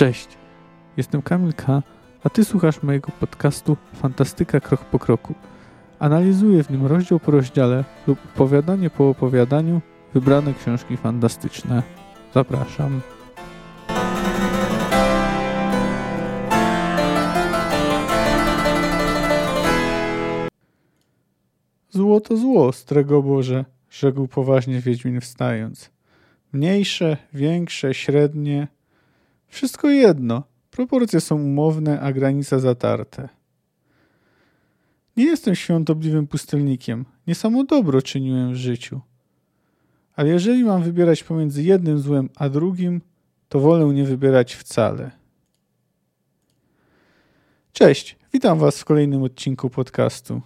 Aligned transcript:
Cześć, 0.00 0.28
jestem 0.96 1.22
Kamil 1.22 1.52
K., 1.52 1.82
a 2.24 2.30
Ty 2.30 2.44
słuchasz 2.44 2.82
mojego 2.82 3.12
podcastu 3.20 3.76
Fantastyka 3.94 4.60
Krok 4.60 4.84
po 4.84 4.98
Kroku. 4.98 5.34
Analizuję 5.98 6.64
w 6.64 6.70
nim 6.70 6.86
rozdział 6.86 7.20
po 7.20 7.30
rozdziale 7.30 7.84
lub 8.06 8.18
opowiadanie 8.34 8.90
po 8.90 9.08
opowiadaniu 9.08 9.80
wybrane 10.14 10.54
książki 10.54 10.96
fantastyczne. 10.96 11.82
Zapraszam. 12.34 13.00
Zło 21.90 22.20
to 22.20 22.36
zło, 22.36 22.72
strego 22.72 23.22
Boże, 23.22 23.64
rzekł 23.90 24.28
poważnie 24.28 24.80
Wiedźmin 24.80 25.20
wstając. 25.20 25.90
Mniejsze, 26.52 27.16
większe, 27.32 27.94
średnie. 27.94 28.68
Wszystko 29.50 29.90
jedno. 29.90 30.42
Proporcje 30.70 31.20
są 31.20 31.36
umowne, 31.36 32.00
a 32.00 32.12
granice 32.12 32.60
zatarte. 32.60 33.28
Nie 35.16 35.24
jestem 35.24 35.54
świątobliwym 35.54 36.26
pustelnikiem. 36.26 37.04
Nie 37.26 37.34
samo 37.34 37.64
dobro 37.64 38.02
czyniłem 38.02 38.52
w 38.52 38.56
życiu. 38.56 39.00
Ale 40.16 40.28
jeżeli 40.28 40.64
mam 40.64 40.82
wybierać 40.82 41.24
pomiędzy 41.24 41.62
jednym 41.62 41.98
złem 41.98 42.28
a 42.36 42.48
drugim, 42.48 43.00
to 43.48 43.60
wolę 43.60 43.94
nie 43.94 44.04
wybierać 44.04 44.54
wcale. 44.54 45.10
Cześć, 47.72 48.16
witam 48.32 48.58
Was 48.58 48.80
w 48.80 48.84
kolejnym 48.84 49.22
odcinku 49.22 49.70
podcastu. 49.70 50.42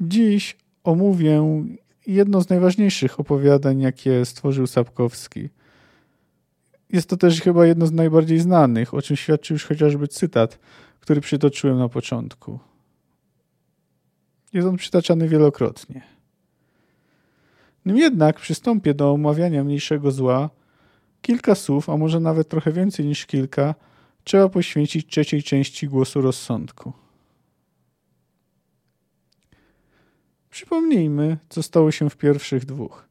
Dziś 0.00 0.56
omówię 0.84 1.64
jedno 2.06 2.40
z 2.40 2.48
najważniejszych 2.48 3.20
opowiadań, 3.20 3.80
jakie 3.80 4.24
stworzył 4.24 4.66
Sapkowski. 4.66 5.48
Jest 6.92 7.08
to 7.08 7.16
też 7.16 7.40
chyba 7.40 7.66
jedno 7.66 7.86
z 7.86 7.92
najbardziej 7.92 8.38
znanych, 8.38 8.94
o 8.94 9.02
czym 9.02 9.16
świadczy 9.16 9.52
już 9.52 9.64
chociażby 9.64 10.08
cytat, 10.08 10.58
który 11.00 11.20
przytoczyłem 11.20 11.78
na 11.78 11.88
początku. 11.88 12.58
Jest 14.52 14.68
on 14.68 14.76
przytaczany 14.76 15.28
wielokrotnie. 15.28 16.02
Nim 17.86 17.96
jednak 17.96 18.40
przystąpię 18.40 18.94
do 18.94 19.12
omawiania 19.12 19.64
mniejszego 19.64 20.10
zła, 20.10 20.50
kilka 21.22 21.54
słów, 21.54 21.90
a 21.90 21.96
może 21.96 22.20
nawet 22.20 22.48
trochę 22.48 22.72
więcej 22.72 23.06
niż 23.06 23.26
kilka, 23.26 23.74
trzeba 24.24 24.48
poświęcić 24.48 25.06
trzeciej 25.06 25.42
części 25.42 25.88
głosu 25.88 26.20
rozsądku. 26.20 26.92
Przypomnijmy, 30.50 31.38
co 31.48 31.62
stało 31.62 31.90
się 31.90 32.10
w 32.10 32.16
pierwszych 32.16 32.64
dwóch. 32.64 33.08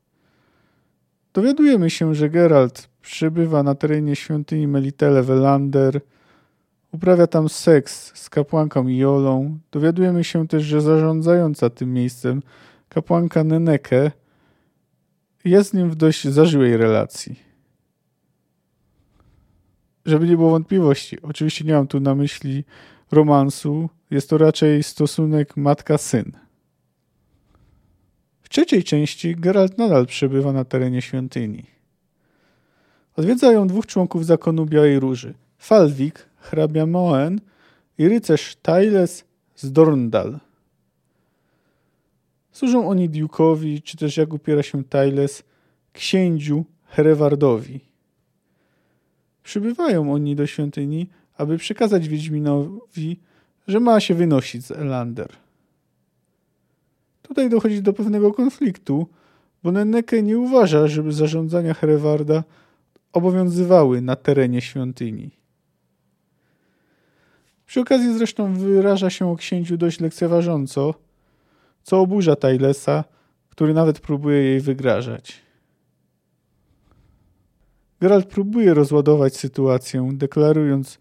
Dowiadujemy 1.33 1.89
się, 1.89 2.15
że 2.15 2.29
Geralt 2.29 2.90
przybywa 3.01 3.63
na 3.63 3.75
terenie 3.75 4.15
świątyni 4.15 4.67
Melitele 4.67 5.23
Welander, 5.23 6.01
uprawia 6.91 7.27
tam 7.27 7.49
seks 7.49 8.11
z 8.15 8.29
kapłanką 8.29 8.87
Iolą. 8.87 9.59
Dowiadujemy 9.71 10.23
się 10.23 10.47
też, 10.47 10.63
że 10.63 10.81
zarządzająca 10.81 11.69
tym 11.69 11.93
miejscem, 11.93 12.41
kapłanka 12.89 13.43
Neneke, 13.43 14.11
jest 15.45 15.69
z 15.69 15.73
nim 15.73 15.89
w 15.89 15.95
dość 15.95 16.27
zażyłej 16.27 16.77
relacji. 16.77 17.39
Żeby 20.05 20.27
nie 20.27 20.37
było 20.37 20.49
wątpliwości, 20.49 21.21
oczywiście 21.21 21.65
nie 21.65 21.73
mam 21.73 21.87
tu 21.87 21.99
na 21.99 22.15
myśli 22.15 22.63
romansu, 23.11 23.89
jest 24.11 24.29
to 24.29 24.37
raczej 24.37 24.83
stosunek 24.83 25.57
matka-syn 25.57 26.31
trzeciej 28.51 28.83
części 28.83 29.35
Geralt 29.35 29.77
nadal 29.77 30.05
przebywa 30.05 30.53
na 30.53 30.65
terenie 30.65 31.01
świątyni. 31.01 31.63
Odwiedzają 33.15 33.67
dwóch 33.67 33.85
członków 33.85 34.25
zakonu 34.25 34.65
Białej 34.65 34.99
Róży. 34.99 35.33
Falwik, 35.57 36.25
hrabia 36.37 36.85
Moen 36.85 37.41
i 37.97 38.07
rycerz 38.07 38.55
Tyles 38.55 39.23
z 39.55 39.71
Dorndal. 39.71 40.39
Służą 42.51 42.89
oni 42.89 43.09
Duke'owi, 43.09 43.83
czy 43.83 43.97
też 43.97 44.17
jak 44.17 44.33
upiera 44.33 44.63
się 44.63 44.83
Tyles, 44.83 45.43
księciu 45.93 46.65
Herewardowi. 46.85 47.79
Przybywają 49.43 50.13
oni 50.13 50.35
do 50.35 50.47
świątyni, 50.47 51.07
aby 51.37 51.57
przekazać 51.57 52.07
Wiedźminowi, 52.07 53.19
że 53.67 53.79
ma 53.79 53.99
się 53.99 54.13
wynosić 54.13 54.65
z 54.65 54.71
Elander. 54.71 55.29
Tutaj 57.21 57.49
dochodzi 57.49 57.81
do 57.81 57.93
pewnego 57.93 58.33
konfliktu, 58.33 59.07
bo 59.63 59.71
Nenneke 59.71 60.23
nie 60.23 60.39
uważa, 60.39 60.87
żeby 60.87 61.11
zarządzania 61.11 61.73
Herewarda 61.73 62.43
obowiązywały 63.13 64.01
na 64.01 64.15
terenie 64.15 64.61
świątyni. 64.61 65.31
Przy 67.65 67.79
okazji 67.79 68.17
zresztą 68.17 68.53
wyraża 68.53 69.09
się 69.09 69.31
o 69.31 69.35
księciu 69.35 69.77
dość 69.77 69.99
lekceważąco, 69.99 70.93
co 71.83 71.99
oburza 71.99 72.35
Tylesa, 72.35 73.03
który 73.49 73.73
nawet 73.73 73.99
próbuje 73.99 74.41
jej 74.41 74.59
wygrażać. 74.59 75.41
Geralt 78.01 78.25
próbuje 78.25 78.73
rozładować 78.73 79.37
sytuację, 79.37 80.09
deklarując, 80.13 80.99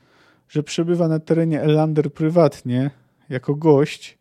że 0.48 0.62
przebywa 0.62 1.08
na 1.08 1.18
terenie 1.18 1.62
Elander 1.62 2.12
prywatnie, 2.12 2.90
jako 3.28 3.54
gość, 3.54 4.18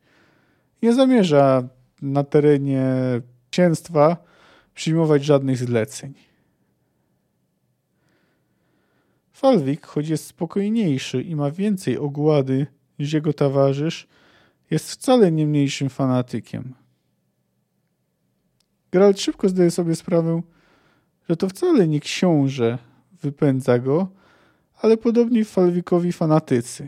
nie 0.81 0.93
zamierza 0.93 1.63
na 2.01 2.23
terenie 2.23 2.85
księstwa 3.49 4.17
przyjmować 4.73 5.23
żadnych 5.23 5.57
zleceń. 5.57 6.28
Falwik, 9.39 9.85
choć 9.85 10.09
jest 10.09 10.25
spokojniejszy 10.25 11.21
i 11.21 11.35
ma 11.35 11.51
więcej 11.51 11.97
ogłady 11.97 12.67
niż 12.99 13.13
jego 13.13 13.33
towarzysz, 13.33 14.07
jest 14.71 14.91
wcale 14.91 15.31
nie 15.31 15.47
mniejszym 15.47 15.89
fanatykiem. 15.89 16.73
Geralt 18.91 19.19
szybko 19.19 19.49
zdaje 19.49 19.71
sobie 19.71 19.95
sprawę, 19.95 20.41
że 21.29 21.37
to 21.37 21.49
wcale 21.49 21.87
nie 21.87 21.99
książę 21.99 22.77
wypędza 23.21 23.79
go, 23.79 24.07
ale 24.81 24.97
podobni 24.97 25.45
Falwikowi 25.45 26.11
fanatycy. 26.11 26.87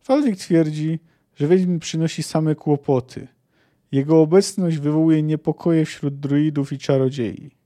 Falwik 0.00 0.36
twierdzi, 0.36 0.98
że 1.34 1.48
Wiedźmin 1.48 1.78
przynosi 1.78 2.22
same 2.22 2.54
kłopoty. 2.54 3.28
Jego 3.92 4.20
obecność 4.20 4.78
wywołuje 4.78 5.22
niepokoje 5.22 5.84
wśród 5.84 6.20
druidów 6.20 6.72
i 6.72 6.78
czarodziei. 6.78 7.63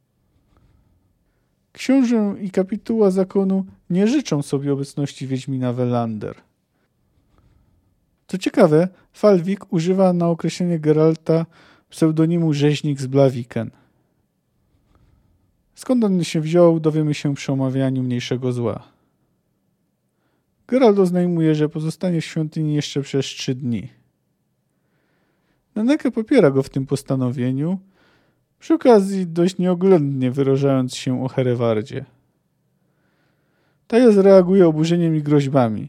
Książę 1.78 2.34
i 2.40 2.50
kapituła 2.50 3.10
zakonu 3.10 3.64
nie 3.90 4.08
życzą 4.08 4.42
sobie 4.42 4.72
obecności 4.72 5.26
Wiedźmina 5.26 5.72
Welander. 5.72 6.36
Co 8.26 8.38
ciekawe, 8.38 8.88
Falwik 9.12 9.72
używa 9.72 10.12
na 10.12 10.28
określenie 10.28 10.78
Geralta 10.78 11.46
pseudonimu 11.90 12.52
Rzeźnik 12.52 13.00
z 13.00 13.06
Blaviken. 13.06 13.70
Skąd 15.74 16.04
on 16.04 16.24
się 16.24 16.40
wziął, 16.40 16.80
dowiemy 16.80 17.14
się 17.14 17.34
przy 17.34 17.52
omawianiu 17.52 18.02
mniejszego 18.02 18.52
zła. 18.52 18.82
Geralt 20.68 20.98
oznajmuje, 20.98 21.54
że 21.54 21.68
pozostanie 21.68 22.20
w 22.20 22.24
świątyni 22.24 22.74
jeszcze 22.74 23.02
przez 23.02 23.26
trzy 23.26 23.54
dni. 23.54 23.88
Neneke 25.74 26.10
popiera 26.10 26.50
go 26.50 26.62
w 26.62 26.70
tym 26.70 26.86
postanowieniu, 26.86 27.78
przy 28.58 28.74
okazji 28.74 29.26
dość 29.26 29.58
nieoględnie 29.58 30.30
wyrażając 30.30 30.94
się 30.94 31.24
o 31.24 31.28
Herewardzie. 31.28 32.04
Tajas 33.86 34.16
reaguje 34.16 34.68
oburzeniem 34.68 35.16
i 35.16 35.22
groźbami. 35.22 35.88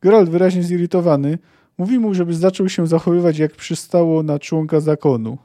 Geralt 0.00 0.30
wyraźnie 0.30 0.62
zirytowany 0.62 1.38
mówi 1.78 1.98
mu, 1.98 2.14
żeby 2.14 2.34
zaczął 2.34 2.68
się 2.68 2.86
zachowywać 2.86 3.38
jak 3.38 3.52
przystało 3.52 4.22
na 4.22 4.38
członka 4.38 4.80
zakonu. 4.80 5.38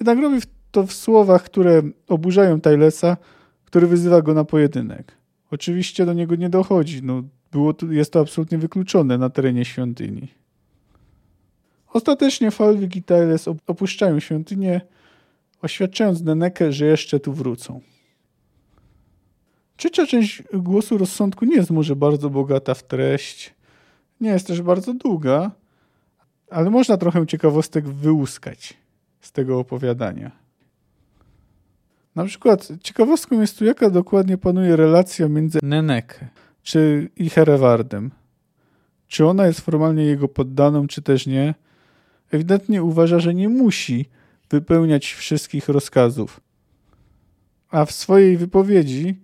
Jednak 0.00 0.18
robi 0.18 0.40
to 0.70 0.86
w 0.86 0.92
słowach, 0.92 1.42
które 1.42 1.82
oburzają 2.08 2.60
Tylesa, 2.60 3.16
który 3.64 3.86
wyzywa 3.86 4.22
go 4.22 4.34
na 4.34 4.44
pojedynek. 4.44 5.12
Oczywiście 5.50 6.06
do 6.06 6.12
niego 6.12 6.36
nie 6.36 6.50
dochodzi. 6.50 7.02
No, 7.02 7.22
było 7.52 7.74
jest 7.90 8.12
to 8.12 8.20
absolutnie 8.20 8.58
wykluczone 8.58 9.18
na 9.18 9.30
terenie 9.30 9.64
świątyni. 9.64 10.28
Ostatecznie 11.96 12.50
Falwig 12.50 12.96
i 12.96 13.02
Tyles 13.02 13.48
opuszczają 13.48 14.20
świątynię, 14.20 14.80
oświadczając 15.62 16.22
Nenekę, 16.22 16.72
że 16.72 16.86
jeszcze 16.86 17.20
tu 17.20 17.32
wrócą. 17.32 17.80
Trzecia 19.76 20.06
część 20.06 20.42
głosu 20.52 20.98
rozsądku 20.98 21.44
nie 21.44 21.56
jest 21.56 21.70
może 21.70 21.96
bardzo 21.96 22.30
bogata 22.30 22.74
w 22.74 22.82
treść, 22.82 23.54
nie 24.20 24.30
jest 24.30 24.46
też 24.46 24.62
bardzo 24.62 24.94
długa, 24.94 25.50
ale 26.50 26.70
można 26.70 26.96
trochę 26.96 27.26
ciekawostek 27.26 27.88
wyłuskać 27.88 28.74
z 29.20 29.32
tego 29.32 29.58
opowiadania. 29.58 30.30
Na 32.14 32.24
przykład 32.24 32.68
ciekawostką 32.82 33.40
jest 33.40 33.58
tu, 33.58 33.64
jaka 33.64 33.90
dokładnie 33.90 34.38
panuje 34.38 34.76
relacja 34.76 35.28
między 35.28 35.58
Nenek 35.62 36.20
czy 36.62 37.10
i 37.16 37.30
Herewardem. 37.30 38.10
Czy 39.08 39.26
ona 39.26 39.46
jest 39.46 39.60
formalnie 39.60 40.04
jego 40.04 40.28
poddaną, 40.28 40.86
czy 40.86 41.02
też 41.02 41.26
nie? 41.26 41.54
Ewidentnie 42.30 42.82
uważa, 42.82 43.18
że 43.18 43.34
nie 43.34 43.48
musi 43.48 44.06
wypełniać 44.50 45.12
wszystkich 45.12 45.68
rozkazów. 45.68 46.40
A 47.70 47.84
w 47.84 47.92
swojej 47.92 48.36
wypowiedzi 48.36 49.20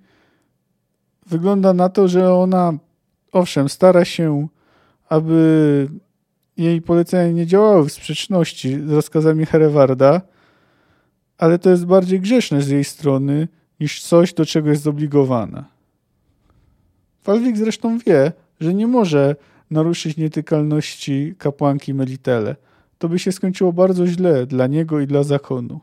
wygląda 1.27 1.73
na 1.73 1.89
to, 1.89 2.09
że 2.09 2.35
ona, 2.35 2.73
owszem, 3.33 3.69
stara 3.69 4.05
się, 4.05 4.49
aby 5.09 5.89
jej 6.57 6.83
polecenia 6.83 7.33
nie 7.33 7.47
działały 7.47 7.89
w 7.89 7.93
sprzeczności 7.93 8.81
z 8.87 8.91
rozkazami 8.91 9.47
Herewarda, 9.47 10.21
ale 11.39 11.59
to 11.59 11.71
jest 11.71 11.87
bardziej 11.87 12.21
grzeszne 12.21 12.63
z 12.63 12.69
jej 12.69 12.85
strony 12.85 13.49
niż 13.81 14.03
coś, 14.03 14.35
do 14.35 14.47
czego 14.47 14.71
jest 14.71 14.83
zobligowana. 14.83 15.65
Falwik 17.23 17.57
zresztą 17.57 17.99
wie, 17.99 18.33
że 18.61 18.75
nie 18.75 18.87
może 18.87 19.37
naruszyć 19.71 20.17
nietykalności 20.17 21.35
kapłanki 21.39 21.95
Melitele. 21.95 22.57
To 23.03 23.09
by 23.09 23.19
się 23.19 23.33
skończyło 23.33 23.73
bardzo 23.73 24.07
źle 24.07 24.47
dla 24.47 24.67
niego 24.67 25.01
i 25.01 25.07
dla 25.07 25.23
zakonu. 25.23 25.81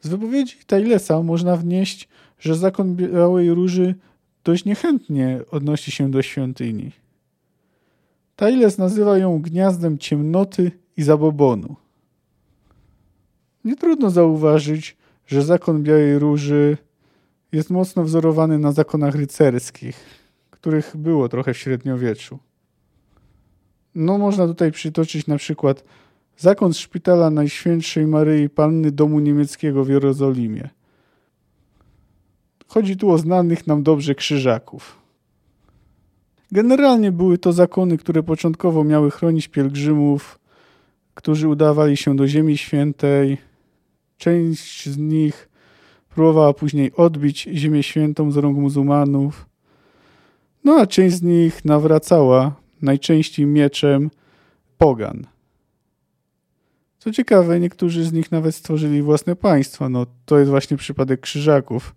Z 0.00 0.08
wypowiedzi 0.08 0.56
Tailesa 0.66 1.22
można 1.22 1.56
wnieść, 1.56 2.08
że 2.38 2.56
zakon 2.56 2.96
Białej 2.96 3.54
Róży 3.54 3.94
dość 4.44 4.64
niechętnie 4.64 5.40
odnosi 5.50 5.90
się 5.90 6.10
do 6.10 6.22
świątyni. 6.22 6.92
Tailes 8.36 8.78
nazywa 8.78 9.18
ją 9.18 9.42
gniazdem 9.42 9.98
ciemnoty 9.98 10.70
i 10.96 11.02
zabobonu. 11.02 11.76
Nie 13.64 13.76
trudno 13.76 14.10
zauważyć, 14.10 14.96
że 15.26 15.42
zakon 15.42 15.82
Białej 15.82 16.18
Róży 16.18 16.76
jest 17.52 17.70
mocno 17.70 18.04
wzorowany 18.04 18.58
na 18.58 18.72
zakonach 18.72 19.14
rycerskich, 19.14 19.96
których 20.50 20.96
było 20.96 21.28
trochę 21.28 21.54
w 21.54 21.58
średniowieczu. 21.58 22.38
No, 23.94 24.18
można 24.18 24.46
tutaj 24.46 24.72
przytoczyć 24.72 25.26
na 25.26 25.36
przykład 25.36 25.84
zakon 26.36 26.74
szpitala 26.74 27.30
Najświętszej 27.30 28.06
Maryi 28.06 28.48
Panny 28.48 28.90
Domu 28.92 29.20
Niemieckiego 29.20 29.84
w 29.84 29.88
Jerozolimie. 29.88 30.68
Chodzi 32.68 32.96
tu 32.96 33.10
o 33.10 33.18
znanych 33.18 33.66
nam 33.66 33.82
dobrze 33.82 34.14
krzyżaków. 34.14 34.98
Generalnie 36.52 37.12
były 37.12 37.38
to 37.38 37.52
zakony, 37.52 37.98
które 37.98 38.22
początkowo 38.22 38.84
miały 38.84 39.10
chronić 39.10 39.48
pielgrzymów, 39.48 40.38
którzy 41.14 41.48
udawali 41.48 41.96
się 41.96 42.16
do 42.16 42.28
Ziemi 42.28 42.58
Świętej. 42.58 43.38
Część 44.16 44.88
z 44.88 44.98
nich 44.98 45.48
próbowała 46.14 46.54
później 46.54 46.92
odbić 46.96 47.48
Ziemię 47.54 47.82
Świętą 47.82 48.30
z 48.30 48.36
rąk 48.36 48.58
muzułmanów. 48.58 49.46
No 50.64 50.74
a 50.74 50.86
część 50.86 51.16
z 51.16 51.22
nich 51.22 51.64
nawracała, 51.64 52.61
najczęściej 52.82 53.46
mieczem, 53.46 54.10
pogan. 54.78 55.26
Co 56.98 57.12
ciekawe, 57.12 57.60
niektórzy 57.60 58.04
z 58.04 58.12
nich 58.12 58.32
nawet 58.32 58.54
stworzyli 58.54 59.02
własne 59.02 59.36
państwa. 59.36 59.88
No, 59.88 60.06
to 60.24 60.38
jest 60.38 60.50
właśnie 60.50 60.76
przypadek 60.76 61.20
krzyżaków, 61.20 61.94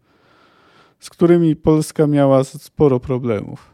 z 1.00 1.10
którymi 1.10 1.56
Polska 1.56 2.08
miała 2.08 2.44
sporo 2.44 3.00
problemów. 3.00 3.74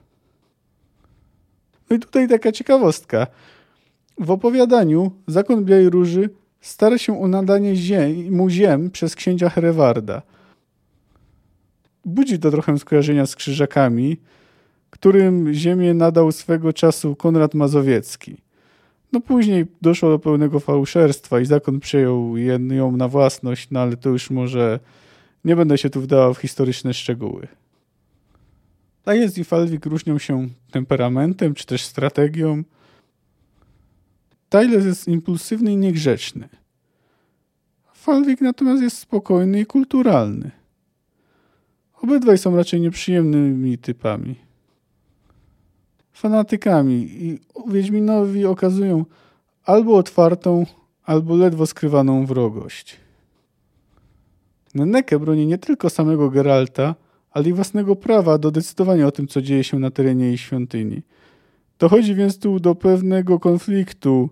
No 1.90 1.96
i 1.96 2.00
tutaj 2.00 2.28
taka 2.28 2.52
ciekawostka. 2.52 3.28
W 4.18 4.32
opowiadaniu 4.32 5.12
Zakon 5.28 5.66
Białej 5.66 5.90
Róży 5.90 6.30
stara 6.62 6.98
się 6.98 7.22
o 7.22 7.28
nadanie 7.28 7.76
ziem, 7.76 8.36
mu 8.36 8.50
ziem 8.50 8.92
przez 8.92 9.16
księcia 9.16 9.50
Herewarda. 9.50 10.22
Budzi 12.06 12.40
to 12.40 12.52
trochę 12.52 12.78
skojarzenia 12.78 13.26
z 13.26 13.36
krzyżakami, 13.36 14.18
którym 14.92 15.54
ziemię 15.54 15.94
nadał 15.94 16.32
swego 16.32 16.74
czasu 16.74 17.16
Konrad 17.16 17.54
Mazowiecki. 17.54 18.38
No 19.12 19.22
później 19.22 19.66
doszło 19.82 20.10
do 20.10 20.20
pełnego 20.20 20.60
fałszerstwa 20.60 21.40
i 21.40 21.46
zakon 21.46 21.80
przejął 21.80 22.38
ją 22.72 22.98
na 22.98 23.08
własność, 23.08 23.68
no 23.72 23.80
ale 23.80 23.98
to 23.98 24.10
już 24.10 24.30
może 24.30 24.80
nie 25.46 25.56
będę 25.56 25.78
się 25.78 25.90
tu 25.90 26.02
wdawał 26.02 26.34
w 26.34 26.38
historyczne 26.38 26.94
szczegóły. 26.94 27.48
Tajes 29.04 29.38
i 29.38 29.44
Falwik 29.44 29.86
różnią 29.86 30.20
się 30.20 30.48
temperamentem 30.72 31.54
czy 31.54 31.66
też 31.66 31.84
strategią. 31.84 32.64
Tyler 34.50 34.86
jest 34.86 35.08
impulsywny 35.08 35.74
i 35.74 35.78
niegrzeczny. 35.78 36.50
Falwik 37.94 38.42
natomiast 38.42 38.84
jest 38.84 38.98
spokojny 38.98 39.60
i 39.60 39.66
kulturalny. 39.66 40.52
Obydwaj 42.02 42.38
są 42.38 42.56
raczej 42.56 42.82
nieprzyjemnymi 42.82 43.78
typami. 43.78 44.51
Fanatykami 46.22 46.94
i 46.94 47.40
Wiedźminowi 47.68 48.46
okazują 48.46 49.06
albo 49.64 49.96
otwartą, 49.96 50.66
albo 51.04 51.36
ledwo 51.36 51.66
skrywaną 51.66 52.26
wrogość. 52.26 52.98
Nenneke 54.76 55.20
broni 55.20 55.48
nie 55.48 55.58
tylko 55.58 55.90
samego 55.90 56.30
Geralta, 56.30 56.96
ale 57.32 57.50
i 57.50 57.54
własnego 57.54 57.96
prawa 57.96 58.38
do 58.38 58.52
decydowania 58.52 59.08
o 59.08 59.12
tym, 59.12 59.28
co 59.28 59.42
dzieje 59.42 59.64
się 59.64 59.80
na 59.80 59.92
terenie 59.92 60.26
jej 60.26 60.38
świątyni. 60.38 61.02
Dochodzi 61.80 62.16
więc 62.16 62.40
tu 62.40 62.60
do 62.60 62.76
pewnego 62.76 63.40
konfliktu 63.40 64.30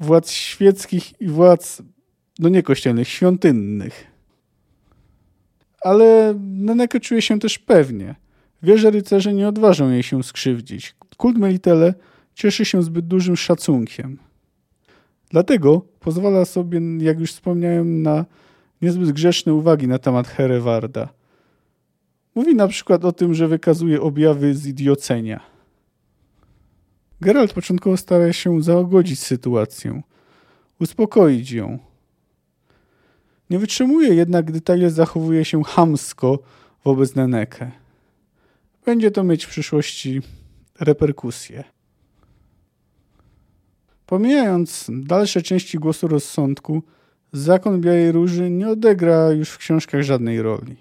władz 0.00 0.30
świeckich 0.30 1.20
i 1.20 1.28
władz, 1.28 1.82
no 2.38 2.48
nie 2.48 2.62
kościelnych, 2.62 3.08
świątynnych. 3.08 4.06
Ale 5.80 6.34
Neneke 6.40 7.00
czuje 7.00 7.22
się 7.22 7.38
też 7.38 7.58
pewnie. 7.58 8.14
Wie, 8.62 8.78
że 8.78 8.90
rycerze 8.90 9.34
nie 9.34 9.48
odważą 9.48 9.90
jej 9.90 10.02
się 10.02 10.22
skrzywdzić. 10.22 10.94
Kult 11.16 11.38
Melitele 11.38 11.94
cieszy 12.34 12.64
się 12.64 12.82
zbyt 12.82 13.06
dużym 13.06 13.36
szacunkiem. 13.36 14.18
Dlatego 15.30 15.82
pozwala 16.00 16.44
sobie, 16.44 16.80
jak 16.98 17.20
już 17.20 17.32
wspomniałem, 17.32 18.02
na 18.02 18.24
niezbyt 18.82 19.12
grzeszne 19.12 19.54
uwagi 19.54 19.88
na 19.88 19.98
temat 19.98 20.28
Herewarda. 20.28 21.08
Mówi 22.34 22.54
na 22.54 22.68
przykład 22.68 23.04
o 23.04 23.12
tym, 23.12 23.34
że 23.34 23.48
wykazuje 23.48 24.02
objawy 24.02 24.54
zidiocenia. 24.54 25.40
Geralt 27.20 27.52
początkowo 27.52 27.96
stara 27.96 28.32
się 28.32 28.62
zaogodzić 28.62 29.20
sytuację, 29.20 30.02
uspokoić 30.80 31.50
ją. 31.50 31.78
Nie 33.50 33.58
wytrzymuje 33.58 34.14
jednak, 34.14 34.44
gdy 34.44 34.60
Tyler 34.60 34.90
zachowuje 34.90 35.44
się 35.44 35.64
hamsko 35.64 36.38
wobec 36.84 37.14
Neneke. 37.14 37.70
Będzie 38.88 39.10
to 39.10 39.24
mieć 39.24 39.44
w 39.44 39.48
przyszłości 39.48 40.20
reperkusje. 40.80 41.64
Pomijając 44.06 44.86
dalsze 44.88 45.42
części 45.42 45.78
głosu 45.78 46.08
rozsądku, 46.08 46.82
zakon 47.32 47.80
Białej 47.80 48.12
Róży 48.12 48.50
nie 48.50 48.68
odegra 48.68 49.30
już 49.30 49.50
w 49.50 49.58
książkach 49.58 50.02
żadnej 50.02 50.42
roli. 50.42 50.76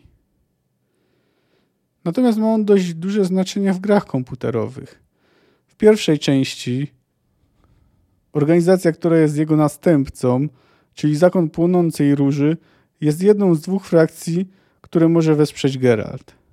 Natomiast 2.03 2.37
ma 2.37 2.53
on 2.53 2.65
dość 2.65 2.93
duże 2.93 3.25
znaczenie 3.25 3.73
w 3.73 3.79
grach 3.79 4.05
komputerowych. 4.05 5.03
W 5.67 5.75
pierwszej 5.75 6.19
części 6.19 6.91
organizacja, 8.33 8.91
która 8.91 9.17
jest 9.17 9.37
jego 9.37 9.55
następcą, 9.55 10.47
czyli 10.93 11.15
Zakon 11.15 11.49
Płonącej 11.49 12.15
Róży, 12.15 12.57
jest 13.01 13.23
jedną 13.23 13.55
z 13.55 13.61
dwóch 13.61 13.85
frakcji, 13.85 14.49
które 14.81 15.07
może 15.07 15.35
wesprzeć 15.35 15.77
Geralt. 15.77 16.46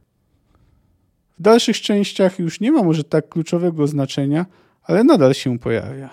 W 1.38 1.42
dalszych 1.42 1.80
częściach 1.80 2.38
już 2.38 2.60
nie 2.60 2.72
ma 2.72 2.82
może 2.82 3.04
tak 3.04 3.28
kluczowego 3.28 3.86
znaczenia, 3.86 4.46
ale 4.82 5.04
nadal 5.04 5.34
się 5.34 5.58
pojawia. 5.58 6.10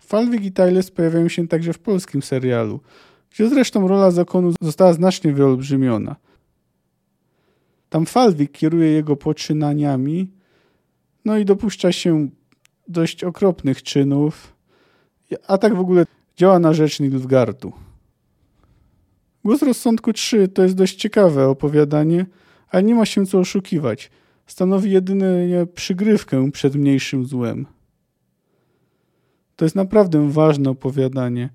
Falwig 0.00 0.44
i 0.44 0.52
Tyles 0.52 0.90
pojawiają 0.90 1.28
się 1.28 1.48
także 1.48 1.72
w 1.72 1.78
polskim 1.78 2.22
serialu, 2.22 2.80
gdzie 3.30 3.48
zresztą 3.48 3.88
rola 3.88 4.10
zakonu 4.10 4.54
została 4.60 4.92
znacznie 4.92 5.32
wyolbrzymiona. 5.32 6.16
Tam 7.88 8.06
Falwik 8.06 8.52
kieruje 8.52 8.90
jego 8.90 9.16
poczynaniami, 9.16 10.30
no 11.24 11.38
i 11.38 11.44
dopuszcza 11.44 11.92
się 11.92 12.28
dość 12.88 13.24
okropnych 13.24 13.82
czynów, 13.82 14.54
a 15.46 15.58
tak 15.58 15.74
w 15.74 15.80
ogóle 15.80 16.06
działa 16.36 16.58
na 16.58 16.74
rzecz 16.74 17.00
Nilfgardu. 17.00 17.72
Głos 19.44 19.62
rozsądku 19.62 20.12
3 20.12 20.48
to 20.48 20.62
jest 20.62 20.74
dość 20.74 20.96
ciekawe 20.96 21.48
opowiadanie, 21.48 22.26
ale 22.68 22.82
nie 22.82 22.94
ma 22.94 23.06
się 23.06 23.26
co 23.26 23.38
oszukiwać. 23.38 24.10
Stanowi 24.46 24.90
jedynie 24.90 25.66
przygrywkę 25.74 26.50
przed 26.50 26.74
mniejszym 26.74 27.26
złem. 27.26 27.66
To 29.56 29.64
jest 29.64 29.76
naprawdę 29.76 30.30
ważne 30.30 30.70
opowiadanie, 30.70 31.48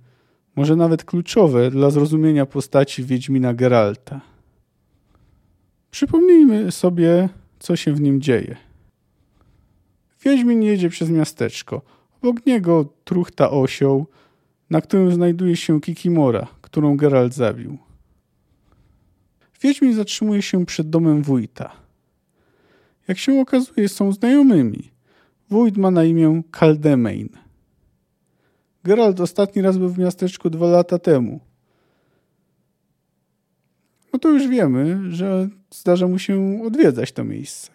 może 0.55 0.75
nawet 0.75 1.03
kluczowe 1.03 1.71
dla 1.71 1.89
zrozumienia 1.89 2.45
postaci 2.45 3.03
Wiedźmina 3.03 3.53
Geralta. 3.53 4.21
Przypomnijmy 5.91 6.71
sobie, 6.71 7.29
co 7.59 7.75
się 7.75 7.93
w 7.93 8.01
nim 8.01 8.21
dzieje. 8.21 8.57
Wiedźmin 10.23 10.63
jedzie 10.63 10.89
przez 10.89 11.09
miasteczko. 11.09 11.81
Obok 12.21 12.45
niego 12.45 12.85
truchta 13.03 13.51
osioł, 13.51 14.05
na 14.69 14.81
którym 14.81 15.11
znajduje 15.11 15.55
się 15.55 15.81
Kikimora, 15.81 16.47
którą 16.71 16.97
Geralt 16.97 17.33
zabił. 17.33 17.77
Wiedźmin 19.61 19.93
zatrzymuje 19.93 20.41
się 20.41 20.65
przed 20.65 20.89
domem 20.89 21.23
wójta. 21.23 21.71
Jak 23.07 23.17
się 23.17 23.41
okazuje, 23.41 23.89
są 23.89 24.11
znajomymi. 24.11 24.91
Wójt 25.49 25.77
ma 25.77 25.91
na 25.91 26.03
imię 26.03 26.41
Kaldemain. 26.51 27.29
Geralt 28.83 29.19
ostatni 29.19 29.61
raz 29.61 29.77
był 29.77 29.89
w 29.89 29.97
miasteczku 29.97 30.49
dwa 30.49 30.67
lata 30.67 30.99
temu. 30.99 31.39
no 34.13 34.19
to 34.19 34.29
już 34.29 34.47
wiemy, 34.47 35.11
że 35.11 35.49
zdarza 35.71 36.07
mu 36.07 36.19
się 36.19 36.61
odwiedzać 36.65 37.11
to 37.11 37.23
miejsce. 37.23 37.71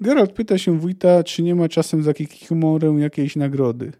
Geralt 0.00 0.32
pyta 0.32 0.58
się 0.58 0.78
wójta, 0.78 1.24
czy 1.24 1.42
nie 1.42 1.54
ma 1.54 1.68
czasem 1.68 2.02
za 2.02 2.14
Kikimorę 2.14 2.88
jakiejś 2.98 3.36
nagrody. 3.36 3.92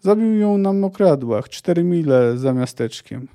Zabił 0.00 0.34
ją 0.34 0.58
na 0.58 0.72
mokradłach, 0.72 1.48
cztery 1.48 1.84
mile 1.84 2.38
za 2.38 2.52
miasteczkiem. 2.52 3.28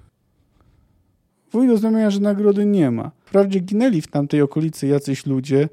Wójt 1.51 1.71
oznamia, 1.71 2.09
że 2.09 2.19
nagrody 2.19 2.65
nie 2.65 2.91
ma. 2.91 3.11
Wprawdzie 3.25 3.59
ginęli 3.59 4.01
w 4.01 4.07
tamtej 4.07 4.41
okolicy 4.41 4.87
jacyś 4.87 5.25
ludzie, 5.25 5.69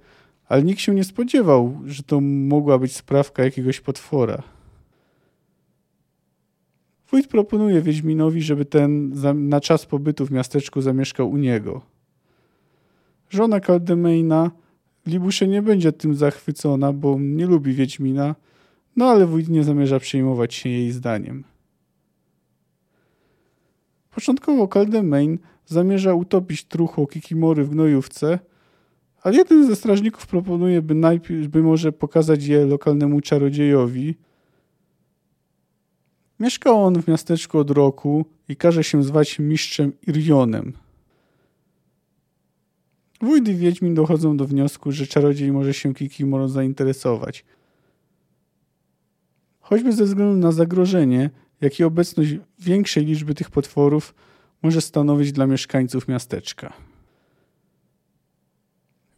ale 0.48 0.62
nikt 0.62 0.80
się 0.80 0.94
nie 0.94 1.04
spodziewał, 1.04 1.80
że 1.86 2.02
to 2.02 2.20
mogła 2.20 2.78
być 2.78 2.96
sprawka 2.96 3.44
jakiegoś 3.44 3.80
potwora. 3.80 4.42
Wójt 7.10 7.28
proponuje 7.28 7.82
Wiedźminowi, 7.82 8.42
żeby 8.42 8.64
ten 8.64 9.12
na 9.48 9.60
czas 9.60 9.86
pobytu 9.86 10.26
w 10.26 10.30
miasteczku 10.30 10.80
zamieszkał 10.80 11.30
u 11.30 11.36
niego. 11.36 11.80
Żona 13.30 13.60
Caldemaina 13.60 14.50
Libusze 15.06 15.48
nie 15.48 15.62
będzie 15.62 15.92
tym 15.92 16.14
zachwycona, 16.14 16.92
bo 16.92 17.16
nie 17.20 17.46
lubi 17.46 17.72
Wiedźmina, 17.72 18.34
no 18.96 19.10
ale 19.10 19.26
wójt 19.26 19.48
nie 19.48 19.64
zamierza 19.64 19.98
przejmować 19.98 20.54
się 20.54 20.68
jej 20.68 20.92
zdaniem. 20.92 21.44
Początkowo 24.10 24.68
Caldemain 24.68 25.38
zamierza 25.66 26.14
utopić 26.14 26.64
truchło 26.64 27.06
Kikimory 27.06 27.64
w 27.64 27.70
gnojówce, 27.70 28.38
ale 29.22 29.36
jeden 29.36 29.66
ze 29.66 29.76
strażników 29.76 30.26
proponuje, 30.26 30.82
by 30.82 30.94
najpierw, 30.94 31.48
by 31.48 31.62
może 31.62 31.92
pokazać 31.92 32.44
je 32.44 32.66
lokalnemu 32.66 33.20
czarodziejowi. 33.20 34.14
Mieszkał 36.40 36.84
on 36.84 37.02
w 37.02 37.08
miasteczku 37.08 37.58
od 37.58 37.70
roku 37.70 38.24
i 38.48 38.56
każe 38.56 38.84
się 38.84 39.02
zwać 39.02 39.38
mistrzem 39.38 39.92
Irionem. 40.06 40.72
Wójt 43.20 43.48
i 43.48 43.54
Wiedźmin 43.54 43.94
dochodzą 43.94 44.36
do 44.36 44.44
wniosku, 44.44 44.92
że 44.92 45.06
czarodziej 45.06 45.52
może 45.52 45.74
się 45.74 45.94
Kikimorą 45.94 46.48
zainteresować. 46.48 47.44
Choćby 49.72 49.92
ze 49.92 50.04
względu 50.04 50.36
na 50.36 50.52
zagrożenie, 50.52 51.30
jakie 51.60 51.86
obecność 51.86 52.34
większej 52.58 53.04
liczby 53.04 53.34
tych 53.34 53.50
potworów 53.50 54.14
może 54.62 54.80
stanowić 54.80 55.32
dla 55.32 55.46
mieszkańców 55.46 56.08
miasteczka. 56.08 56.72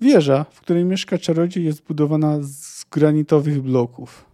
Wieża, 0.00 0.44
w 0.50 0.61
której 0.61 0.84
mieszka 0.84 1.18
czarodziej, 1.18 1.64
jest 1.64 1.78
zbudowana 1.78 2.38
z 2.42 2.84
granitowych 2.90 3.62
bloków. 3.62 4.25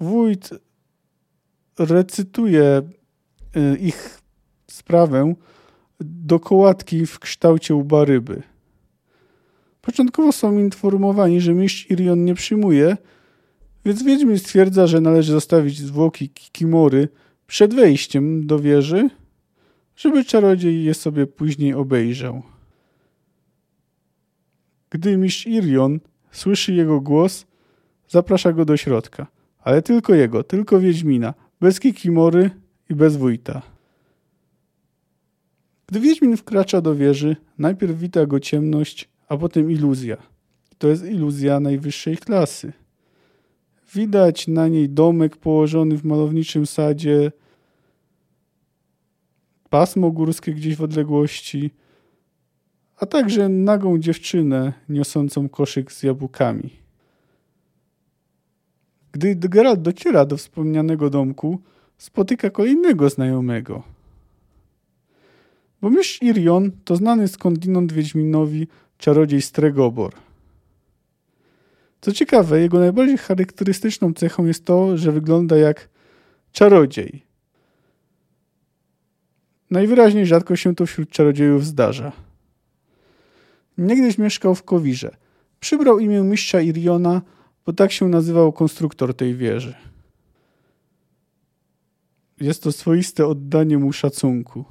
Wójt 0.00 0.50
recytuje 1.78 2.82
y, 3.56 3.78
ich 3.78 4.20
sprawę 4.70 5.34
do 6.00 6.40
kołatki 6.40 7.06
w 7.06 7.18
kształcie 7.18 7.74
łba 7.74 8.04
ryby. 8.04 8.42
Początkowo 9.82 10.32
są 10.32 10.58
informowani, 10.58 11.40
że 11.40 11.54
mistrz 11.54 11.90
Irion 11.90 12.24
nie 12.24 12.34
przyjmuje, 12.34 12.96
więc 13.88 14.02
Wiedźmin 14.02 14.38
stwierdza, 14.38 14.86
że 14.86 15.00
należy 15.00 15.32
zostawić 15.32 15.78
zwłoki 15.78 16.28
Kikimory 16.28 17.08
przed 17.46 17.74
wejściem 17.74 18.46
do 18.46 18.58
wieży, 18.58 19.10
żeby 19.96 20.24
czarodziej 20.24 20.84
je 20.84 20.94
sobie 20.94 21.26
później 21.26 21.74
obejrzał. 21.74 22.42
Gdy 24.90 25.16
mistrz 25.16 25.46
Irion 25.46 26.00
słyszy 26.30 26.74
jego 26.74 27.00
głos, 27.00 27.46
zaprasza 28.08 28.52
go 28.52 28.64
do 28.64 28.76
środka. 28.76 29.26
Ale 29.58 29.82
tylko 29.82 30.14
jego, 30.14 30.42
tylko 30.42 30.80
Wiedźmina, 30.80 31.34
bez 31.60 31.80
Kikimory 31.80 32.50
i 32.90 32.94
bez 32.94 33.16
wójta. 33.16 33.62
Gdy 35.86 36.00
Wiedźmin 36.00 36.36
wkracza 36.36 36.80
do 36.80 36.94
wieży, 36.94 37.36
najpierw 37.58 37.98
wita 37.98 38.26
go 38.26 38.40
ciemność, 38.40 39.08
a 39.28 39.36
potem 39.36 39.70
iluzja. 39.70 40.16
To 40.78 40.88
jest 40.88 41.04
iluzja 41.04 41.60
najwyższej 41.60 42.16
klasy. 42.16 42.72
Widać 43.94 44.48
na 44.48 44.68
niej 44.68 44.88
domek 44.88 45.36
położony 45.36 45.96
w 45.96 46.04
malowniczym 46.04 46.66
sadzie, 46.66 47.32
pasmo 49.70 50.10
górskie 50.10 50.52
gdzieś 50.52 50.76
w 50.76 50.82
odległości, 50.82 51.70
a 52.96 53.06
także 53.06 53.48
nagą 53.48 53.98
dziewczynę 53.98 54.72
niosącą 54.88 55.48
koszyk 55.48 55.92
z 55.92 56.02
jabłkami. 56.02 56.70
Gdy 59.12 59.34
Geralt 59.34 59.82
dociera 59.82 60.24
do 60.24 60.36
wspomnianego 60.36 61.10
domku, 61.10 61.58
spotyka 61.98 62.50
kolejnego 62.50 63.10
znajomego– 63.10 63.82
bo 65.80 65.90
mistrz 65.90 66.22
Irion 66.22 66.70
to 66.84 66.96
znany 66.96 67.28
skądinąd 67.28 67.92
Wiedźminowi 67.92 68.68
czarodziej 68.98 69.42
Stregobor. 69.42 70.12
Co 72.00 72.12
ciekawe, 72.12 72.60
jego 72.60 72.78
najbardziej 72.78 73.18
charakterystyczną 73.18 74.14
cechą 74.14 74.46
jest 74.46 74.64
to, 74.64 74.96
że 74.96 75.12
wygląda 75.12 75.56
jak 75.56 75.88
czarodziej. 76.52 77.22
Najwyraźniej 79.70 80.26
rzadko 80.26 80.56
się 80.56 80.74
to 80.74 80.86
wśród 80.86 81.10
czarodziejów 81.10 81.66
zdarza. 81.66 82.12
Niegdyś 83.78 84.18
mieszkał 84.18 84.54
w 84.54 84.62
Kowirze. 84.62 85.16
Przybrał 85.60 85.98
imię 85.98 86.22
mistrza 86.22 86.60
Iriona, 86.60 87.22
bo 87.66 87.72
tak 87.72 87.92
się 87.92 88.08
nazywał 88.08 88.52
konstruktor 88.52 89.14
tej 89.14 89.34
wieży. 89.34 89.74
Jest 92.40 92.62
to 92.62 92.72
swoiste 92.72 93.26
oddanie 93.26 93.78
mu 93.78 93.92
szacunku. 93.92 94.64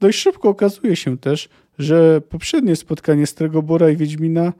Dość 0.00 0.18
szybko 0.18 0.48
okazuje 0.48 0.96
się 0.96 1.18
też, 1.18 1.48
że 1.78 2.20
poprzednie 2.20 2.76
spotkanie 2.76 3.26
Stregobora 3.26 3.90
i 3.90 3.96
Wiedźmina 3.96 4.52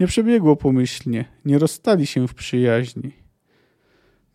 nie 0.00 0.06
przebiegło 0.06 0.56
pomyślnie, 0.56 1.24
nie 1.44 1.58
rozstali 1.58 2.06
się 2.06 2.28
w 2.28 2.34
przyjaźni. 2.34 3.12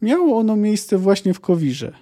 Miało 0.02 0.38
ono 0.38 0.56
miejsce 0.56 0.98
właśnie 0.98 1.34
w 1.34 1.40
Kowirze. 1.40 1.94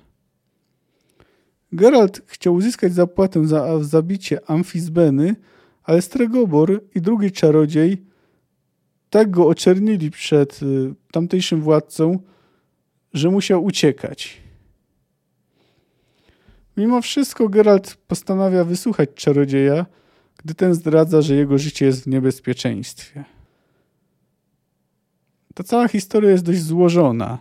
Geralt 1.72 2.22
chciał 2.26 2.54
uzyskać 2.54 2.94
zapłatę 2.94 3.48
za 3.48 3.84
zabicie 3.84 4.50
Amfizbeny, 4.50 5.36
ale 5.84 6.02
Stregobor 6.02 6.84
i 6.96 7.02
drugi 7.02 7.32
czarodziej 7.32 8.04
tak 9.10 9.32
go 9.32 9.48
oczernili 9.48 10.12
przed 10.12 10.64
y, 10.64 10.94
tamtejszym 11.12 11.62
władcą, 11.62 12.20
że 13.14 13.30
musiał 13.30 13.64
uciekać. 13.64 14.42
Mimo 16.78 17.02
wszystko 17.02 17.50
Geralt 17.50 17.96
postanawia 18.08 18.64
wysłuchać 18.64 19.10
czarodzieja, 19.16 19.86
gdy 20.38 20.54
ten 20.54 20.74
zdradza, 20.74 21.22
że 21.22 21.36
jego 21.36 21.58
życie 21.58 21.86
jest 21.86 22.04
w 22.04 22.08
niebezpieczeństwie. 22.08 23.24
Ta 25.62 25.66
cała 25.66 25.88
historia 25.88 26.30
jest 26.32 26.44
dość 26.44 26.62
złożona. 26.62 27.38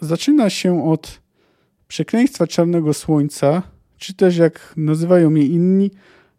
Zaczyna 0.00 0.50
się 0.50 0.90
od 0.90 1.20
przekleństwa 1.88 2.46
czarnego 2.46 2.94
słońca, 2.94 3.62
czy 3.96 4.14
też 4.14 4.36
jak 4.36 4.74
nazywają 4.76 5.34
je 5.34 5.46
inni, 5.46 5.90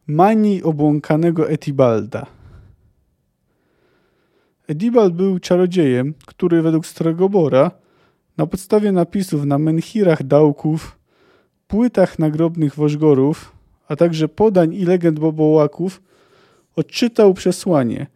manii 0.07 0.63
obłąkanego 0.63 1.50
Etibalda. 1.50 2.25
Edibald 4.67 5.13
był 5.13 5.39
czarodziejem, 5.39 6.13
który 6.25 6.62
według 6.62 6.86
Starego 6.86 7.29
Bora 7.29 7.71
na 8.38 8.48
podstawie 8.48 8.91
napisów 8.91 9.45
na 9.45 9.57
menhirach 9.57 10.24
dałków, 10.24 11.00
płytach 11.67 12.19
nagrobnych 12.19 12.75
wożgorów, 12.75 13.51
a 13.88 13.95
także 13.95 14.27
podań 14.27 14.74
i 14.74 14.86
legend 14.86 15.19
bobołaków, 15.19 16.01
odczytał 16.75 17.33
przesłanie, 17.33 18.07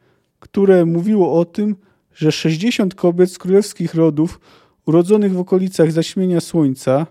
które 0.46 0.86
mówiło 0.86 1.40
o 1.40 1.46
tym, 1.46 1.76
że 2.14 2.32
60 2.32 2.96
kobiet 2.96 3.32
z 3.32 3.38
królewskich 3.38 3.94
rodów 3.94 4.40
urodzonych 4.86 5.34
w 5.34 5.40
okolicach 5.40 5.92
zaćmienia 5.92 6.42
słońca 6.42 7.08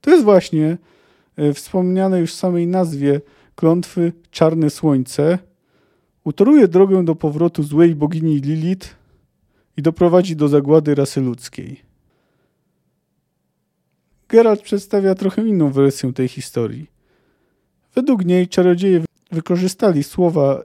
to 0.00 0.10
jest 0.10 0.24
właśnie 0.24 0.78
e, 1.36 1.54
wspomniane 1.54 2.20
już 2.20 2.32
w 2.32 2.36
samej 2.36 2.66
nazwie 2.66 3.20
klątwy 3.54 4.12
Czarne 4.30 4.70
Słońce, 4.70 5.38
utoruje 6.24 6.68
drogę 6.68 7.04
do 7.04 7.14
powrotu 7.14 7.62
złej 7.62 7.94
bogini 7.94 8.40
Lilith 8.40 8.96
i 9.76 9.82
doprowadzi 9.82 10.36
do 10.36 10.48
zagłady 10.48 10.94
rasy 10.94 11.20
ludzkiej. 11.20 11.80
Geralt 14.28 14.62
przedstawia 14.62 15.14
trochę 15.14 15.48
inną 15.48 15.72
wersję 15.72 16.12
tej 16.12 16.28
historii. 16.28 16.86
Według 17.94 18.24
niej 18.24 18.48
czarodzieje 18.48 19.04
wykorzystali 19.32 20.02
słowa 20.04 20.62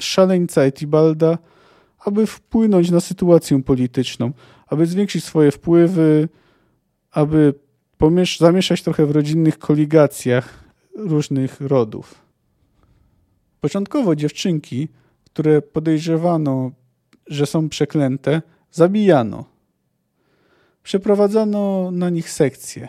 szaleńca 0.00 0.62
Etibalda, 0.62 1.38
aby 1.98 2.26
wpłynąć 2.26 2.90
na 2.90 3.00
sytuację 3.00 3.62
polityczną, 3.62 4.32
aby 4.66 4.86
zwiększyć 4.86 5.24
swoje 5.24 5.50
wpływy, 5.50 6.28
aby 7.10 7.54
zamieszać 8.38 8.82
trochę 8.82 9.06
w 9.06 9.10
rodzinnych 9.10 9.58
koligacjach 9.58 10.64
różnych 10.96 11.60
rodów. 11.60 12.14
Początkowo 13.60 14.16
dziewczynki, 14.16 14.88
które 15.24 15.62
podejrzewano 15.62 16.70
że 17.26 17.46
są 17.46 17.68
przeklęte, 17.68 18.42
zabijano. 18.70 19.44
Przeprowadzono 20.82 21.90
na 21.90 22.10
nich 22.10 22.30
sekcję. 22.30 22.88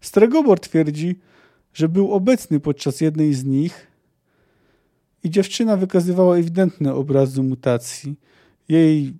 Stregobor 0.00 0.60
twierdzi, 0.60 1.18
że 1.74 1.88
był 1.88 2.12
obecny 2.12 2.60
podczas 2.60 3.00
jednej 3.00 3.34
z 3.34 3.44
nich 3.44 3.86
i 5.24 5.30
dziewczyna 5.30 5.76
wykazywała 5.76 6.36
ewidentne 6.36 6.94
obrazy 6.94 7.42
mutacji. 7.42 8.16
Jej 8.68 9.12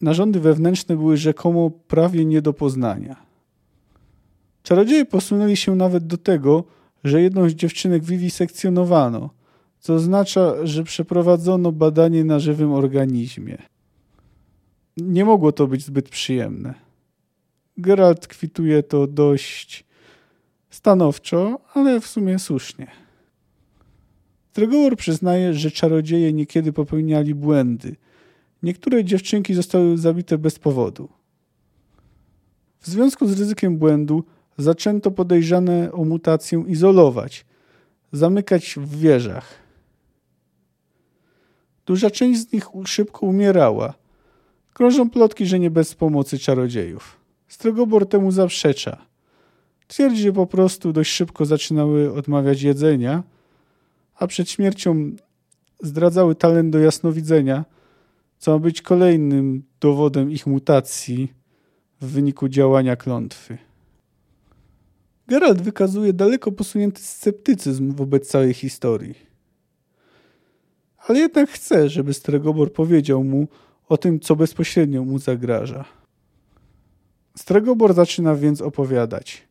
narządy 0.00 0.40
wewnętrzne 0.40 0.96
były 0.96 1.16
rzekomo 1.16 1.70
prawie 1.70 2.24
nie 2.24 2.42
do 2.42 2.52
poznania. 2.52 3.16
Czarodzieje 4.62 5.04
posunęli 5.04 5.56
się 5.56 5.76
nawet 5.76 6.06
do 6.06 6.18
tego, 6.18 6.64
że 7.04 7.22
jedną 7.22 7.48
z 7.48 7.52
dziewczynek 7.52 8.04
wiwisekcjonowano, 8.04 9.30
co 9.78 9.94
oznacza, 9.94 10.66
że 10.66 10.84
przeprowadzono 10.84 11.72
badanie 11.72 12.24
na 12.24 12.38
żywym 12.38 12.72
organizmie. 12.72 13.58
Nie 14.96 15.24
mogło 15.24 15.52
to 15.52 15.66
być 15.66 15.84
zbyt 15.84 16.08
przyjemne. 16.08 16.74
Geralt 17.76 18.26
kwituje 18.26 18.82
to 18.82 19.06
dość 19.06 19.84
stanowczo, 20.70 21.60
ale 21.74 22.00
w 22.00 22.06
sumie 22.06 22.38
słusznie. 22.38 23.07
Tregor 24.52 24.96
przyznaje, 24.96 25.54
że 25.54 25.70
czarodzieje 25.70 26.32
niekiedy 26.32 26.72
popełniali 26.72 27.34
błędy. 27.34 27.96
Niektóre 28.62 29.04
dziewczynki 29.04 29.54
zostały 29.54 29.98
zabite 29.98 30.38
bez 30.38 30.58
powodu. 30.58 31.08
W 32.78 32.86
związku 32.86 33.26
z 33.26 33.38
ryzykiem 33.40 33.78
błędu 33.78 34.24
zaczęto 34.58 35.10
podejrzane 35.10 35.92
o 35.92 36.04
mutację 36.04 36.64
izolować, 36.66 37.46
zamykać 38.12 38.74
w 38.76 38.98
wieżach. 38.98 39.54
Duża 41.86 42.10
część 42.10 42.40
z 42.40 42.52
nich 42.52 42.66
szybko 42.84 43.26
umierała. 43.26 43.94
Krążą 44.72 45.10
plotki, 45.10 45.46
że 45.46 45.58
nie 45.58 45.70
bez 45.70 45.94
pomocy 45.94 46.38
czarodziejów. 46.38 47.16
Strogobor 47.48 48.08
temu 48.08 48.30
zaprzecza. 48.32 48.98
Twierdzi, 49.86 50.22
że 50.22 50.32
po 50.32 50.46
prostu 50.46 50.92
dość 50.92 51.12
szybko 51.12 51.44
zaczynały 51.44 52.12
odmawiać 52.12 52.62
jedzenia, 52.62 53.22
a 54.18 54.26
przed 54.26 54.50
śmiercią 54.50 55.16
zdradzały 55.82 56.34
talent 56.34 56.72
do 56.72 56.78
jasnowidzenia, 56.78 57.64
co 58.38 58.52
ma 58.52 58.58
być 58.58 58.82
kolejnym 58.82 59.62
dowodem 59.80 60.30
ich 60.30 60.46
mutacji 60.46 61.32
w 62.00 62.06
wyniku 62.06 62.48
działania 62.48 62.96
klątwy. 62.96 63.58
Geralt 65.28 65.62
wykazuje 65.62 66.12
daleko 66.12 66.52
posunięty 66.52 67.02
sceptycyzm 67.02 67.94
wobec 67.94 68.28
całej 68.28 68.54
historii. 68.54 69.14
Ale 71.06 71.18
jednak 71.18 71.50
chce, 71.50 71.88
żeby 71.88 72.14
Stregobor 72.14 72.72
powiedział 72.72 73.24
mu 73.24 73.48
o 73.88 73.96
tym, 73.96 74.20
co 74.20 74.36
bezpośrednio 74.36 75.04
mu 75.04 75.18
zagraża. 75.18 75.84
Stregobor 77.36 77.94
zaczyna 77.94 78.34
więc 78.34 78.60
opowiadać. 78.60 79.48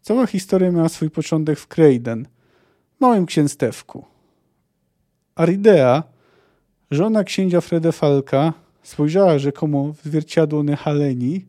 Cała 0.00 0.26
historia 0.26 0.70
miała 0.70 0.88
swój 0.88 1.10
początek 1.10 1.58
w 1.58 1.66
Kreiden, 1.66 2.26
małym 3.00 3.26
księstewku. 3.26 4.04
Aridea, 5.34 6.02
żona 6.90 7.24
księcia 7.24 7.60
Fredefalka, 7.60 8.52
spojrzała 8.82 9.38
rzekomo 9.38 9.92
w 9.92 10.02
zwierciadło 10.04 10.62
Nehaleni, 10.62 11.44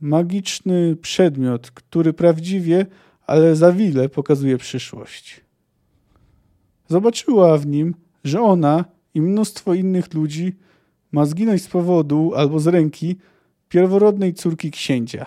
magiczny 0.00 0.96
przedmiot, 0.96 1.70
który 1.70 2.12
prawdziwie, 2.12 2.86
ale 3.26 3.56
za 3.56 3.72
wile 3.72 4.08
pokazuje 4.08 4.58
przyszłość. 4.58 5.40
Zobaczyła 6.88 7.58
w 7.58 7.66
nim, 7.66 7.94
że 8.24 8.42
ona 8.42 8.84
i 9.14 9.20
mnóstwo 9.20 9.74
innych 9.74 10.14
ludzi 10.14 10.56
ma 11.12 11.26
zginąć 11.26 11.62
z 11.62 11.68
powodu 11.68 12.32
albo 12.36 12.60
z 12.60 12.66
ręki 12.66 13.16
pierworodnej 13.68 14.34
córki 14.34 14.70
księcia. 14.70 15.26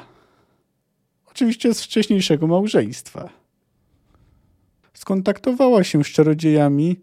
Oczywiście 1.25 1.73
z 1.73 1.83
wcześniejszego 1.83 2.47
małżeństwa. 2.47 3.29
Skontaktowała 5.07 5.83
się 5.83 6.03
z 6.03 6.07
czarodziejami, 6.07 6.99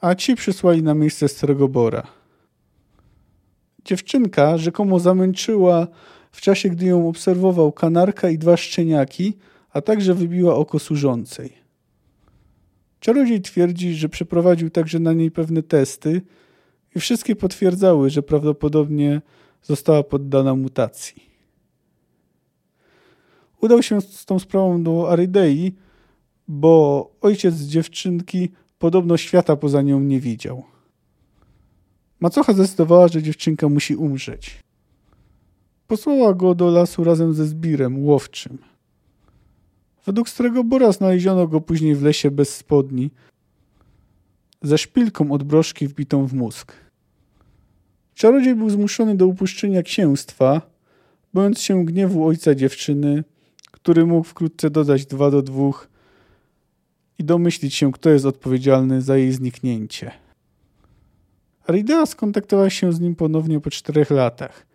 a 0.00 0.14
ci 0.14 0.34
przysłali 0.34 0.82
na 0.82 0.94
miejsce 0.94 1.28
Stregobora. 1.28 2.06
Dziewczynka 3.84 4.58
rzekomo 4.58 5.00
zamęczyła 5.00 5.86
w 6.32 6.40
czasie, 6.40 6.68
gdy 6.68 6.86
ją 6.86 7.08
obserwował 7.08 7.72
kanarka 7.72 8.30
i 8.30 8.38
dwa 8.38 8.56
szczeniaki, 8.56 9.38
a 9.70 9.80
także 9.80 10.14
wybiła 10.14 10.54
oko 10.54 10.78
służącej. 10.78 11.52
Czarodziej 13.00 13.40
twierdzi, 13.40 13.94
że 13.94 14.08
przeprowadził 14.08 14.70
także 14.70 14.98
na 14.98 15.12
niej 15.12 15.30
pewne 15.30 15.62
testy 15.62 16.22
i 16.96 17.00
wszystkie 17.00 17.36
potwierdzały, 17.36 18.10
że 18.10 18.22
prawdopodobnie 18.22 19.22
została 19.62 20.02
poddana 20.02 20.54
mutacji. 20.54 21.22
Udał 23.60 23.82
się 23.82 24.00
z 24.00 24.24
tą 24.24 24.38
sprawą 24.38 24.82
do 24.82 25.10
Arydei, 25.10 25.74
bo 26.52 27.10
ojciec 27.20 27.54
dziewczynki 27.54 28.50
podobno 28.78 29.16
świata 29.16 29.56
poza 29.56 29.82
nią 29.82 30.00
nie 30.00 30.20
widział. 30.20 30.62
Macocha 32.20 32.52
zdecydowała, 32.52 33.08
że 33.08 33.22
dziewczynka 33.22 33.68
musi 33.68 33.96
umrzeć. 33.96 34.60
Posłała 35.86 36.34
go 36.34 36.54
do 36.54 36.70
lasu 36.70 37.04
razem 37.04 37.34
ze 37.34 37.46
zbirem 37.46 38.04
łowczym. 38.04 38.58
Według 40.06 40.28
starego 40.28 40.64
Bora 40.64 40.92
znaleziono 40.92 41.48
go 41.48 41.60
później 41.60 41.94
w 41.94 42.02
lesie 42.02 42.30
bez 42.30 42.56
spodni, 42.56 43.10
ze 44.62 44.78
szpilką 44.78 45.32
od 45.32 45.42
broszki 45.42 45.88
wbitą 45.88 46.26
w 46.26 46.34
mózg. 46.34 46.72
Czarodziej 48.14 48.54
był 48.54 48.70
zmuszony 48.70 49.16
do 49.16 49.26
upuszczenia 49.26 49.82
księstwa, 49.82 50.62
bojąc 51.34 51.60
się 51.60 51.84
gniewu 51.84 52.26
ojca 52.26 52.54
dziewczyny, 52.54 53.24
który 53.70 54.06
mógł 54.06 54.28
wkrótce 54.28 54.70
dodać 54.70 55.06
dwa 55.06 55.30
do 55.30 55.42
dwóch 55.42 55.91
i 57.18 57.24
domyślić 57.24 57.74
się, 57.74 57.92
kto 57.92 58.10
jest 58.10 58.26
odpowiedzialny 58.26 59.02
za 59.02 59.16
jej 59.16 59.32
zniknięcie. 59.32 60.10
Aridea 61.66 62.06
skontaktowała 62.06 62.70
się 62.70 62.92
z 62.92 63.00
nim 63.00 63.14
ponownie 63.14 63.60
po 63.60 63.70
czterech 63.70 64.10
latach. 64.10 64.66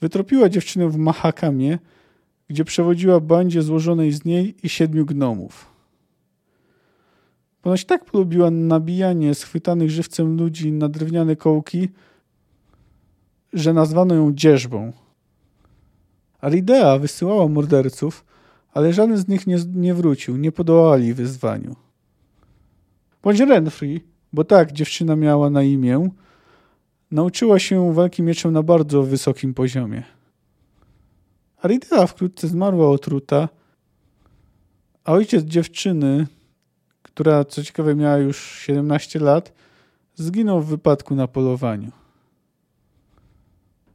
Wytropiła 0.00 0.48
dziewczynę 0.48 0.88
w 0.88 0.96
Mahakamie, 0.96 1.78
gdzie 2.48 2.64
przewodziła 2.64 3.20
bandzie 3.20 3.62
złożonej 3.62 4.12
z 4.12 4.24
niej 4.24 4.54
i 4.62 4.68
siedmiu 4.68 5.06
gnomów. 5.06 5.66
Ponoć 7.62 7.84
tak 7.84 8.04
polubiła 8.04 8.50
nabijanie 8.50 9.34
schwytanych 9.34 9.90
żywcem 9.90 10.36
ludzi 10.36 10.72
na 10.72 10.88
drewniane 10.88 11.36
kołki, 11.36 11.88
że 13.52 13.72
nazwano 13.72 14.14
ją 14.14 14.32
dzierżbą. 14.32 14.92
Aridea 16.40 16.98
wysyłała 16.98 17.48
morderców, 17.48 18.25
ale 18.76 18.92
żaden 18.92 19.16
z 19.16 19.28
nich 19.28 19.46
nie, 19.46 19.56
nie 19.74 19.94
wrócił, 19.94 20.36
nie 20.36 20.52
podołali 20.52 21.14
wyzwaniu. 21.14 21.76
Bądź 23.22 23.40
Renfrey, 23.40 24.04
bo 24.32 24.44
tak 24.44 24.72
dziewczyna 24.72 25.16
miała 25.16 25.50
na 25.50 25.62
imię, 25.62 26.10
nauczyła 27.10 27.58
się 27.58 27.94
walki 27.94 28.22
mieczem 28.22 28.52
na 28.52 28.62
bardzo 28.62 29.02
wysokim 29.02 29.54
poziomie. 29.54 30.02
Aridea 31.62 32.06
wkrótce 32.06 32.48
zmarła 32.48 32.90
otruta, 32.90 33.48
a 35.04 35.12
ojciec 35.12 35.44
dziewczyny, 35.44 36.26
która 37.02 37.44
co 37.44 37.62
ciekawe 37.62 37.94
miała 37.94 38.16
już 38.16 38.58
17 38.58 39.18
lat, 39.18 39.52
zginął 40.14 40.60
w 40.60 40.66
wypadku 40.66 41.14
na 41.14 41.28
polowaniu. 41.28 41.90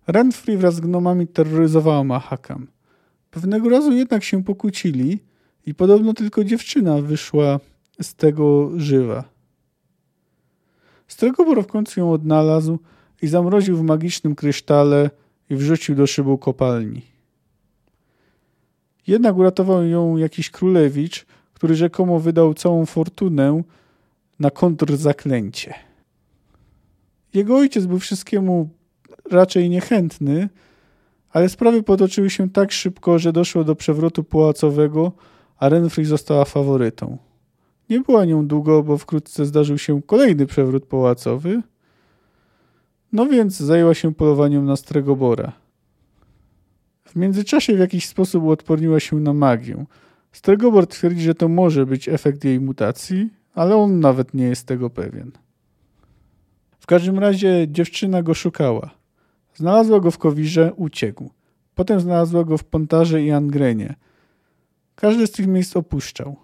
Renfrey 0.07 0.57
wraz 0.57 0.75
z 0.75 0.79
gnomami 0.79 1.27
terroryzowała 1.27 2.03
Mahakam. 2.03 2.67
Pewnego 3.31 3.69
razu 3.69 3.91
jednak 3.91 4.23
się 4.23 4.43
pokłócili 4.43 5.19
i 5.65 5.75
podobno 5.75 6.13
tylko 6.13 6.43
dziewczyna 6.43 7.01
wyszła 7.01 7.59
z 8.01 8.15
tego 8.15 8.71
żywa. 8.79 9.23
Stregobor 11.07 11.63
w 11.63 11.67
końcu 11.67 11.99
ją 11.99 12.11
odnalazł 12.11 12.79
i 13.21 13.27
zamroził 13.27 13.77
w 13.77 13.81
magicznym 13.81 14.35
krysztale 14.35 15.09
i 15.49 15.55
wrzucił 15.55 15.95
do 15.95 16.07
szybu 16.07 16.37
kopalni. 16.37 17.01
Jednak 19.07 19.37
uratował 19.37 19.83
ją 19.83 20.17
jakiś 20.17 20.49
królewicz, 20.49 21.25
który 21.53 21.75
rzekomo 21.75 22.19
wydał 22.19 22.53
całą 22.53 22.85
fortunę 22.85 23.63
na 24.39 24.49
kontrzaklęcie. 24.49 25.73
Jego 27.33 27.57
ojciec 27.57 27.85
był 27.85 27.99
wszystkiemu 27.99 28.69
raczej 29.31 29.69
niechętny, 29.69 30.49
ale 31.33 31.49
sprawy 31.49 31.83
potoczyły 31.83 32.29
się 32.29 32.49
tak 32.49 32.71
szybko, 32.71 33.19
że 33.19 33.33
doszło 33.33 33.63
do 33.63 33.75
przewrotu 33.75 34.23
pałacowego, 34.23 35.11
a 35.57 35.69
Renfrey 35.69 36.05
została 36.05 36.45
faworytą. 36.45 37.17
Nie 37.89 37.99
była 37.99 38.25
nią 38.25 38.47
długo, 38.47 38.83
bo 38.83 38.97
wkrótce 38.97 39.45
zdarzył 39.45 39.77
się 39.77 40.01
kolejny 40.01 40.45
przewrót 40.45 40.85
pałacowy, 40.85 41.61
no 43.13 43.25
więc 43.25 43.57
zajęła 43.57 43.93
się 43.93 44.13
polowaniem 44.13 44.65
na 44.65 44.75
Stregobora. 44.75 45.51
W 47.05 47.15
międzyczasie 47.15 47.75
w 47.75 47.79
jakiś 47.79 48.07
sposób 48.07 48.43
uodporniła 48.43 48.99
się 48.99 49.15
na 49.15 49.33
magię. 49.33 49.85
Stregobor 50.31 50.87
twierdzi, 50.87 51.21
że 51.21 51.35
to 51.35 51.47
może 51.47 51.85
być 51.85 52.09
efekt 52.09 52.45
jej 52.45 52.59
mutacji, 52.59 53.29
ale 53.53 53.75
on 53.75 53.99
nawet 53.99 54.33
nie 54.33 54.45
jest 54.45 54.67
tego 54.67 54.89
pewien. 54.89 55.31
W 56.79 56.85
każdym 56.85 57.19
razie 57.19 57.67
dziewczyna 57.67 58.23
go 58.23 58.33
szukała. 58.33 59.00
Znalazła 59.61 59.99
go 59.99 60.11
w 60.11 60.17
Kowirze, 60.17 60.73
uciekł. 60.75 61.29
Potem 61.75 61.99
znalazła 61.99 62.43
go 62.43 62.57
w 62.57 62.63
Pontarze 62.63 63.23
i 63.23 63.31
Angrenie. 63.31 63.95
Każdy 64.95 65.27
z 65.27 65.31
tych 65.31 65.47
miejsc 65.47 65.75
opuszczał. 65.75 66.35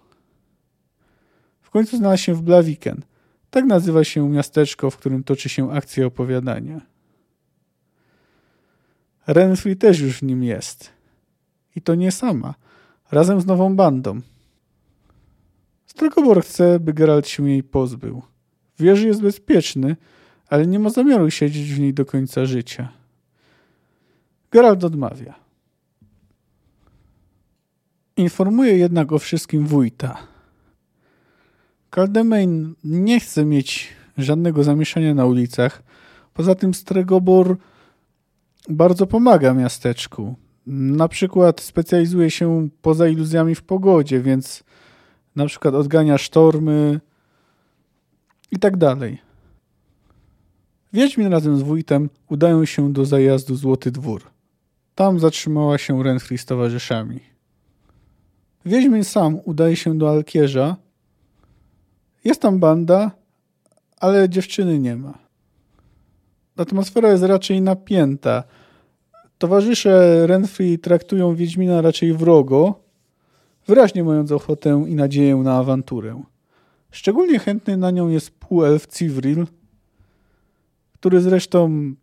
W 1.60 1.70
końcu 1.70 1.96
znalazł 1.96 2.22
się 2.22 2.34
w 2.34 2.42
Blaviken. 2.42 3.02
Tak 3.50 3.64
nazywa 3.64 4.04
się 4.04 4.28
miasteczko, 4.28 4.90
w 4.90 4.96
którym 4.96 5.24
toczy 5.24 5.48
się 5.48 5.72
akcja 5.72 6.06
opowiadania. 6.06 6.80
Renfrey 9.26 9.76
też 9.76 10.00
już 10.00 10.18
w 10.18 10.22
nim 10.22 10.42
jest. 10.42 10.90
I 11.76 11.82
to 11.82 11.94
nie 11.94 12.12
sama. 12.12 12.54
Razem 13.10 13.40
z 13.40 13.46
nową 13.46 13.76
bandą. 13.76 14.20
Strakobor 15.86 16.42
chce, 16.42 16.80
by 16.80 16.92
Geralt 16.92 17.28
się 17.28 17.50
jej 17.50 17.62
pozbył. 17.62 18.22
Wie, 18.78 18.96
że 18.96 19.06
jest 19.06 19.22
bezpieczny, 19.22 19.96
ale 20.48 20.66
nie 20.66 20.78
ma 20.78 20.90
zamiaru 20.90 21.30
siedzieć 21.30 21.72
w 21.72 21.80
niej 21.80 21.94
do 21.94 22.06
końca 22.06 22.46
życia. 22.46 22.97
Geralt 24.50 24.84
odmawia. 24.84 25.34
Informuje 28.16 28.78
jednak 28.78 29.12
o 29.12 29.18
wszystkim 29.18 29.66
wójta. 29.66 30.16
Caldemain 31.90 32.74
nie 32.84 33.20
chce 33.20 33.44
mieć 33.44 33.88
żadnego 34.18 34.64
zamieszania 34.64 35.14
na 35.14 35.26
ulicach. 35.26 35.82
Poza 36.34 36.54
tym 36.54 36.74
Stregobor 36.74 37.56
bardzo 38.68 39.06
pomaga 39.06 39.54
miasteczku. 39.54 40.34
Na 40.66 41.08
przykład 41.08 41.60
specjalizuje 41.60 42.30
się 42.30 42.68
poza 42.82 43.08
iluzjami 43.08 43.54
w 43.54 43.62
pogodzie, 43.62 44.20
więc 44.20 44.64
na 45.36 45.46
przykład 45.46 45.74
odgania 45.74 46.18
sztormy 46.18 47.00
i 48.50 48.58
tak 48.58 48.76
dalej. 48.76 49.18
Wiedźmin 50.92 51.26
razem 51.26 51.58
z 51.58 51.62
wójtem 51.62 52.10
udają 52.28 52.64
się 52.64 52.92
do 52.92 53.04
zajazdu 53.04 53.56
Złoty 53.56 53.90
Dwór. 53.90 54.37
Tam 54.98 55.20
zatrzymała 55.20 55.78
się 55.78 56.02
Renfri 56.02 56.38
z 56.38 56.44
towarzyszami. 56.44 57.20
Wiedźmin 58.64 59.04
sam 59.04 59.40
udaje 59.44 59.76
się 59.76 59.98
do 59.98 60.10
Alkierza. 60.10 60.76
Jest 62.24 62.42
tam 62.42 62.58
banda, 62.58 63.10
ale 64.00 64.28
dziewczyny 64.28 64.78
nie 64.78 64.96
ma. 64.96 65.18
Atmosfera 66.56 67.08
jest 67.08 67.22
raczej 67.22 67.62
napięta. 67.62 68.44
Towarzysze 69.38 70.26
Renfri 70.26 70.78
traktują 70.78 71.34
Wiedźmina 71.34 71.80
raczej 71.80 72.12
wrogo, 72.12 72.80
wyraźnie 73.66 74.04
mając 74.04 74.32
ochotę 74.32 74.84
i 74.88 74.94
nadzieję 74.94 75.36
na 75.36 75.58
awanturę. 75.58 76.22
Szczególnie 76.90 77.38
chętny 77.38 77.76
na 77.76 77.90
nią 77.90 78.08
jest 78.08 78.30
półelf 78.30 78.86
Civril, 78.86 79.46
który 80.94 81.20
zresztą 81.20 81.94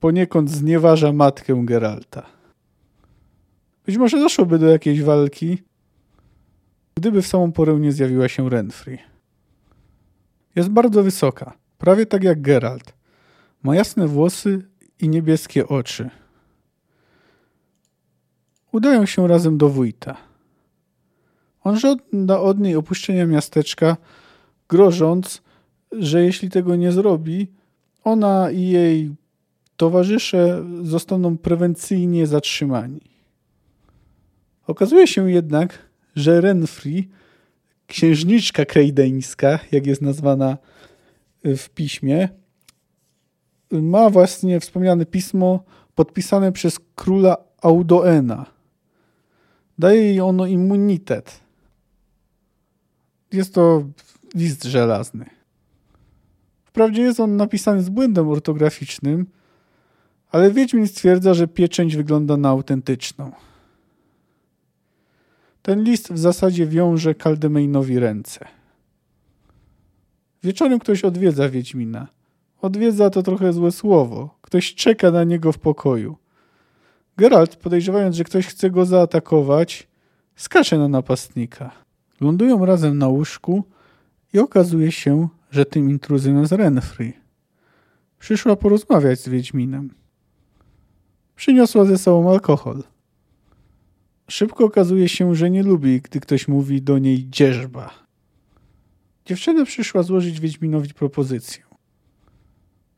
poniekąd 0.00 0.50
znieważa 0.50 1.12
matkę 1.12 1.62
Geralta. 1.64 2.26
Być 3.86 3.96
może 3.96 4.18
doszłoby 4.18 4.58
do 4.58 4.66
jakiejś 4.66 5.02
walki, 5.02 5.58
gdyby 6.94 7.22
w 7.22 7.26
samą 7.26 7.52
porę 7.52 7.74
nie 7.80 7.92
zjawiła 7.92 8.28
się 8.28 8.50
Renfri. 8.50 8.98
Jest 10.54 10.68
bardzo 10.68 11.02
wysoka, 11.02 11.52
prawie 11.78 12.06
tak 12.06 12.24
jak 12.24 12.40
Geralt. 12.40 12.92
Ma 13.62 13.76
jasne 13.76 14.06
włosy 14.06 14.62
i 15.00 15.08
niebieskie 15.08 15.68
oczy. 15.68 16.10
Udają 18.72 19.06
się 19.06 19.28
razem 19.28 19.58
do 19.58 19.68
wójta. 19.68 20.16
On 21.64 21.78
żąda 21.78 22.40
od 22.40 22.60
niej 22.60 22.76
opuszczenia 22.76 23.26
miasteczka, 23.26 23.96
grożąc, 24.68 25.42
że 25.92 26.22
jeśli 26.22 26.50
tego 26.50 26.76
nie 26.76 26.92
zrobi, 26.92 27.52
ona 28.04 28.50
i 28.50 28.62
jej 28.62 29.14
towarzysze 29.76 30.64
zostaną 30.82 31.38
prewencyjnie 31.38 32.26
zatrzymani. 32.26 33.00
Okazuje 34.66 35.06
się 35.06 35.30
jednak, 35.30 35.78
że 36.16 36.40
Renfri, 36.40 37.08
księżniczka 37.86 38.64
krejdeńska, 38.64 39.58
jak 39.72 39.86
jest 39.86 40.02
nazwana 40.02 40.58
w 41.44 41.68
piśmie, 41.68 42.28
ma 43.70 44.10
właśnie 44.10 44.60
wspomniane 44.60 45.06
pismo 45.06 45.64
podpisane 45.94 46.52
przez 46.52 46.80
króla 46.94 47.36
Audoena. 47.62 48.46
Daje 49.78 50.02
jej 50.02 50.20
ono 50.20 50.46
immunitet. 50.46 51.40
Jest 53.32 53.54
to 53.54 53.84
list 54.34 54.64
żelazny. 54.64 55.24
Wprawdzie 56.64 57.02
jest 57.02 57.20
on 57.20 57.36
napisany 57.36 57.82
z 57.82 57.88
błędem 57.88 58.28
ortograficznym, 58.28 59.26
ale 60.36 60.50
Wiedźmin 60.50 60.86
stwierdza, 60.86 61.34
że 61.34 61.48
pieczęć 61.48 61.96
wygląda 61.96 62.36
na 62.36 62.48
autentyczną. 62.48 63.32
Ten 65.62 65.82
list 65.82 66.12
w 66.12 66.18
zasadzie 66.18 66.66
wiąże 66.66 67.14
Kaldemejnowi 67.14 67.98
ręce. 67.98 68.44
Wieczorem 70.42 70.78
ktoś 70.78 71.04
odwiedza 71.04 71.48
Wiedźmina. 71.48 72.08
Odwiedza 72.60 73.10
to 73.10 73.22
trochę 73.22 73.52
złe 73.52 73.72
słowo. 73.72 74.38
Ktoś 74.40 74.74
czeka 74.74 75.10
na 75.10 75.24
niego 75.24 75.52
w 75.52 75.58
pokoju. 75.58 76.16
Geralt, 77.16 77.56
podejrzewając, 77.56 78.16
że 78.16 78.24
ktoś 78.24 78.46
chce 78.46 78.70
go 78.70 78.86
zaatakować, 78.86 79.88
skacze 80.34 80.78
na 80.78 80.88
napastnika. 80.88 81.70
Lądują 82.20 82.66
razem 82.66 82.98
na 82.98 83.08
łóżku 83.08 83.64
i 84.32 84.38
okazuje 84.38 84.92
się, 84.92 85.28
że 85.50 85.64
tym 85.64 85.90
intruzem 85.90 86.40
jest 86.40 86.52
Renfrey. 86.52 87.12
Przyszła 88.18 88.56
porozmawiać 88.56 89.20
z 89.20 89.28
Wiedźminem. 89.28 90.05
Przyniosła 91.36 91.84
ze 91.84 91.98
sobą 91.98 92.30
alkohol. 92.30 92.82
Szybko 94.28 94.64
okazuje 94.64 95.08
się, 95.08 95.34
że 95.34 95.50
nie 95.50 95.62
lubi, 95.62 96.00
gdy 96.00 96.20
ktoś 96.20 96.48
mówi 96.48 96.82
do 96.82 96.98
niej 96.98 97.28
dzierżba. 97.30 97.90
Dziewczyna 99.24 99.64
przyszła 99.64 100.02
złożyć 100.02 100.40
Wiedźminowi 100.40 100.94
propozycję. 100.94 101.62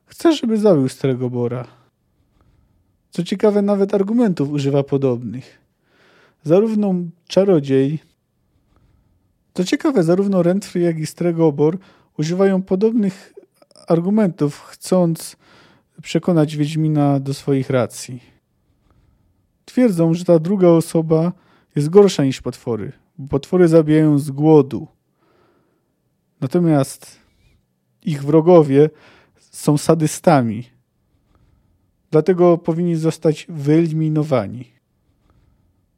Chce, 0.06 0.32
żeby 0.32 0.58
zabił 0.58 0.88
Starego 0.88 1.30
Bora. 1.30 1.66
Co 3.10 3.24
ciekawe, 3.24 3.62
nawet 3.62 3.94
argumentów 3.94 4.50
używa 4.50 4.82
podobnych. 4.82 5.58
Zarówno 6.42 6.94
czarodziej, 7.28 7.98
co 9.54 9.64
ciekawe, 9.64 10.02
zarówno 10.02 10.42
Renfrey, 10.42 10.84
jak 10.84 10.98
i 10.98 11.06
Stregobor 11.06 11.78
używają 12.18 12.62
podobnych 12.62 13.34
argumentów, 13.88 14.60
chcąc 14.60 15.36
przekonać 16.02 16.56
Wiedźmina 16.56 17.20
do 17.20 17.34
swoich 17.34 17.70
racji. 17.70 18.20
Twierdzą, 19.64 20.14
że 20.14 20.24
ta 20.24 20.38
druga 20.38 20.68
osoba 20.68 21.32
jest 21.76 21.88
gorsza 21.88 22.24
niż 22.24 22.42
potwory, 22.42 22.92
bo 23.18 23.28
potwory 23.28 23.68
zabijają 23.68 24.18
z 24.18 24.30
głodu. 24.30 24.86
Natomiast 26.40 27.18
ich 28.02 28.24
wrogowie 28.24 28.90
są 29.36 29.78
sadystami. 29.78 30.64
Dlatego 32.10 32.58
powinni 32.58 32.96
zostać 32.96 33.46
wyeliminowani. 33.48 34.64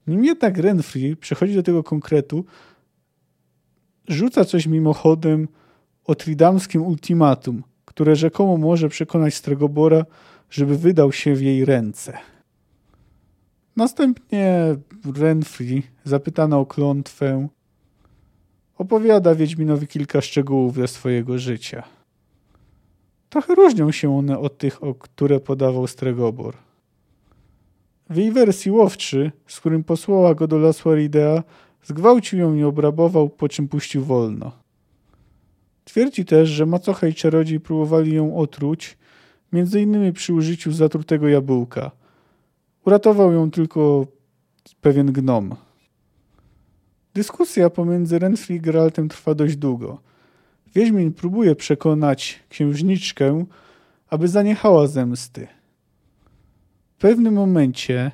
Nim 0.06 0.24
jednak 0.24 0.58
Renfrey 0.58 1.16
przechodzi 1.16 1.54
do 1.54 1.62
tego 1.62 1.82
konkretu, 1.82 2.44
rzuca 4.08 4.44
coś 4.44 4.66
mimochodem 4.66 5.48
o 6.04 6.14
tridamskim 6.14 6.82
ultimatum, 6.82 7.62
które 8.00 8.16
rzekomo 8.16 8.56
może 8.56 8.88
przekonać 8.88 9.34
Stregobora, 9.34 10.04
żeby 10.50 10.78
wydał 10.78 11.12
się 11.12 11.34
w 11.34 11.42
jej 11.42 11.64
ręce. 11.64 12.18
Następnie 13.76 14.76
Renfri, 15.16 15.82
zapytana 16.04 16.58
o 16.58 16.66
klątwę, 16.66 17.48
opowiada 18.78 19.34
Wiedźminowi 19.34 19.86
kilka 19.86 20.20
szczegółów 20.20 20.74
ze 20.74 20.88
swojego 20.88 21.38
życia. 21.38 21.82
Trochę 23.28 23.54
różnią 23.54 23.92
się 23.92 24.16
one 24.16 24.38
od 24.38 24.58
tych, 24.58 24.84
o 24.84 24.94
które 24.94 25.40
podawał 25.40 25.86
Stregobor. 25.86 26.54
W 28.10 28.16
jej 28.16 28.32
wersji 28.32 28.70
łowczy, 28.70 29.32
z 29.46 29.60
którym 29.60 29.84
posłała 29.84 30.34
go 30.34 30.46
do 30.46 30.58
Laswaridea, 30.58 31.42
zgwałcił 31.82 32.38
ją 32.38 32.54
i 32.54 32.62
obrabował, 32.62 33.28
po 33.28 33.48
czym 33.48 33.68
puścił 33.68 34.04
wolno. 34.04 34.59
Twierdzi 35.90 36.24
też, 36.24 36.48
że 36.48 36.66
macocha 36.66 37.06
i 37.06 37.14
czarodziej 37.14 37.60
próbowali 37.60 38.14
ją 38.14 38.36
otruć, 38.36 38.98
między 39.52 39.80
innymi 39.80 40.12
przy 40.12 40.34
użyciu 40.34 40.72
zatrutego 40.72 41.28
jabłka. 41.28 41.90
Uratował 42.86 43.32
ją 43.32 43.50
tylko 43.50 44.06
pewien 44.80 45.12
gnom. 45.12 45.54
Dyskusja 47.14 47.70
pomiędzy 47.70 48.18
Renfri 48.18 48.56
i 48.56 48.60
Geraltem 48.60 49.08
trwa 49.08 49.34
dość 49.34 49.56
długo. 49.56 50.00
Wiedźmin 50.74 51.12
próbuje 51.12 51.56
przekonać 51.56 52.40
księżniczkę, 52.48 53.44
aby 54.08 54.28
zaniechała 54.28 54.86
zemsty. 54.86 55.46
W 56.96 57.00
pewnym 57.00 57.34
momencie 57.34 58.10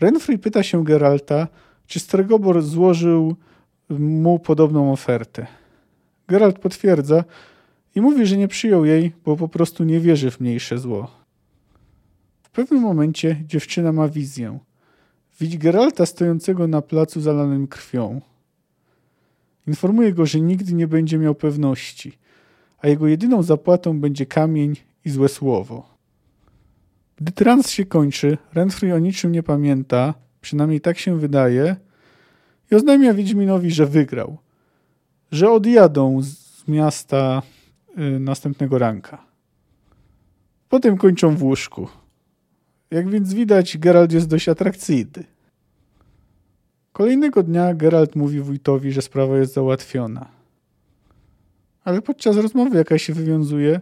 Renfri 0.00 0.38
pyta 0.38 0.62
się 0.62 0.84
Geralta, 0.84 1.48
czy 1.86 2.00
Stregobor 2.00 2.62
złożył 2.62 3.36
mu 3.88 4.38
podobną 4.38 4.92
ofertę. 4.92 5.46
Geralt 6.28 6.58
potwierdza 6.58 7.24
i 7.94 8.00
mówi, 8.00 8.26
że 8.26 8.36
nie 8.36 8.48
przyjął 8.48 8.84
jej, 8.84 9.12
bo 9.24 9.36
po 9.36 9.48
prostu 9.48 9.84
nie 9.84 10.00
wierzy 10.00 10.30
w 10.30 10.40
mniejsze 10.40 10.78
zło. 10.78 11.10
pewnym 12.56 12.82
momencie 12.82 13.42
dziewczyna 13.46 13.92
ma 13.92 14.08
wizję. 14.08 14.58
Widzi 15.40 15.58
Geralta 15.58 16.06
stojącego 16.06 16.68
na 16.68 16.82
placu 16.82 17.20
zalanym 17.20 17.66
krwią. 17.66 18.20
Informuje 19.66 20.12
go, 20.12 20.26
że 20.26 20.40
nigdy 20.40 20.74
nie 20.74 20.86
będzie 20.86 21.18
miał 21.18 21.34
pewności, 21.34 22.18
a 22.78 22.88
jego 22.88 23.06
jedyną 23.06 23.42
zapłatą 23.42 24.00
będzie 24.00 24.26
kamień 24.26 24.76
i 25.04 25.10
złe 25.10 25.28
słowo. 25.28 25.96
Gdy 27.16 27.32
trans 27.32 27.70
się 27.70 27.84
kończy, 27.84 28.38
Renfrey 28.54 28.92
o 28.92 28.98
niczym 28.98 29.32
nie 29.32 29.42
pamięta, 29.42 30.14
przynajmniej 30.40 30.80
tak 30.80 30.98
się 30.98 31.18
wydaje, 31.18 31.76
i 32.70 32.74
oznajmia 32.74 33.14
Wiedźminowi, 33.14 33.70
że 33.70 33.86
wygrał, 33.86 34.38
że 35.32 35.50
odjadą 35.50 36.22
z 36.22 36.68
miasta 36.68 37.42
y, 37.98 38.20
następnego 38.20 38.78
ranka. 38.78 39.24
Potem 40.68 40.96
kończą 40.96 41.36
w 41.36 41.42
łóżku. 41.42 41.88
Jak 42.90 43.10
więc 43.10 43.34
widać, 43.34 43.78
Geralt 43.78 44.12
jest 44.12 44.28
dość 44.28 44.48
atrakcyjny. 44.48 45.24
Kolejnego 46.92 47.42
dnia 47.42 47.74
Geralt 47.74 48.16
mówi 48.16 48.40
wójtowi, 48.40 48.92
że 48.92 49.02
sprawa 49.02 49.38
jest 49.38 49.54
załatwiona. 49.54 50.28
Ale 51.84 52.02
podczas 52.02 52.36
rozmowy, 52.36 52.76
jaka 52.78 52.98
się 52.98 53.14
wywiązuje, 53.14 53.80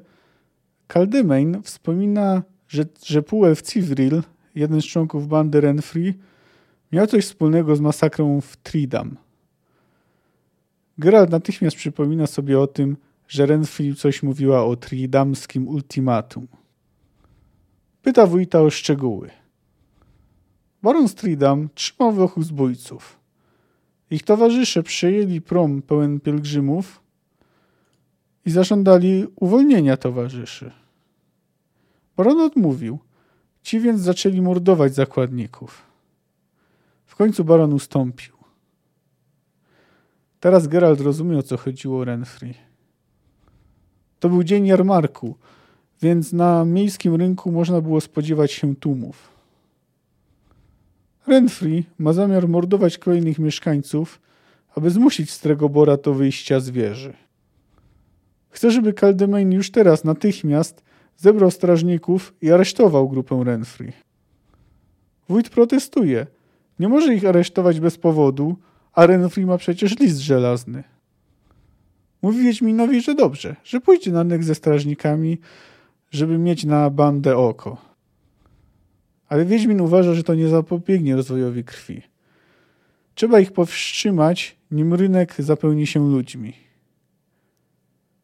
Caldemain 0.89 1.63
wspomina, 1.63 2.43
że, 2.69 2.85
że 3.05 3.23
Puel 3.23 3.57
Civril, 3.57 4.23
jeden 4.55 4.83
z 4.83 4.85
członków 4.85 5.29
bandy 5.29 5.61
Renfrey, 5.61 6.15
miał 6.93 7.07
coś 7.07 7.25
wspólnego 7.25 7.77
z 7.77 7.81
masakrą 7.81 8.41
w 8.41 8.57
Tridam. 8.57 9.17
Geralt 10.99 11.31
natychmiast 11.31 11.77
przypomina 11.77 12.27
sobie 12.27 12.61
o 12.61 12.67
tym, 12.67 12.97
że 13.29 13.47
Renfrey 13.47 13.95
coś 13.95 14.23
mówiła 14.23 14.65
o 14.65 14.77
tridamskim 14.77 15.69
ultimatum. 15.69 16.47
Pyta 18.03 18.27
wójta 18.27 18.61
o 18.61 18.71
szczegóły. 18.71 19.31
Baron 20.83 21.09
Stridam 21.09 21.69
trzymał 21.75 22.13
w 22.13 22.21
ochu 22.21 22.43
zbójców. 22.43 23.19
Ich 24.11 24.23
towarzysze 24.23 24.83
przejęli 24.83 25.41
prom 25.41 25.83
pełen 25.83 26.21
pielgrzymów 26.21 27.01
i 28.47 28.51
zażądali 28.51 29.27
uwolnienia 29.37 29.97
towarzyszy. 29.97 30.71
Baron 32.17 32.41
odmówił. 32.41 32.99
Ci 33.63 33.81
więc 33.81 34.01
zaczęli 34.01 34.43
mordować 34.43 34.95
zakładników. 34.95 35.83
W 37.07 37.17
końcu 37.17 37.45
baron 37.45 37.73
ustąpił. 37.73 38.34
Teraz 40.45 40.69
Gerald 40.69 41.01
rozumie, 41.01 41.39
o 41.39 41.43
co 41.43 41.57
chodziło 41.57 42.05
Renfrey. 42.05 42.55
To 44.21 44.29
był 44.29 44.43
dzień 44.43 44.67
jarmarku, 44.67 45.35
więc 46.03 46.33
na 46.33 46.65
miejskim 46.65 47.15
rynku 47.15 47.53
można 47.53 47.81
było 47.81 48.01
spodziewać 48.01 48.53
się 48.53 48.77
tłumów. 48.77 49.29
Renfrey 51.27 51.85
ma 51.99 52.13
zamiar 52.13 52.49
mordować 52.49 52.99
kolejnych 52.99 53.39
mieszkańców, 53.39 54.21
aby 54.75 54.91
zmusić 54.91 55.31
Stregobora 55.31 55.97
do 55.97 56.15
wyjścia 56.15 56.61
z 56.61 56.71
wieży. 56.71 57.15
Chce, 58.51 58.71
żeby 58.71 58.93
Caldemain 58.93 59.53
już 59.53 59.71
teraz 59.71 60.05
natychmiast 60.05 60.83
zebrał 61.17 61.51
strażników 61.51 62.35
i 62.43 62.51
aresztował 62.51 63.09
grupę 63.09 63.43
Renfrey. 63.45 63.93
Wójt 65.29 65.51
protestuje. 65.51 66.27
Nie 66.79 66.89
może 66.89 67.15
ich 67.15 67.25
aresztować 67.25 67.81
bez 67.81 67.99
powodu, 67.99 68.57
a 68.95 69.07
Renfrey 69.07 69.47
ma 69.47 69.59
przecież 69.59 69.99
list 69.99 70.19
żelazny. 70.19 70.85
Mówi 72.23 72.43
Wiedźminowi, 72.43 73.01
że 73.01 73.15
dobrze, 73.15 73.57
że 73.65 73.81
pójdzie 73.81 74.13
na 74.13 74.25
nek 74.25 74.45
ze 74.45 74.55
strażnikami, 74.55 75.39
żeby 76.11 76.39
mieć 76.39 76.65
na 76.65 76.91
bandę 76.91 77.37
oko. 77.37 77.77
Ale 79.29 79.45
Wiedźmin 79.45 79.81
uważa, 79.81 80.15
że 80.15 80.23
to 80.23 80.35
nie 80.35 80.49
zapobiegnie 80.49 81.17
rozwojowi 81.17 81.65
krwi. 81.65 82.03
Trzeba 83.15 83.41
ich 83.41 83.53
powstrzymać, 83.53 84.57
nim 84.71 84.95
rynek 84.95 85.35
zapełni 85.39 85.87
się 85.87 86.11
ludźmi. 86.11 86.53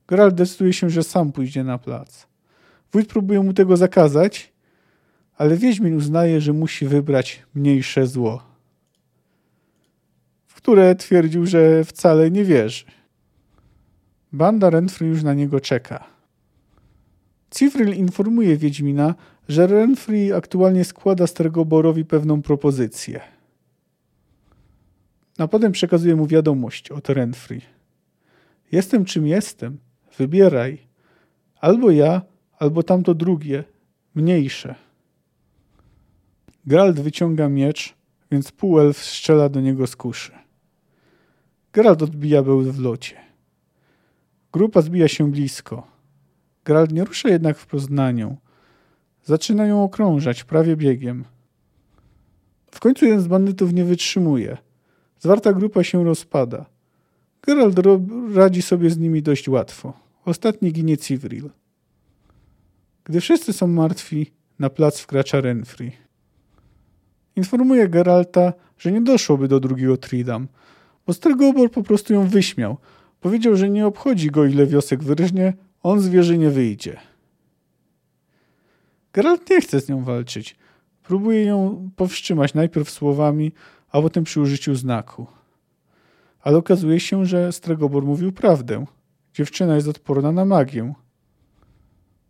Geralt 0.08 0.34
decyduje 0.34 0.72
się, 0.72 0.90
że 0.90 1.02
sam 1.02 1.32
pójdzie 1.32 1.64
na 1.64 1.78
plac. 1.78 2.26
Wójt 2.92 3.08
próbuje 3.08 3.40
mu 3.40 3.52
tego 3.52 3.76
zakazać, 3.76 4.52
ale 5.36 5.56
Wiedźmin 5.56 5.96
uznaje, 5.96 6.40
że 6.40 6.52
musi 6.52 6.86
wybrać 6.86 7.42
mniejsze 7.54 8.06
zło, 8.06 8.49
które 10.62 10.94
twierdził, 10.94 11.46
że 11.46 11.84
wcale 11.84 12.30
nie 12.30 12.44
wierzy. 12.44 12.84
Banda 14.32 14.70
Renfrew 14.70 15.08
już 15.08 15.22
na 15.22 15.34
niego 15.34 15.60
czeka. 15.60 16.04
Cifril 17.50 17.94
informuje 17.94 18.56
Wiedźmina, 18.56 19.14
że 19.48 19.66
Renfrey 19.66 20.32
aktualnie 20.32 20.84
składa 20.84 21.26
Stergoborowi 21.26 22.04
pewną 22.04 22.42
propozycję. 22.42 23.20
A 25.38 25.48
potem 25.48 25.72
przekazuje 25.72 26.16
mu 26.16 26.26
wiadomość 26.26 26.90
od 26.90 27.08
Renfrey. 27.08 27.60
Jestem 28.72 29.04
czym 29.04 29.26
jestem. 29.26 29.78
Wybieraj. 30.18 30.78
Albo 31.60 31.90
ja, 31.90 32.22
albo 32.58 32.82
tamto 32.82 33.14
drugie, 33.14 33.64
mniejsze. 34.14 34.74
Geralt 36.66 37.00
wyciąga 37.00 37.48
miecz, 37.48 37.94
więc 38.30 38.52
półelf 38.52 38.98
strzela 38.98 39.48
do 39.48 39.60
niego 39.60 39.86
z 39.86 39.96
kuszy. 39.96 40.39
Geralt 41.72 42.02
odbija 42.02 42.42
bełt 42.42 42.68
w 42.68 42.80
locie. 42.80 43.16
Grupa 44.52 44.82
zbija 44.82 45.08
się 45.08 45.30
blisko. 45.30 45.86
Geralt 46.64 46.92
nie 46.92 47.04
rusza 47.04 47.28
jednak 47.28 47.58
wprost 47.58 47.90
na 47.90 48.10
nią. 48.12 48.36
Zaczyna 49.24 49.66
ją 49.66 49.84
okrążać, 49.84 50.44
prawie 50.44 50.76
biegiem. 50.76 51.24
W 52.70 52.80
końcu 52.80 53.04
jeden 53.04 53.20
z 53.20 53.26
bandytów 53.26 53.72
nie 53.72 53.84
wytrzymuje. 53.84 54.56
Zwarta 55.18 55.52
grupa 55.52 55.84
się 55.84 56.04
rozpada. 56.04 56.66
Geralt 57.42 57.80
radzi 58.34 58.62
sobie 58.62 58.90
z 58.90 58.98
nimi 58.98 59.22
dość 59.22 59.48
łatwo. 59.48 59.92
Ostatni 60.24 60.72
ginie 60.72 60.98
Civril. 60.98 61.50
Gdy 63.04 63.20
wszyscy 63.20 63.52
są 63.52 63.66
martwi, 63.66 64.32
na 64.58 64.70
plac 64.70 65.00
wkracza 65.00 65.40
Renfrey. 65.40 65.92
Informuje 67.36 67.88
Geralta, 67.88 68.52
że 68.78 68.92
nie 68.92 69.00
doszłoby 69.00 69.48
do 69.48 69.60
drugiego 69.60 69.96
Tridam, 69.96 70.48
bo 71.10 71.14
Stregobor 71.14 71.70
po 71.70 71.82
prostu 71.82 72.14
ją 72.14 72.28
wyśmiał. 72.28 72.76
Powiedział, 73.20 73.56
że 73.56 73.70
nie 73.70 73.86
obchodzi 73.86 74.30
go 74.30 74.44
ile 74.44 74.66
wiosek 74.66 75.02
wyrżnie, 75.02 75.52
on 75.82 76.00
z 76.00 76.08
wieży 76.08 76.38
nie 76.38 76.50
wyjdzie. 76.50 76.96
Geralt 79.12 79.50
nie 79.50 79.60
chce 79.60 79.80
z 79.80 79.88
nią 79.88 80.04
walczyć. 80.04 80.56
Próbuje 81.02 81.44
ją 81.44 81.90
powstrzymać 81.96 82.54
najpierw 82.54 82.90
słowami, 82.90 83.52
a 83.92 84.02
potem 84.02 84.24
przy 84.24 84.40
użyciu 84.40 84.74
znaku. 84.74 85.26
Ale 86.40 86.58
okazuje 86.58 87.00
się, 87.00 87.26
że 87.26 87.52
Stregobor 87.52 88.04
mówił 88.04 88.32
prawdę. 88.32 88.84
Dziewczyna 89.34 89.74
jest 89.74 89.88
odporna 89.88 90.32
na 90.32 90.44
magię. 90.44 90.94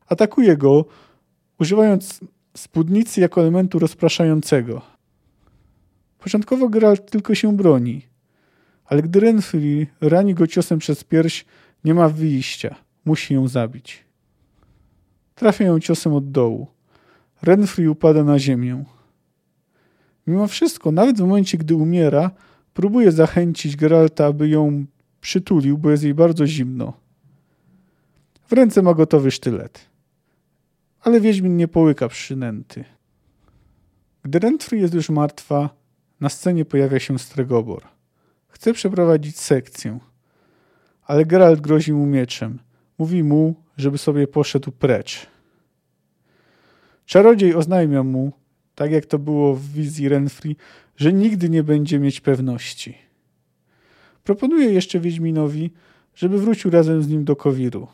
Atakuje 0.09 0.57
go, 0.57 0.85
używając 1.59 2.21
spódnicy 2.57 3.21
jako 3.21 3.41
elementu 3.41 3.79
rozpraszającego. 3.79 4.83
Początkowo 6.19 6.69
Geralt 6.69 7.11
tylko 7.11 7.35
się 7.35 7.57
broni, 7.57 8.10
ale 8.91 9.03
gdy 9.03 9.21
Renfrey 9.21 9.87
rani 10.01 10.35
go 10.35 10.47
ciosem 10.47 10.79
przez 10.79 11.05
pierś, 11.05 11.45
nie 11.85 11.95
ma 11.95 12.09
wyjścia. 12.09 12.75
Musi 13.05 13.35
ją 13.35 13.49
zabić. 13.49 14.05
Trafia 15.35 15.65
ją 15.65 15.81
ciosem 15.81 16.15
od 16.15 16.31
dołu. 16.31 16.67
Renfrey 17.43 17.89
upada 17.89 18.25
na 18.25 18.39
ziemię. 18.39 18.85
Mimo 20.27 20.47
wszystko, 20.47 20.93
nawet 20.93 21.17
w 21.17 21.21
momencie, 21.21 21.59
gdy 21.59 21.75
umiera, 21.75 22.31
próbuje 22.75 23.13
zachęcić 23.13 23.77
Geralta, 23.77 24.27
aby 24.27 24.49
ją 24.49 24.87
przytulił, 25.21 25.79
bo 25.79 25.91
jest 25.91 26.03
jej 26.03 26.15
bardzo 26.15 26.47
zimno. 26.47 26.93
W 28.49 28.53
ręce 28.53 28.83
ma 28.83 28.95
gotowy 28.95 29.31
sztylet. 29.31 29.91
Ale 31.01 31.21
Wiedźmin 31.21 31.57
nie 31.57 31.69
połyka 31.69 32.09
przynęty. 32.09 32.85
Gdy 34.23 34.39
Renfrey 34.39 34.81
jest 34.81 34.95
już 34.95 35.11
martwa, 35.11 35.71
na 36.21 36.29
scenie 36.29 36.65
pojawia 36.65 36.99
się 36.99 37.19
Stregobor. 37.19 38.00
Chce 38.51 38.73
przeprowadzić 38.73 39.39
sekcję, 39.39 39.99
ale 41.07 41.25
Geralt 41.25 41.61
grozi 41.61 41.93
mu 41.93 42.07
mieczem. 42.07 42.59
Mówi 42.99 43.23
mu, 43.23 43.55
żeby 43.77 43.99
sobie 43.99 44.27
poszedł 44.27 44.73
precz. 44.73 45.27
Czarodziej 47.07 47.55
oznajmia 47.55 48.03
mu, 48.03 48.33
tak 48.75 48.91
jak 48.91 49.07
to 49.07 49.19
było 49.19 49.55
w 49.55 49.63
wizji 49.63 50.09
Renfrey, 50.09 50.57
że 50.97 51.13
nigdy 51.13 51.51
nie 51.51 51.63
będzie 51.63 51.99
mieć 51.99 52.21
pewności. 52.21 52.99
Proponuje 54.25 54.73
jeszcze 54.73 55.01
Wiedźminowi, 55.01 55.71
żeby 56.15 56.39
wrócił 56.39 56.71
razem 56.71 57.03
z 57.03 57.09
nim 57.09 57.25
do 57.25 57.37
Kowiru. 57.37 57.89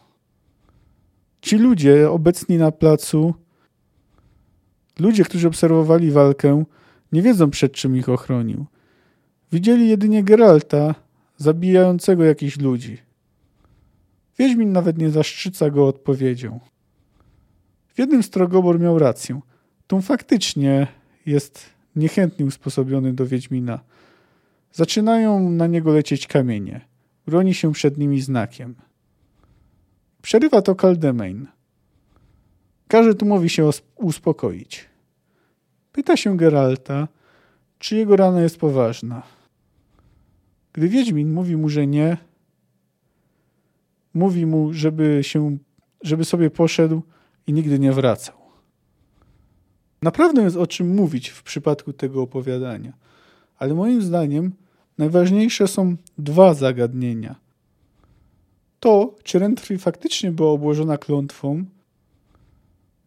Ci 1.41 1.59
ludzie 1.59 2.11
obecni 2.11 2.59
na 2.59 2.73
placu, 2.73 3.35
ludzie, 4.99 5.25
którzy 5.25 5.49
obserwowali 5.49 6.11
walkę, 6.11 6.65
nie 7.13 7.23
wiedzą 7.23 7.51
przed 7.51 7.73
czym 7.73 7.97
ich 7.97 8.09
ochronił. 8.09 8.67
Widzieli 9.53 9.89
jedynie 9.89 10.25
Geralta, 10.25 10.95
zabijającego 11.37 12.25
jakichś 12.25 12.59
ludzi. 12.59 12.99
Wiedźmin 14.39 14.73
nawet 14.73 14.99
nie 14.99 15.11
zaszczyca 15.11 15.71
go 15.71 15.87
odpowiedzią. 15.87 16.61
W 17.89 17.99
jednym 17.99 18.23
Strogobor 18.23 18.81
miał 18.81 18.99
rację. 18.99 19.41
Tum 19.87 20.03
faktycznie 20.03 20.87
jest 21.27 21.67
niechętnie 21.97 22.47
usposobiony 22.47 23.13
do 23.13 23.27
Wiedźmina. 23.27 23.81
Zaczynają 24.73 25.51
na 25.51 25.67
niego 25.67 25.93
lecieć 25.93 26.27
kamienie. 26.27 26.81
Broni 27.27 27.55
się 27.55 27.73
przed 27.73 27.99
nimi 27.99 28.21
znakiem. 28.21 28.75
Przerywa 30.23 30.63
to 30.63 30.75
Kaldemain. 30.75 31.47
Każe 32.89 33.15
Tumowi 33.15 33.49
się 33.49 33.71
uspokoić. 33.95 34.85
Pyta 35.93 36.17
się 36.17 36.37
Geralta, 36.37 37.09
czy 37.79 37.97
jego 37.97 38.17
rana 38.17 38.41
jest 38.41 38.59
poważna. 38.59 39.36
Gdy 40.77 40.89
Wiedźmin 40.89 41.33
mówi 41.33 41.57
mu, 41.57 41.69
że 41.69 41.87
nie, 41.87 42.17
mówi 44.15 44.47
mu, 44.47 44.73
żeby, 44.73 45.21
się, 45.23 45.59
żeby 46.03 46.25
sobie 46.25 46.51
poszedł 46.51 47.03
i 47.47 47.53
nigdy 47.53 47.79
nie 47.79 47.93
wracał. 47.93 48.35
Naprawdę 50.03 50.43
jest 50.43 50.57
o 50.57 50.67
czym 50.67 50.95
mówić 50.95 51.29
w 51.29 51.43
przypadku 51.43 51.93
tego 51.93 52.23
opowiadania, 52.23 52.93
ale 53.59 53.75
moim 53.75 54.03
zdaniem 54.03 54.53
najważniejsze 54.99 55.69
są 55.69 55.97
dwa 56.19 56.55
zagadnienia. 56.55 57.37
To, 58.81 59.15
czy 59.23 59.39
Renfri 59.39 59.79
faktycznie 59.79 60.31
była 60.31 60.51
obłożona 60.51 60.99
klątwą, 60.99 61.65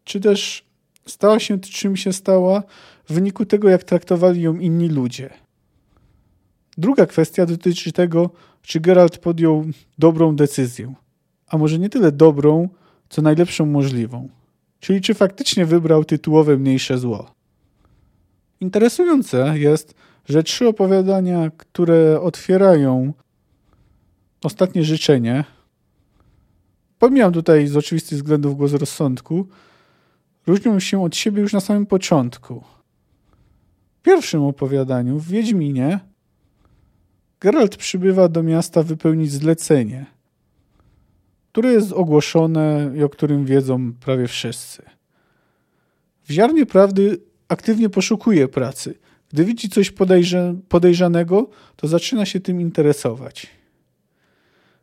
czy 0.03 0.19
też 0.19 0.65
stała 1.05 1.39
się 1.39 1.59
czym 1.59 1.97
się 1.97 2.13
stała 2.13 2.63
w 3.05 3.13
wyniku 3.13 3.45
tego, 3.45 3.69
jak 3.69 3.83
traktowali 3.83 4.41
ją 4.41 4.55
inni 4.55 4.89
ludzie. 4.89 5.29
Druga 6.79 7.05
kwestia 7.05 7.45
dotyczy 7.45 7.91
tego, 7.91 8.29
czy 8.61 8.79
Geralt 8.79 9.17
podjął 9.17 9.65
dobrą 9.97 10.35
decyzję, 10.35 10.93
a 11.47 11.57
może 11.57 11.79
nie 11.79 11.89
tyle 11.89 12.11
dobrą, 12.11 12.69
co 13.09 13.21
najlepszą 13.21 13.65
możliwą. 13.65 14.29
Czyli 14.79 15.01
czy 15.01 15.13
faktycznie 15.13 15.65
wybrał 15.65 16.03
tytułowe 16.03 16.57
mniejsze 16.57 16.97
zło. 16.97 17.31
Interesujące 18.59 19.59
jest, 19.59 19.95
że 20.29 20.43
trzy 20.43 20.67
opowiadania, 20.67 21.51
które 21.57 22.21
otwierają 22.21 23.13
ostatnie 24.43 24.83
życzenie, 24.83 25.43
pomijam 26.99 27.33
tutaj 27.33 27.67
z 27.67 27.77
oczywistych 27.77 28.17
względów 28.17 28.57
głos 28.57 28.73
rozsądku, 28.73 29.47
różnią 30.47 30.79
się 30.79 31.03
od 31.03 31.15
siebie 31.15 31.41
już 31.41 31.53
na 31.53 31.59
samym 31.59 31.85
początku. 31.85 32.63
W 33.99 34.01
pierwszym 34.01 34.43
opowiadaniu, 34.43 35.19
w 35.19 35.27
Wiedźminie, 35.27 36.08
Geralt 37.41 37.77
przybywa 37.77 38.27
do 38.27 38.43
miasta 38.43 38.83
wypełnić 38.83 39.31
zlecenie, 39.31 40.05
które 41.51 41.71
jest 41.71 41.91
ogłoszone 41.91 42.91
i 42.95 43.03
o 43.03 43.09
którym 43.09 43.45
wiedzą 43.45 43.93
prawie 43.93 44.27
wszyscy. 44.27 44.83
W 46.23 46.31
ziarnie 46.31 46.65
prawdy 46.65 47.17
aktywnie 47.47 47.89
poszukuje 47.89 48.47
pracy. 48.47 48.95
Gdy 49.33 49.45
widzi 49.45 49.69
coś 49.69 49.91
podejrza 49.91 50.53
podejrzanego, 50.69 51.49
to 51.75 51.87
zaczyna 51.87 52.25
się 52.25 52.39
tym 52.39 52.61
interesować. 52.61 53.47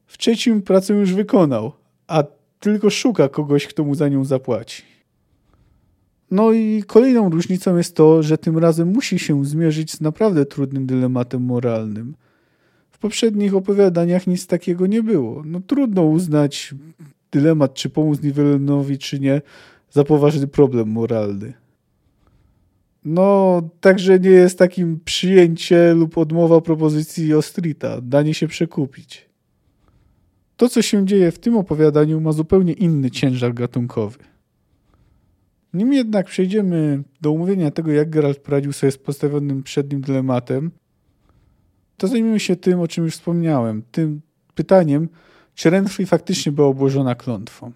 W 0.07 0.19
trzecim 0.19 0.62
pracę 0.62 0.95
już 0.95 1.14
wykonał, 1.14 1.73
a 2.07 2.25
tylko 2.61 2.90
szuka 2.90 3.29
kogoś, 3.29 3.66
kto 3.66 3.85
mu 3.85 3.95
za 3.95 4.09
nią 4.09 4.25
zapłaci. 4.25 4.83
No 6.31 6.53
i 6.53 6.83
kolejną 6.87 7.31
różnicą 7.31 7.77
jest 7.77 7.97
to, 7.97 8.23
że 8.23 8.38
tym 8.38 8.59
razem 8.59 8.88
musi 8.88 9.19
się 9.19 9.45
zmierzyć 9.45 9.92
z 9.92 10.01
naprawdę 10.01 10.47
trudnym 10.47 10.87
dylematem 10.87 11.42
moralnym. 11.42 12.14
W 12.96 12.98
poprzednich 12.98 13.54
opowiadaniach 13.54 14.26
nic 14.26 14.46
takiego 14.46 14.87
nie 14.87 15.02
było. 15.02 15.42
No 15.44 15.61
trudno 15.61 16.02
uznać 16.02 16.74
dylemat, 17.32 17.74
czy 17.74 17.90
pomóc 17.90 18.22
Nivellenowi, 18.22 18.98
czy 18.98 19.20
nie, 19.20 19.42
za 19.90 20.04
poważny 20.04 20.46
problem 20.46 20.88
moralny. 20.88 21.52
No, 23.04 23.62
także 23.80 24.20
nie 24.20 24.30
jest 24.30 24.59
takim 24.59 25.00
przyjęcie 25.04 25.94
lub 25.94 26.18
odmowa 26.18 26.61
propozycji 26.61 27.35
Ostrita, 27.35 28.00
danie 28.00 28.35
się 28.35 28.48
przekupić. 28.48 29.28
To, 30.56 30.68
co 30.68 30.82
się 30.82 31.06
dzieje 31.06 31.32
w 31.32 31.38
tym 31.38 31.56
opowiadaniu, 31.56 32.20
ma 32.20 32.32
zupełnie 32.32 32.72
inny 32.72 33.11
ciężar 33.11 33.54
gatunkowy. 33.54 34.18
Nim 35.74 35.92
jednak 35.92 36.26
przejdziemy 36.26 37.02
do 37.20 37.30
omówienia 37.30 37.70
tego, 37.70 37.92
jak 37.92 38.11
Geralt 38.11 38.38
poradził 38.38 38.72
sobie 38.72 38.92
z 38.92 38.98
postawionym 38.98 39.62
przed 39.62 39.92
nim 39.92 40.00
dylematem, 40.00 40.70
to 41.96 42.09
zajmiemy 42.09 42.40
się 42.40 42.56
tym, 42.56 42.80
o 42.80 42.88
czym 42.88 43.04
już 43.04 43.14
wspomniałem, 43.14 43.82
tym 43.92 44.20
pytaniem, 44.54 45.09
czy 45.54 45.70
Renfri 45.70 46.06
faktycznie 46.06 46.52
była 46.52 46.68
obłożona 46.68 47.14
klątwą. 47.14 47.72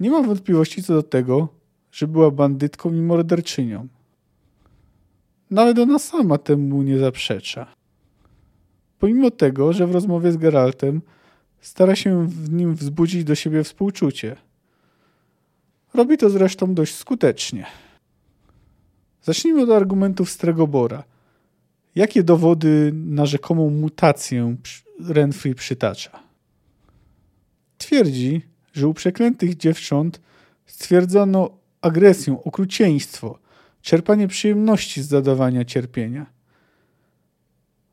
Nie 0.00 0.10
ma 0.10 0.22
wątpliwości 0.22 0.82
co 0.82 0.94
do 0.94 1.02
tego, 1.02 1.48
że 1.92 2.08
była 2.08 2.30
bandytką 2.30 2.94
i 2.94 3.00
morderczynią. 3.00 3.88
Nawet 5.50 5.78
ona 5.78 5.98
sama 5.98 6.38
temu 6.38 6.82
nie 6.82 6.98
zaprzecza. 6.98 7.66
Pomimo 8.98 9.30
tego, 9.30 9.72
że 9.72 9.86
w 9.86 9.92
rozmowie 9.92 10.32
z 10.32 10.36
Geraltem 10.36 11.02
stara 11.60 11.96
się 11.96 12.26
w 12.28 12.52
nim 12.52 12.74
wzbudzić 12.74 13.24
do 13.24 13.34
siebie 13.34 13.64
współczucie– 13.64 14.36
Robi 15.94 16.18
to 16.18 16.30
zresztą 16.30 16.74
dość 16.74 16.94
skutecznie. 16.94 17.66
Zacznijmy 19.22 19.62
od 19.62 19.70
argumentów 19.70 20.30
Stregobora. 20.30 21.04
Jakie 21.94 22.22
dowody 22.22 22.92
na 22.94 23.26
rzekomą 23.26 23.70
mutację 23.70 24.56
Renfrey 25.00 25.54
przytacza? 25.54 26.20
Twierdzi, 27.78 28.42
że 28.72 28.88
u 28.88 28.94
przeklętych 28.94 29.56
dziewcząt 29.56 30.20
stwierdzono 30.66 31.50
agresję, 31.80 32.42
okrucieństwo, 32.44 33.38
czerpanie 33.82 34.28
przyjemności 34.28 35.02
z 35.02 35.08
zadawania 35.08 35.64
cierpienia. 35.64 36.26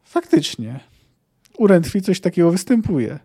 Faktycznie, 0.04 0.80
u 1.58 1.68
Renfrey 1.68 2.02
coś 2.02 2.20
takiego 2.20 2.52
występuje. 2.52 3.20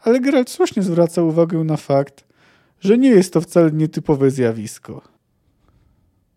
Ale 0.00 0.20
Geralt 0.20 0.50
słusznie 0.50 0.82
zwraca 0.82 1.22
uwagę 1.22 1.64
na 1.64 1.76
fakt, 1.76 2.24
że 2.80 2.98
nie 2.98 3.08
jest 3.08 3.32
to 3.32 3.40
wcale 3.40 3.72
nietypowe 3.72 4.30
zjawisko. 4.30 5.02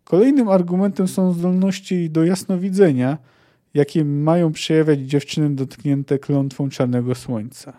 Kolejnym 0.04 0.48
argumentem 0.48 1.08
są 1.08 1.32
zdolności 1.32 2.10
do 2.10 2.24
jasnowidzenia, 2.24 3.18
jakie 3.78 4.04
mają 4.04 4.52
przejawiać 4.52 5.00
dziewczyny 5.00 5.54
dotknięte 5.54 6.18
klątwą 6.18 6.68
czarnego 6.68 7.14
słońca. 7.14 7.72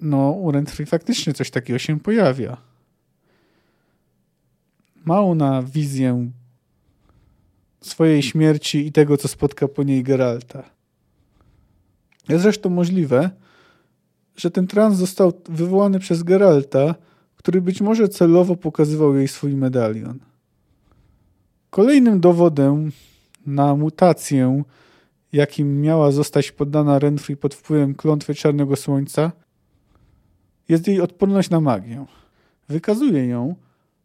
No, 0.00 0.30
u 0.30 0.50
Renfrey 0.50 0.86
faktycznie 0.86 1.34
coś 1.34 1.50
takiego 1.50 1.78
się 1.78 2.00
pojawia. 2.00 2.56
Ma 5.04 5.20
ona 5.20 5.62
wizję 5.62 6.30
swojej 7.80 8.22
śmierci 8.22 8.86
i 8.86 8.92
tego, 8.92 9.16
co 9.16 9.28
spotka 9.28 9.68
po 9.68 9.82
niej 9.82 10.02
Geralta. 10.02 10.62
Jest 12.28 12.42
zresztą 12.42 12.70
możliwe, 12.70 13.30
że 14.36 14.50
ten 14.50 14.66
trans 14.66 14.96
został 14.96 15.32
wywołany 15.48 15.98
przez 15.98 16.22
Geralta, 16.22 16.94
który 17.36 17.62
być 17.62 17.80
może 17.80 18.08
celowo 18.08 18.56
pokazywał 18.56 19.16
jej 19.16 19.28
swój 19.28 19.54
medalion. 19.54 20.18
Kolejnym 21.70 22.20
dowodem 22.20 22.92
na 23.54 23.76
mutację, 23.76 24.62
jakim 25.32 25.80
miała 25.80 26.10
zostać 26.10 26.52
poddana 26.52 26.98
Renfrey 26.98 27.36
pod 27.36 27.54
wpływem 27.54 27.94
klątwy 27.94 28.34
Czarnego 28.34 28.76
Słońca, 28.76 29.32
jest 30.68 30.88
jej 30.88 31.00
odporność 31.00 31.50
na 31.50 31.60
magię. 31.60 32.06
Wykazuje 32.68 33.26
ją, 33.26 33.54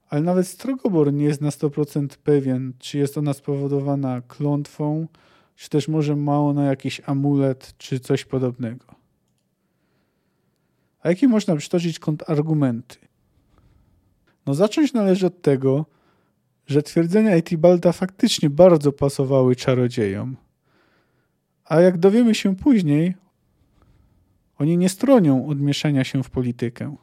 ale 0.09 0.21
nawet 0.21 0.47
Strogobor 0.47 1.13
nie 1.13 1.25
jest 1.25 1.41
na 1.41 1.49
100% 1.49 2.07
pewien, 2.07 2.73
czy 2.79 2.97
jest 2.97 3.17
ona 3.17 3.33
spowodowana 3.33 4.21
klątwą, 4.21 5.07
czy 5.55 5.69
też 5.69 5.87
może 5.87 6.15
ma 6.15 6.39
ona 6.39 6.65
jakiś 6.65 7.01
amulet, 7.05 7.73
czy 7.77 7.99
coś 7.99 8.25
podobnego. 8.25 8.85
A 11.01 11.09
jakie 11.09 11.27
można 11.27 11.55
przytoczyć 11.55 11.99
kontrargumenty? 11.99 12.97
No 14.45 14.53
zacząć 14.53 14.93
należy 14.93 15.27
od 15.27 15.41
tego, 15.41 15.85
że 16.67 16.83
twierdzenia 16.83 17.31
Etibalda 17.31 17.91
faktycznie 17.91 18.49
bardzo 18.49 18.91
pasowały 18.91 19.55
czarodziejom. 19.55 20.37
A 21.65 21.81
jak 21.81 21.97
dowiemy 21.97 22.35
się 22.35 22.55
później, 22.55 23.15
oni 24.57 24.77
nie 24.77 24.89
stronią 24.89 25.47
od 25.47 25.59
mieszania 25.59 26.03
się 26.03 26.23
w 26.23 26.29
politykę. 26.29 26.95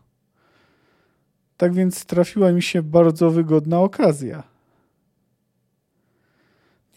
Tak 1.56 1.74
więc 1.74 2.04
trafiła 2.04 2.52
mi 2.52 2.62
się 2.62 2.82
bardzo 2.82 3.30
wygodna 3.30 3.80
okazja. 3.80 4.42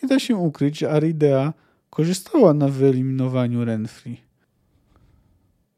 Nie 0.04 0.10
da 0.10 0.20
się 0.20 0.36
ukryć, 0.36 0.78
że 0.78 0.92
Aridea 0.92 1.54
korzystała 1.90 2.54
na 2.54 2.68
wyeliminowaniu 2.68 3.66
Renfri. 3.66 4.22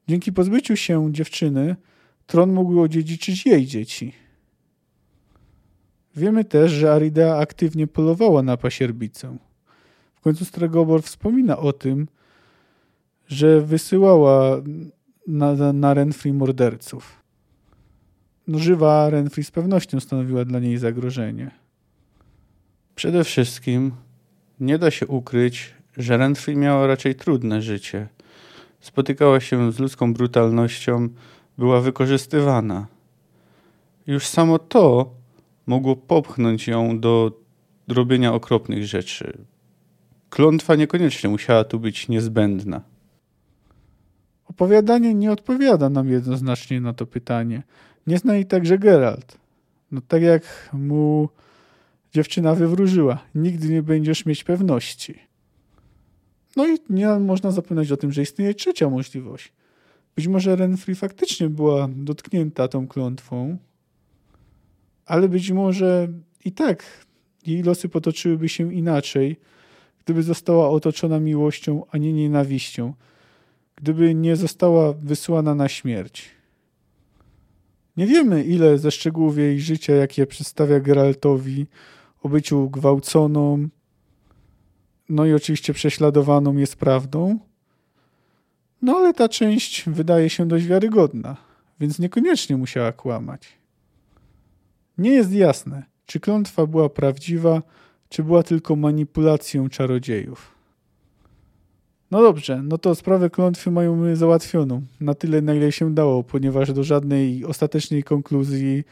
Dzięki 0.07 0.33
pozbyciu 0.33 0.75
się 0.75 1.13
dziewczyny, 1.13 1.75
tron 2.27 2.53
mógł 2.53 2.81
odziedziczyć 2.81 3.45
jej 3.45 3.65
dzieci– 3.65 4.13
Wiemy 6.15 6.45
też, 6.45 6.71
że 6.71 6.93
Aridea 6.93 7.37
aktywnie 7.37 7.87
polowała 7.87 8.41
na 8.41 8.57
pasierbicę. 8.57 9.37
W 10.15 10.21
końcu 10.21 10.45
Stregobor 10.45 11.03
wspomina 11.03 11.57
o 11.57 11.73
tym, 11.73 12.07
że 13.27 13.61
wysyłała 13.61 14.61
na, 15.27 15.73
na 15.73 15.93
Renfri 15.93 16.33
morderców. 16.33 17.21
no, 18.47 18.59
żywa 18.59 19.09
Renfri 19.09 19.43
z 19.43 19.51
pewnością 19.51 19.99
stanowiła 19.99 20.45
dla 20.45 20.59
niej 20.59 20.77
zagrożenie. 20.77 21.51
Przede 22.95 23.23
wszystkim 23.23 23.91
nie 24.59 24.77
da 24.77 24.91
się 24.91 25.07
ukryć, 25.07 25.73
że 25.97 26.17
Renfri 26.17 26.57
miała 26.57 26.87
raczej 26.87 27.15
trudne 27.15 27.61
życie. 27.61 28.07
Spotykała 28.79 29.39
się 29.39 29.71
z 29.71 29.79
ludzką 29.79 30.13
brutalnością, 30.13 31.09
była 31.57 31.81
wykorzystywana. 31.81 32.87
Już 34.07 34.27
samo 34.27 34.59
to 34.59 35.11
mogło 35.65 35.95
popchnąć 35.95 36.67
ją 36.67 36.99
do 36.99 37.41
robienia 37.87 38.33
okropnych 38.33 38.85
rzeczy. 38.85 39.37
Klątwa 40.29 40.75
niekoniecznie 40.75 41.29
musiała 41.29 41.63
tu 41.63 41.79
być 41.79 42.07
niezbędna. 42.07 42.81
Opowiadanie 44.45 45.13
nie 45.13 45.31
odpowiada 45.31 45.89
nam 45.89 46.09
jednoznacznie 46.09 46.81
na 46.81 46.93
to 46.93 47.05
pytanie. 47.05 47.63
Nie 48.07 48.17
zna 48.17 48.35
jej 48.35 48.45
także 48.45 48.77
Geralt. 48.77 49.37
No 49.91 50.01
tak 50.07 50.21
jak 50.21 50.69
mu 50.73 51.29
dziewczyna 52.13 52.55
wywróżyła, 52.55 53.19
nigdy 53.35 53.69
nie 53.69 53.83
będziesz 53.83 54.25
mieć 54.25 54.43
pewności. 54.43 55.19
No 56.55 56.67
i 56.67 56.77
nie 56.89 57.07
można 57.07 57.51
zapomnieć 57.51 57.91
o 57.91 57.97
tym, 57.97 58.11
że 58.11 58.21
istnieje 58.21 58.53
trzecia 58.53 58.89
możliwość. 58.89 59.53
Być 60.15 60.27
może 60.27 60.55
Renfri 60.55 60.95
faktycznie 60.95 61.49
była 61.49 61.87
dotknięta 61.95 62.67
tą 62.67 62.87
klątwą, 62.87 63.57
ale 65.05 65.29
być 65.29 65.51
może 65.51 66.07
i 66.45 66.51
tak 66.51 67.05
jej 67.45 67.63
losy 67.63 67.89
potoczyłyby 67.89 68.49
się 68.49 68.73
inaczej, 68.73 69.37
gdyby 70.05 70.23
została 70.23 70.69
otoczona 70.69 71.19
miłością, 71.19 71.83
a 71.91 71.97
nie 71.97 72.13
nienawiścią, 72.13 72.93
gdyby 73.75 74.15
nie 74.15 74.35
została 74.35 74.93
wysłana 74.93 75.55
na 75.55 75.67
śmierć. 75.67 76.29
Nie 77.97 78.07
wiemy, 78.07 78.43
ile 78.43 78.77
ze 78.77 78.91
szczegółów 78.91 79.37
jej 79.37 79.59
życia, 79.59 79.93
jakie 79.93 80.27
przedstawia 80.27 80.79
Geraltowi, 80.79 81.67
o 82.23 82.29
byciu 82.29 82.69
gwałconą, 82.69 83.67
no 85.09 85.25
i 85.25 85.33
oczywiście 85.33 85.73
prześladowaną 85.73 86.57
jest 86.57 86.75
prawdą. 86.75 87.39
No 88.81 88.97
ale 88.97 89.13
ta 89.13 89.29
część 89.29 89.89
wydaje 89.89 90.29
się 90.29 90.47
dość 90.47 90.65
wiarygodna, 90.65 91.37
więc 91.79 91.99
niekoniecznie 91.99 92.57
musiała 92.57 92.91
kłamać. 92.91 93.64
Nie 94.97 95.11
jest 95.11 95.31
jasne, 95.31 95.83
czy 96.05 96.19
klątwa 96.19 96.65
była 96.67 96.89
prawdziwa, 96.89 97.61
czy 98.09 98.23
była 98.23 98.43
tylko 98.43 98.75
manipulacją 98.75 99.69
czarodziejów. 99.69 100.55
No 102.11 102.21
dobrze, 102.21 102.61
no 102.63 102.77
to 102.77 102.95
sprawę 102.95 103.29
klątwy 103.29 103.71
mają 103.71 104.15
załatwioną. 104.15 104.81
Na 104.99 105.13
tyle, 105.13 105.41
na 105.41 105.53
ile 105.53 105.71
się 105.71 105.93
dało, 105.93 106.23
ponieważ 106.23 106.73
do 106.73 106.83
żadnej 106.83 107.45
ostatecznej 107.45 108.03
konkluzji 108.03 108.83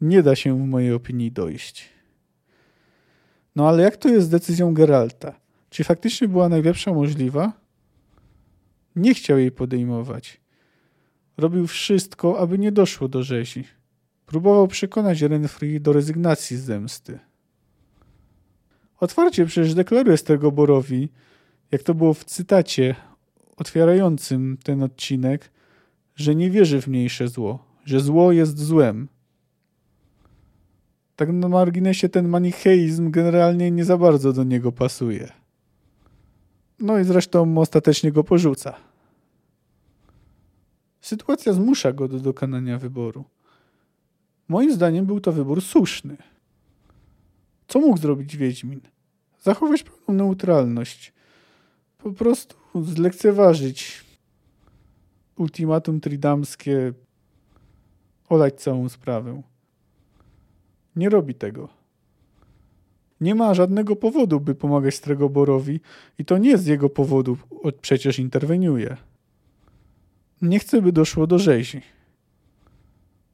nie 0.00 0.22
da 0.22 0.36
się 0.36 0.58
w 0.58 0.66
mojej 0.66 0.92
opinii 0.92 1.32
dojść. 1.32 1.88
No 3.56 3.68
ale 3.68 3.82
jak 3.82 3.96
to 3.96 4.08
jest 4.08 4.26
z 4.26 4.30
decyzją 4.30 4.74
Geralta? 4.74 5.34
Czy 5.70 5.84
faktycznie 5.84 6.28
była 6.28 6.48
najlepsza 6.48 6.92
możliwa? 6.92 7.52
Nie 8.96 9.14
chciał 9.14 9.38
jej 9.38 9.52
podejmować. 9.52 10.40
Robił 11.36 11.66
wszystko, 11.66 12.38
aby 12.38 12.58
nie 12.58 12.72
doszło 12.72 13.08
do 13.08 13.22
rzezi. 13.22 13.64
Próbował 14.32 14.68
przekonać 14.68 15.20
Renfri 15.20 15.80
do 15.80 15.92
rezygnacji 15.92 16.56
z 16.56 16.60
zemsty. 16.60 17.18
Otwarcie 19.00 19.46
przecież 19.46 19.74
deklaruje 19.74 20.16
Stegoborowi, 20.16 21.08
jak 21.72 21.82
to 21.82 21.94
było 21.94 22.14
w 22.14 22.24
cytacie 22.24 22.94
otwierającym 23.56 24.58
ten 24.64 24.82
odcinek, 24.82 25.50
że 26.16 26.34
nie 26.34 26.50
wierzy 26.50 26.80
w 26.80 26.86
mniejsze 26.86 27.28
zło, 27.28 27.64
że 27.84 28.00
zło 28.00 28.32
jest 28.32 28.58
złem. 28.58 29.08
Tak 31.16 31.32
na 31.32 31.48
marginesie 31.48 32.08
ten 32.08 32.28
manicheizm 32.28 33.10
generalnie 33.10 33.70
nie 33.70 33.84
za 33.84 33.98
bardzo 33.98 34.32
do 34.32 34.44
niego 34.44 34.72
pasuje. 34.72 35.32
No 36.78 36.98
i 36.98 37.04
zresztą 37.04 37.58
ostatecznie 37.58 38.12
go 38.12 38.24
porzuca. 38.24 38.74
Sytuacja 41.00 41.52
zmusza 41.52 41.92
go 41.92 42.08
do 42.08 42.18
dokonania 42.18 42.78
wyboru. 42.78 43.24
Moim 44.48 44.74
zdaniem 44.74 45.06
był 45.06 45.20
to 45.20 45.32
wybór 45.32 45.62
słuszny. 45.62 46.16
Co 47.68 47.80
mógł 47.80 47.98
zrobić 47.98 48.36
Wiedźmin? 48.36 48.80
Zachować 49.40 49.82
pełną 49.82 50.24
neutralność. 50.24 51.12
Po 51.98 52.12
prostu 52.12 52.56
zlekceważyć 52.74 54.04
ultimatum 55.36 56.00
tridamskie, 56.00 56.92
olać 58.28 58.60
całą 58.60 58.88
sprawę. 58.88 59.42
Nie 60.96 61.08
robi 61.08 61.34
tego. 61.34 61.68
Nie 63.20 63.34
ma 63.34 63.54
żadnego 63.54 63.96
powodu, 63.96 64.40
by 64.40 64.54
pomagać 64.54 64.94
Stregoborowi 64.94 65.80
i 66.18 66.24
to 66.24 66.38
nie 66.38 66.58
z 66.58 66.66
jego 66.66 66.88
powodu 66.88 67.36
przecież 67.80 68.18
interweniuje. 68.18 68.96
Nie 70.42 70.58
chce, 70.58 70.82
by 70.82 70.92
doszło 70.92 71.26
do 71.26 71.38
rzezi. 71.38 71.82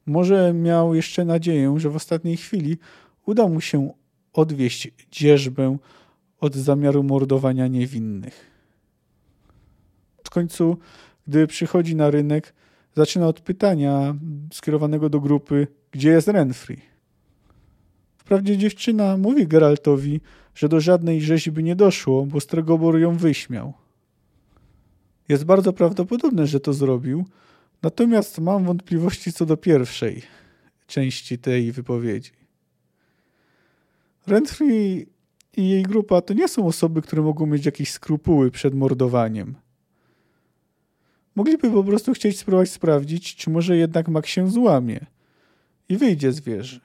Może 0.08 0.52
miał 0.52 0.94
jeszcze 0.94 1.24
nadzieję, 1.24 1.74
że 1.76 1.90
w 1.90 1.96
ostatniej 1.96 2.36
chwili 2.36 2.78
uda 3.26 3.48
mu 3.48 3.60
się 3.60 3.92
odwieść 4.32 4.90
dzierżbę 5.10 5.76
od 6.40 6.54
zamiaru 6.54 7.02
mordowania 7.02 7.66
niewinnych. 7.66 8.50
W 10.24 10.30
końcu, 10.30 10.76
gdy 11.26 11.46
przychodzi 11.46 11.96
na 11.96 12.10
rynek, 12.10 12.54
zaczyna 12.94 13.26
od 13.28 13.40
pytania 13.40 14.14
skierowanego 14.52 15.08
do 15.08 15.20
grupy, 15.20 15.66
gdzie 15.90 16.10
jest 16.10 16.28
Renfri. 16.28 16.76
Wprawdzie 18.16 18.58
dziewczyna 18.58 19.16
mówi 19.16 19.46
Geraltowi, 19.46 20.20
że 20.54 20.68
do 20.68 20.80
żadnej 20.80 21.20
rzeźby 21.20 21.64
nie 21.64 21.76
doszło, 21.76 22.26
bo 22.26 22.40
Stregobor 22.40 22.98
ją 22.98 23.16
wyśmiał. 23.16 23.72
Jest 25.28 25.44
bardzo 25.44 25.72
prawdopodobne, 25.72 26.46
że 26.46 26.60
to 26.60 26.72
zrobił, 26.72 27.24
natomiast 27.82 28.38
mam 28.38 28.64
wątpliwości 28.64 29.32
co 29.32 29.46
do 29.46 29.56
pierwszej 29.56 30.22
części 30.86 31.38
tej 31.38 31.72
wypowiedzi. 31.72 32.30
Renfri 34.26 35.06
i 35.56 35.68
jej 35.68 35.82
grupa 35.82 36.20
to 36.20 36.34
nie 36.34 36.48
są 36.48 36.66
osoby, 36.66 37.02
które 37.02 37.22
mogą 37.22 37.46
mieć 37.46 37.66
jakieś 37.66 37.90
skrupuły 37.90 38.50
przed 38.50 38.74
mordowaniem. 38.74 39.54
Mogliby 41.34 41.70
po 41.70 41.84
prostu 41.84 42.12
chcieć 42.12 42.38
spróbować 42.38 42.70
sprawdzić, 42.70 43.36
czy 43.36 43.50
może 43.50 43.76
jednak 43.76 44.08
mak 44.08 44.26
się 44.26 44.50
złamie 44.50 45.06
i 45.88 45.96
wyjdzie 45.96 46.32
z 46.32 46.40
wieży. 46.40 46.80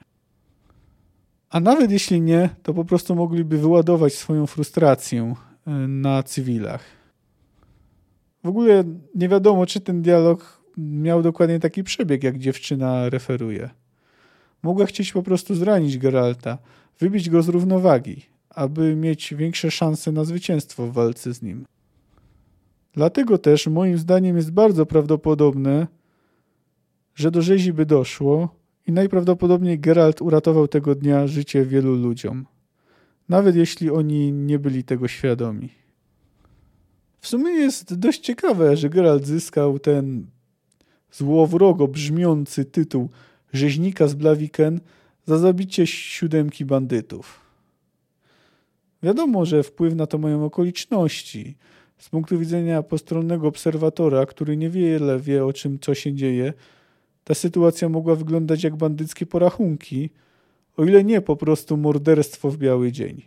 A 1.50 1.60
nawet 1.60 1.90
jeśli 1.90 2.20
nie, 2.20 2.48
to 2.62 2.74
po 2.74 2.84
prostu 2.84 3.14
mogliby 3.14 3.58
wyładować 3.58 4.14
swoją 4.14 4.46
frustrację 4.46 5.34
e, 5.66 5.70
na 5.88 6.22
cywilach. 6.22 6.84
W 8.44 8.48
ogóle 8.48 8.84
nie 9.14 9.28
wiadomo, 9.28 9.66
czy 9.66 9.80
ten 9.80 10.02
dialog 10.02 10.63
miał 10.76 11.22
dokładnie 11.22 11.60
taki 11.60 11.84
przebieg, 11.84 12.24
jak 12.24 12.38
dziewczyna 12.38 13.08
referuje. 13.08 13.70
Mogła 14.62 14.86
chcieć 14.86 15.12
po 15.12 15.22
prostu 15.22 15.54
zranić 15.54 15.98
Geralta, 15.98 16.58
wybić 17.00 17.30
go 17.30 17.42
z 17.42 17.48
równowagi, 17.48 18.22
aby 18.50 18.96
mieć 18.96 19.34
większe 19.34 19.70
szanse 19.70 20.12
na 20.12 20.24
zwycięstwo 20.24 20.86
w 20.86 20.92
walce 20.92 21.34
z 21.34 21.42
nim. 21.42 21.64
Dlatego 22.92 23.38
też 23.38 23.66
moim 23.66 23.98
zdaniem 23.98 24.36
jest 24.36 24.50
bardzo 24.50 24.86
prawdopodobne, 24.86 25.86
że 27.14 27.30
do 27.30 27.42
rzezi 27.42 27.72
by 27.72 27.86
doszło, 27.86 28.64
i 28.86 28.92
najprawdopodobniej 28.92 29.78
Geralt 29.78 30.22
uratował 30.22 30.68
tego 30.68 30.94
dnia 30.94 31.26
życie 31.26 31.64
wielu 31.64 31.94
ludziom, 31.94 32.46
nawet 33.28 33.56
jeśli 33.56 33.90
oni 33.90 34.32
nie 34.32 34.58
byli 34.58 34.84
tego 34.84 35.08
świadomi. 35.08 35.68
W 37.20 37.28
sumie 37.28 37.50
jest 37.50 37.94
dość 37.98 38.20
ciekawe, 38.20 38.76
że 38.76 38.90
Geralt 38.90 39.26
zyskał 39.26 39.78
ten 39.78 40.26
złowrogo 41.16 41.88
brzmiący 41.88 42.64
tytuł 42.64 43.08
rzeźnika 43.52 44.06
z 44.06 44.14
Blaviken 44.14 44.80
za 45.26 45.38
zabicie 45.38 45.86
siódemki 45.86 46.64
bandytów. 46.64 47.40
Wiadomo, 49.02 49.44
że 49.44 49.62
wpływ 49.62 49.94
na 49.94 50.06
to 50.06 50.18
mają 50.18 50.44
okoliczności. 50.44 51.56
Z 51.98 52.08
punktu 52.08 52.38
widzenia 52.38 52.82
postronnego 52.82 53.48
obserwatora, 53.48 54.26
który 54.26 54.56
niewiele 54.56 55.20
wie 55.20 55.44
o 55.44 55.52
czym, 55.52 55.78
co 55.78 55.94
się 55.94 56.14
dzieje, 56.14 56.52
ta 57.24 57.34
sytuacja 57.34 57.88
mogła 57.88 58.14
wyglądać 58.14 58.64
jak 58.64 58.76
bandyckie 58.76 59.26
porachunki, 59.26 60.10
o 60.76 60.84
ile 60.84 61.04
nie 61.04 61.20
po 61.20 61.36
prostu 61.36 61.76
morderstwo 61.76 62.50
w 62.50 62.56
biały 62.56 62.92
dzień. 62.92 63.22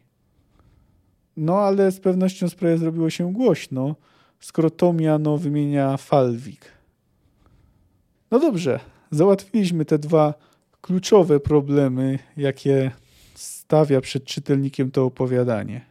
No 1.37 1.59
ale 1.59 1.91
z 1.91 1.99
pewnością 1.99 2.49
sprawie 2.49 2.77
zrobiło 2.77 3.09
się 3.09 3.33
głośno, 3.33 3.95
skoro 4.39 4.69
to 4.69 4.93
miano 4.93 5.37
wymienia 5.37 5.97
Falwik. 5.97 6.76
No 8.31 8.39
dobrze, 8.39 8.79
załatwiliśmy 9.11 9.85
te 9.85 9.99
dwa 9.99 10.33
kluczowe 10.81 11.39
problemy, 11.39 12.19
jakie 12.37 12.91
stawia 13.35 14.01
przed 14.01 14.23
czytelnikiem 14.25 14.91
to 14.91 15.05
opowiadanie. 15.05 15.85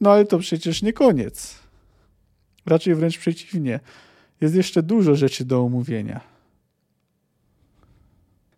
No 0.00 0.10
ale 0.10 0.24
to 0.24 0.38
przecież 0.38 0.82
nie 0.82 0.92
koniec. 0.92 1.58
Raczej 2.66 2.94
wręcz 2.94 3.18
przeciwnie 3.18 3.80
jest 4.40 4.54
jeszcze 4.54 4.82
dużo 4.82 5.14
rzeczy 5.14 5.44
do 5.44 5.62
omówienia. 5.62 6.20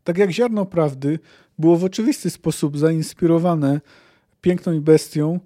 Tak 0.04 0.18
jak 0.18 0.30
ziarno 0.30 0.66
prawdy 0.66 1.18
było 1.58 1.76
w 1.76 1.84
oczywisty 1.84 2.30
sposób 2.30 2.78
zainspirowane 2.78 3.80
piękną 4.40 4.80
bestią, 4.80 5.40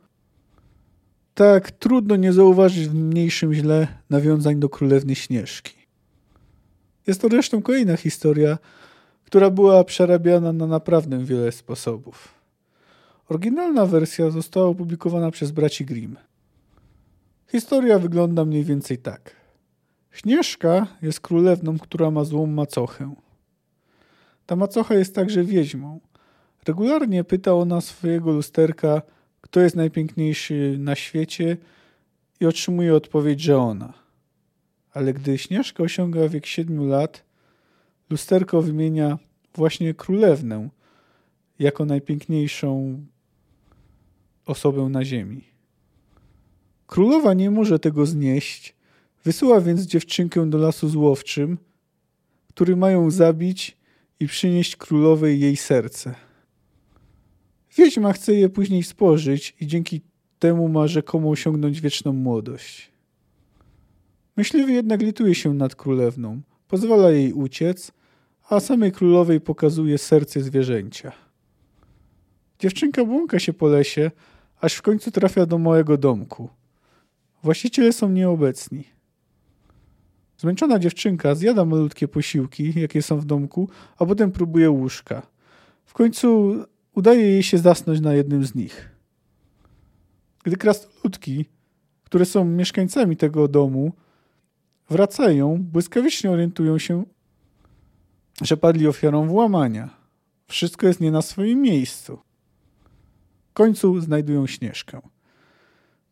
tak 1.34 1.70
trudno 1.70 2.16
nie 2.16 2.32
zauważyć 2.32 2.88
w 2.88 2.94
mniejszym 2.94 3.54
źle 3.54 3.88
nawiązań 4.10 4.60
do 4.60 4.68
królewny 4.68 5.14
Śnieżki. 5.14 5.79
Jest 7.10 7.20
to 7.20 7.28
zresztą 7.28 7.62
kolejna 7.62 7.96
historia, 7.96 8.58
która 9.24 9.50
była 9.50 9.84
przerabiana 9.84 10.52
na 10.52 10.66
naprawdę 10.66 11.24
wiele 11.24 11.52
sposobów. 11.52 12.34
Oryginalna 13.28 13.86
wersja 13.86 14.30
została 14.30 14.66
opublikowana 14.66 15.30
przez 15.30 15.50
braci 15.50 15.84
Grimm. 15.84 16.16
Historia 17.48 17.98
wygląda 17.98 18.44
mniej 18.44 18.64
więcej 18.64 18.98
tak. 18.98 19.36
Śnieżka 20.10 20.86
jest 21.02 21.20
królewną, 21.20 21.78
która 21.78 22.10
ma 22.10 22.24
złą 22.24 22.46
macochę. 22.46 23.14
Ta 24.46 24.56
macocha 24.56 24.94
jest 24.94 25.14
także 25.14 25.44
wiedźmą. 25.44 26.00
Regularnie 26.66 27.24
pyta 27.24 27.54
ona 27.54 27.80
swojego 27.80 28.32
lusterka, 28.32 29.02
kto 29.40 29.60
jest 29.60 29.76
najpiękniejszy 29.76 30.76
na 30.78 30.94
świecie 30.94 31.56
i 32.40 32.46
otrzymuje 32.46 32.94
odpowiedź, 32.94 33.40
że 33.40 33.58
ona. 33.58 33.99
Ale 34.92 35.14
gdy 35.14 35.38
Śnieżka 35.38 35.82
osiąga 35.82 36.28
wiek 36.28 36.46
siedmiu 36.46 36.84
lat, 36.84 37.24
lusterko 38.10 38.62
wymienia 38.62 39.18
właśnie 39.54 39.94
królewnę 39.94 40.68
jako 41.58 41.84
najpiękniejszą 41.84 43.00
osobę 44.46 44.82
na 44.82 45.04
ziemi. 45.04 45.44
Królowa 46.86 47.34
nie 47.34 47.50
może 47.50 47.78
tego 47.78 48.06
znieść, 48.06 48.74
wysyła 49.24 49.60
więc 49.60 49.82
dziewczynkę 49.82 50.50
do 50.50 50.58
lasu 50.58 50.88
złowczym, 50.88 51.58
który 52.48 52.76
mają 52.76 53.10
zabić 53.10 53.76
i 54.20 54.26
przynieść 54.26 54.76
królowej 54.76 55.40
jej 55.40 55.56
serce. 55.56 56.14
Wiedźma 57.76 58.12
chce 58.12 58.34
je 58.34 58.48
później 58.48 58.82
spożyć 58.82 59.56
i 59.60 59.66
dzięki 59.66 60.00
temu 60.38 60.68
ma 60.68 60.86
rzekomo 60.86 61.30
osiągnąć 61.30 61.80
wieczną 61.80 62.12
młodość. 62.12 62.90
Myśliwy 64.36 64.72
jednak 64.72 65.02
lituje 65.02 65.34
się 65.34 65.54
nad 65.54 65.74
królewną, 65.74 66.40
pozwala 66.68 67.10
jej 67.10 67.32
uciec, 67.32 67.92
a 68.48 68.60
samej 68.60 68.92
królowej 68.92 69.40
pokazuje 69.40 69.98
serce 69.98 70.40
zwierzęcia. 70.40 71.12
Dziewczynka 72.58 73.04
błąka 73.04 73.38
się 73.38 73.52
po 73.52 73.68
lesie, 73.68 74.10
aż 74.60 74.74
w 74.74 74.82
końcu 74.82 75.10
trafia 75.10 75.46
do 75.46 75.58
małego 75.58 75.96
domku. 75.96 76.48
Właściciele 77.42 77.92
są 77.92 78.08
nieobecni. 78.08 78.84
Zmęczona 80.38 80.78
dziewczynka 80.78 81.34
zjada 81.34 81.64
malutkie 81.64 82.08
posiłki, 82.08 82.80
jakie 82.80 83.02
są 83.02 83.18
w 83.18 83.24
domku, 83.24 83.68
a 83.98 84.06
potem 84.06 84.32
próbuje 84.32 84.70
łóżka. 84.70 85.22
W 85.84 85.92
końcu 85.92 86.56
udaje 86.94 87.22
jej 87.22 87.42
się 87.42 87.58
zasnąć 87.58 88.00
na 88.00 88.14
jednym 88.14 88.44
z 88.44 88.54
nich. 88.54 88.90
Gdy 90.44 90.56
krasnoludki, 90.56 91.44
które 92.04 92.24
są 92.24 92.44
mieszkańcami 92.44 93.16
tego 93.16 93.48
domu, 93.48 93.92
wracają, 94.90 95.58
błyskawicznie 95.62 96.30
orientują 96.30 96.78
się, 96.78 97.04
że 98.42 98.56
padli 98.56 98.86
ofiarą 98.86 99.28
włamania. 99.28 99.90
Wszystko 100.48 100.86
jest 100.86 101.00
nie 101.00 101.10
na 101.10 101.22
swoim 101.22 101.62
miejscu. 101.62 102.18
W 103.50 103.52
końcu 103.52 104.00
znajdują 104.00 104.46
Śnieżkę. 104.46 105.00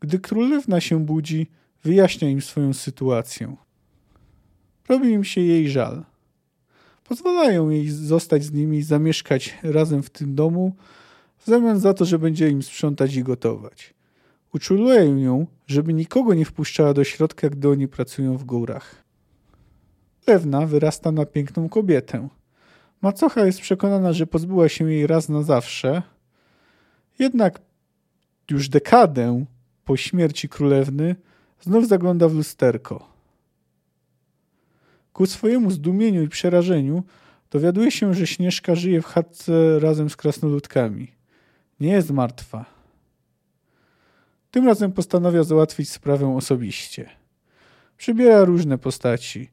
Gdy 0.00 0.18
królewna 0.18 0.80
się 0.80 1.04
budzi, 1.04 1.46
wyjaśnia 1.84 2.30
im 2.30 2.42
swoją 2.42 2.72
sytuację. 2.72 3.56
Robi 4.88 5.08
im 5.08 5.24
się 5.24 5.40
jej 5.40 5.70
żal. 5.70 6.04
Pozwalają 7.04 7.70
jej 7.70 7.90
zostać 7.90 8.44
z 8.44 8.52
nimi, 8.52 8.82
zamieszkać 8.82 9.58
razem 9.62 10.02
w 10.02 10.10
tym 10.10 10.34
domu, 10.34 10.76
w 11.38 11.46
zamian 11.46 11.80
za 11.80 11.94
to, 11.94 12.04
że 12.04 12.18
będzie 12.18 12.50
im 12.50 12.62
sprzątać 12.62 13.14
i 13.14 13.22
gotować. 13.22 13.94
Uczulują 14.54 15.16
ją, 15.16 15.46
żeby 15.66 15.94
nikogo 15.94 16.34
nie 16.34 16.44
wpuszczała 16.44 16.94
do 16.94 17.04
środka, 17.04 17.48
gdy 17.48 17.68
oni 17.68 17.88
pracują 17.88 18.36
w 18.36 18.44
górach. 18.44 19.04
Lewna 20.26 20.66
wyrasta 20.66 21.12
na 21.12 21.26
piękną 21.26 21.68
kobietę. 21.68 22.28
Macocha 23.02 23.46
jest 23.46 23.60
przekonana, 23.60 24.12
że 24.12 24.26
pozbyła 24.26 24.68
się 24.68 24.92
jej 24.92 25.06
raz 25.06 25.28
na 25.28 25.42
zawsze, 25.42 26.02
jednak 27.18 27.60
już 28.50 28.68
dekadę 28.68 29.44
po 29.84 29.96
śmierci 29.96 30.48
królewny 30.48 31.16
znów 31.60 31.88
zagląda 31.88 32.28
w 32.28 32.34
lusterko. 32.34 33.08
Ku 35.12 35.26
swojemu 35.26 35.70
zdumieniu 35.70 36.22
i 36.22 36.28
przerażeniu 36.28 37.02
dowiaduje 37.50 37.90
się, 37.90 38.14
że 38.14 38.26
Śnieżka 38.26 38.74
żyje 38.74 39.02
w 39.02 39.06
chatce 39.06 39.78
razem 39.78 40.10
z 40.10 40.16
krasnoludkami. 40.16 41.12
Nie 41.80 41.92
jest 41.92 42.10
martwa. 42.10 42.77
Tym 44.50 44.66
razem 44.66 44.92
postanawia 44.92 45.44
załatwić 45.44 45.90
sprawę 45.90 46.36
osobiście. 46.36 47.10
Przybiera 47.96 48.44
różne 48.44 48.78
postaci 48.78 49.50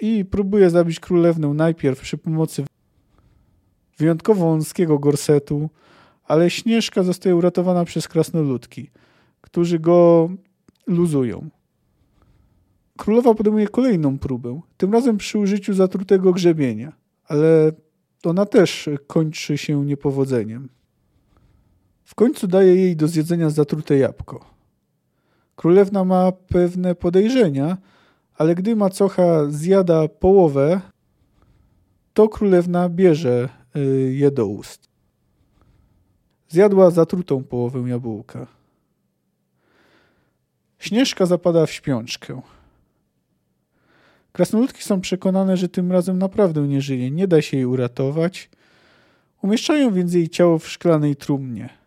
i 0.00 0.24
próbuje 0.24 0.70
zabić 0.70 1.00
królewnę 1.00 1.48
najpierw 1.48 2.00
przy 2.00 2.18
pomocy 2.18 2.64
wyjątkowo 3.98 4.44
wąskiego 4.44 4.98
gorsetu, 4.98 5.70
ale 6.24 6.50
Śnieżka 6.50 7.02
zostaje 7.02 7.36
uratowana 7.36 7.84
przez 7.84 8.08
krasnoludki, 8.08 8.90
którzy 9.40 9.78
go 9.78 10.30
luzują. 10.86 11.50
Królowa 12.96 13.34
podejmuje 13.34 13.68
kolejną 13.68 14.18
próbę, 14.18 14.60
tym 14.76 14.92
razem 14.92 15.16
przy 15.16 15.38
użyciu 15.38 15.74
zatrutego 15.74 16.32
grzebienia, 16.32 16.92
ale 17.24 17.72
ona 18.24 18.46
też 18.46 18.88
kończy 19.06 19.58
się 19.58 19.84
niepowodzeniem. 19.84 20.68
W 22.10 22.14
końcu 22.14 22.46
daje 22.46 22.76
jej 22.76 22.96
do 22.96 23.08
zjedzenia 23.08 23.50
zatrute 23.50 23.96
jabłko. 23.96 24.44
Królewna 25.56 26.04
ma 26.04 26.32
pewne 26.32 26.94
podejrzenia, 26.94 27.76
ale 28.34 28.54
gdy 28.54 28.76
macocha 28.76 29.50
zjada 29.50 30.08
połowę, 30.08 30.80
to 32.14 32.28
królewna 32.28 32.88
bierze 32.88 33.48
y, 33.76 33.80
je 34.14 34.30
do 34.30 34.46
ust. 34.46 34.88
Zjadła 36.48 36.90
zatrutą 36.90 37.44
połowę 37.44 37.80
jabłka. 37.88 38.46
Śnieżka 40.78 41.26
zapada 41.26 41.66
w 41.66 41.72
śpiączkę. 41.72 42.42
Krasnoludki 44.32 44.82
są 44.82 45.00
przekonane, 45.00 45.56
że 45.56 45.68
tym 45.68 45.92
razem 45.92 46.18
naprawdę 46.18 46.60
nie 46.60 46.80
żyje, 46.80 47.10
nie 47.10 47.28
da 47.28 47.42
się 47.42 47.56
jej 47.56 47.66
uratować. 47.66 48.50
Umieszczają 49.42 49.92
więc 49.92 50.14
jej 50.14 50.28
ciało 50.28 50.58
w 50.58 50.68
szklanej 50.68 51.16
trumnie. 51.16 51.79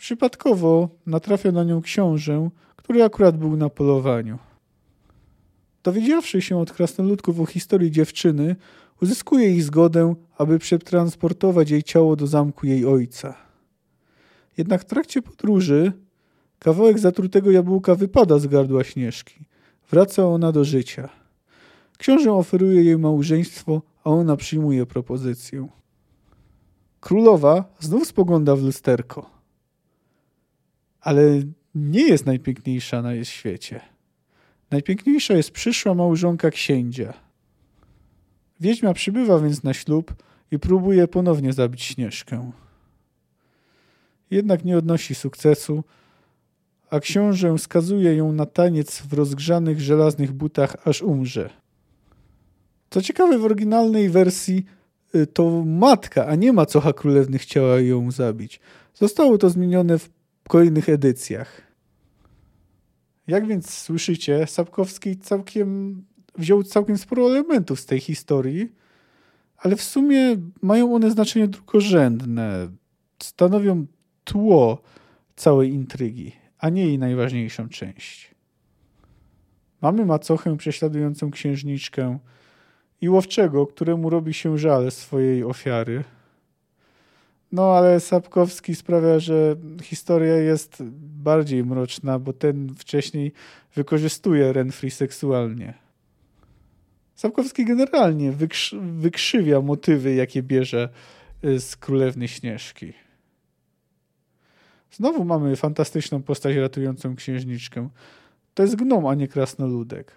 Przypadkowo 0.00 0.88
natrafia 1.06 1.52
na 1.52 1.64
nią 1.64 1.82
książę, 1.82 2.50
który 2.76 3.04
akurat 3.04 3.36
był 3.36 3.56
na 3.56 3.68
polowaniu. 3.68 4.38
Dowiedziawszy 5.82 6.42
się 6.42 6.58
od 6.58 6.72
krasnoludków 6.72 7.40
o 7.40 7.46
historii 7.46 7.90
dziewczyny, 7.90 8.56
uzyskuje 9.02 9.54
ich 9.54 9.62
zgodę, 9.64 10.14
aby 10.38 10.58
przetransportować 10.58 11.70
jej 11.70 11.82
ciało 11.82 12.16
do 12.16 12.26
zamku 12.26 12.66
jej 12.66 12.86
ojca. 12.86 13.34
Jednak 14.56 14.80
w 14.80 14.84
trakcie 14.84 15.22
podróży 15.22 15.92
kawałek 16.58 16.98
zatrutego 16.98 17.50
jabłka 17.50 17.94
wypada 17.94 18.38
z 18.38 18.46
gardła 18.46 18.84
Śnieżki. 18.84 19.44
Wraca 19.90 20.26
ona 20.26 20.52
do 20.52 20.64
życia. 20.64 21.08
Książę 21.98 22.32
oferuje 22.32 22.84
jej 22.84 22.98
małżeństwo, 22.98 23.82
a 24.04 24.10
ona 24.10 24.36
przyjmuje 24.36 24.86
propozycję. 24.86 25.68
Królowa 27.00 27.64
znów 27.80 28.06
spogląda 28.06 28.56
w 28.56 28.62
lusterko. 28.62 29.39
Ale 31.00 31.22
nie 31.74 32.08
jest 32.08 32.26
najpiękniejsza 32.26 33.02
na 33.02 33.24
świecie. 33.24 33.80
Najpiękniejsza 34.70 35.34
jest 35.34 35.50
przyszła 35.50 35.94
małżonka 35.94 36.50
księcia. 36.50 37.14
Wiedźma 38.60 38.94
przybywa 38.94 39.38
więc 39.38 39.62
na 39.62 39.74
ślub 39.74 40.14
i 40.50 40.58
próbuje 40.58 41.08
ponownie 41.08 41.52
zabić 41.52 41.82
Śnieżkę. 41.82 42.50
Jednak 44.30 44.64
nie 44.64 44.78
odnosi 44.78 45.14
sukcesu, 45.14 45.84
a 46.90 47.00
książę 47.00 47.58
skazuje 47.58 48.14
ją 48.14 48.32
na 48.32 48.46
taniec 48.46 49.02
w 49.02 49.12
rozgrzanych 49.12 49.80
żelaznych 49.80 50.32
butach, 50.32 50.76
aż 50.84 51.02
umrze. 51.02 51.50
Co 52.90 53.02
ciekawe, 53.02 53.38
w 53.38 53.44
oryginalnej 53.44 54.10
wersji 54.10 54.64
y, 55.14 55.26
to 55.26 55.64
matka, 55.64 56.26
a 56.26 56.34
nie 56.34 56.52
macocha 56.52 56.92
królewny 56.92 57.38
chciała 57.38 57.80
ją 57.80 58.10
zabić. 58.10 58.60
Zostało 58.94 59.38
to 59.38 59.50
zmienione 59.50 59.98
w 59.98 60.08
kolejnych 60.48 60.88
edycjach. 60.88 61.62
Jak 63.26 63.46
więc 63.46 63.70
słyszycie, 63.70 64.46
Sapkowski 64.46 65.16
całkiem 65.16 66.02
wziął 66.38 66.62
całkiem 66.62 66.98
sporo 66.98 67.26
elementów 67.26 67.80
z 67.80 67.86
tej 67.86 68.00
historii, 68.00 68.72
ale 69.56 69.76
w 69.76 69.82
sumie 69.82 70.36
mają 70.62 70.94
one 70.94 71.10
znaczenie 71.10 71.48
drugorzędne. 71.48 72.68
Stanowią 73.22 73.86
tło 74.24 74.82
całej 75.36 75.70
intrygi, 75.70 76.32
a 76.58 76.68
nie 76.68 76.86
jej 76.86 76.98
najważniejszą 76.98 77.68
część. 77.68 78.34
Mamy 79.80 80.06
macochę 80.06 80.56
prześladującą 80.56 81.30
księżniczkę 81.30 82.18
i 83.00 83.08
łowczego, 83.08 83.66
któremu 83.66 84.10
robi 84.10 84.34
się 84.34 84.58
żal 84.58 84.90
swojej 84.90 85.44
ofiary. 85.44 86.04
No 87.52 87.76
ale 87.76 88.00
Sapkowski 88.00 88.74
sprawia, 88.74 89.18
że 89.18 89.56
historia 89.82 90.36
jest 90.36 90.82
bardziej 91.00 91.64
mroczna, 91.64 92.18
bo 92.18 92.32
ten 92.32 92.74
wcześniej 92.74 93.32
wykorzystuje 93.74 94.52
Renfri 94.52 94.90
seksualnie. 94.90 95.74
Sapkowski 97.14 97.64
generalnie 97.64 98.32
wykrzy 98.32 98.80
wykrzywia 98.80 99.60
motywy, 99.60 100.14
jakie 100.14 100.42
bierze 100.42 100.88
y, 101.44 101.60
z 101.60 101.76
Królewny 101.76 102.28
Śnieżki. 102.28 102.92
Znowu 104.92 105.24
mamy 105.24 105.56
fantastyczną 105.56 106.22
postać 106.22 106.56
ratującą 106.56 107.16
księżniczkę. 107.16 107.88
To 108.54 108.62
jest 108.62 108.76
gnom, 108.76 109.06
a 109.06 109.14
nie 109.14 109.28
krasnoludek. 109.28 110.12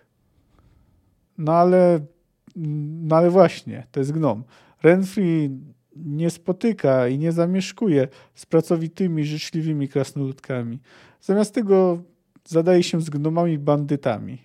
No 1.37 1.53
ale, 1.53 1.99
no 2.55 3.15
ale 3.15 3.29
właśnie, 3.29 3.87
to 3.91 3.99
jest 3.99 4.11
gnom. 4.11 4.43
Renfri 4.83 5.49
nie 5.95 6.29
spotyka 6.29 7.07
i 7.07 7.17
nie 7.17 7.31
zamieszkuje 7.31 8.07
z 8.35 8.45
pracowitymi, 8.45 9.25
życzliwymi 9.25 9.87
krasnoludkami. 9.87 10.79
Zamiast 11.21 11.53
tego 11.53 12.03
zadaje 12.45 12.83
się 12.83 13.01
z 13.01 13.09
gnomami 13.09 13.57
bandytami. 13.57 14.37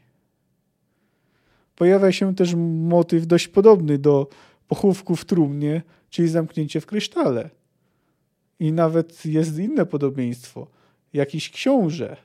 Pojawia 1.76 2.12
się 2.12 2.34
też 2.34 2.54
motyw 2.54 3.26
dość 3.26 3.48
podobny 3.48 3.98
do 3.98 4.28
pochówku 4.68 5.16
w 5.16 5.24
trumnie, 5.24 5.82
czyli 6.10 6.28
zamknięcie 6.28 6.80
w 6.80 6.86
krysztale. 6.86 7.50
I 8.60 8.72
nawet 8.72 9.26
jest 9.26 9.58
inne 9.58 9.86
podobieństwo. 9.86 10.66
Jakiś 11.12 11.50
książę, 11.50 12.16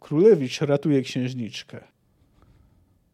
królewicz 0.00 0.60
ratuje 0.60 1.02
księżniczkę. 1.02 1.80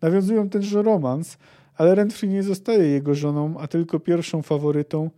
Nawiązują 0.03 0.49
tenże 0.49 0.83
romans, 0.83 1.39
ale 1.75 1.95
Renfri 1.95 2.29
nie 2.29 2.43
zostaje 2.43 2.89
jego 2.89 3.15
żoną, 3.15 3.59
a 3.59 3.67
tylko 3.67 4.01
pierwszą 4.01 4.43
faworytą, 4.43 5.11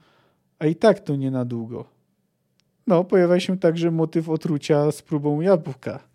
a 0.59 0.66
i 0.66 0.76
tak 0.76 1.00
to 1.00 1.16
nie 1.16 1.30
na 1.30 1.44
długo. 1.44 1.84
No, 2.86 3.04
pojawia 3.04 3.40
się 3.40 3.59
także 3.59 3.90
motyw 3.90 4.28
otrucia 4.28 4.92
z 4.92 5.02
próbą 5.02 5.40
jabłka. 5.40 6.09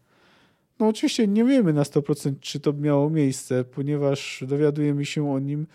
No 0.80 0.88
oczywiście 0.88 1.28
nie 1.28 1.46
wiemy 1.46 1.74
na 1.74 1.84
100% 1.84 2.34
czy 2.39 2.60
to 2.60 2.74
miało 2.74 3.10
miejsce, 3.10 3.64
ponieważ 3.64 4.44
dowiadujemy 4.48 5.06
się 5.06 5.32
o 5.32 5.39
nim 5.39 5.68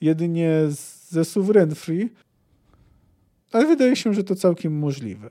jedynie 0.00 0.50
ze 1.08 1.24
słów 1.24 1.50
Renfri, 1.50 2.10
ale 3.52 3.66
wydaje 3.66 3.96
się, 3.96 4.14
że 4.14 4.24
to 4.24 4.34
całkiem 4.34 4.78
możliwe. 4.78 5.30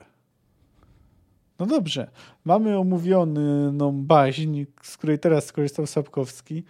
No 1.59 1.66
dobrze, 1.66 2.11
mamy 2.45 2.78
omówioną 2.78 4.05
baźń, 4.05 4.63
z 4.82 4.97
której 4.97 5.20
teraz 5.20 5.45
skorzystał 5.45 5.88
Sapkowski. 5.88 6.63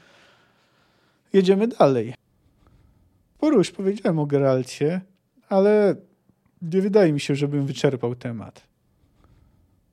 Jedziemy 1.33 1.67
dalej. 1.67 2.13
Już 3.41 3.71
powiedziałem 3.71 4.19
o 4.19 4.25
Geralcie, 4.25 5.01
ale 5.49 5.95
nie 6.61 6.81
wydaje 6.81 7.13
mi 7.13 7.19
się, 7.19 7.35
żebym 7.35 7.65
wyczerpał 7.65 8.15
temat. 8.15 8.67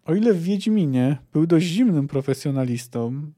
O 0.05 0.15
ile 0.15 0.35
w 0.35 0.43
Wiedźminie 0.43 1.19
był 1.33 1.47
dość 1.47 1.67
zimnym 1.67 2.09
profesjonalistą, 2.09 3.33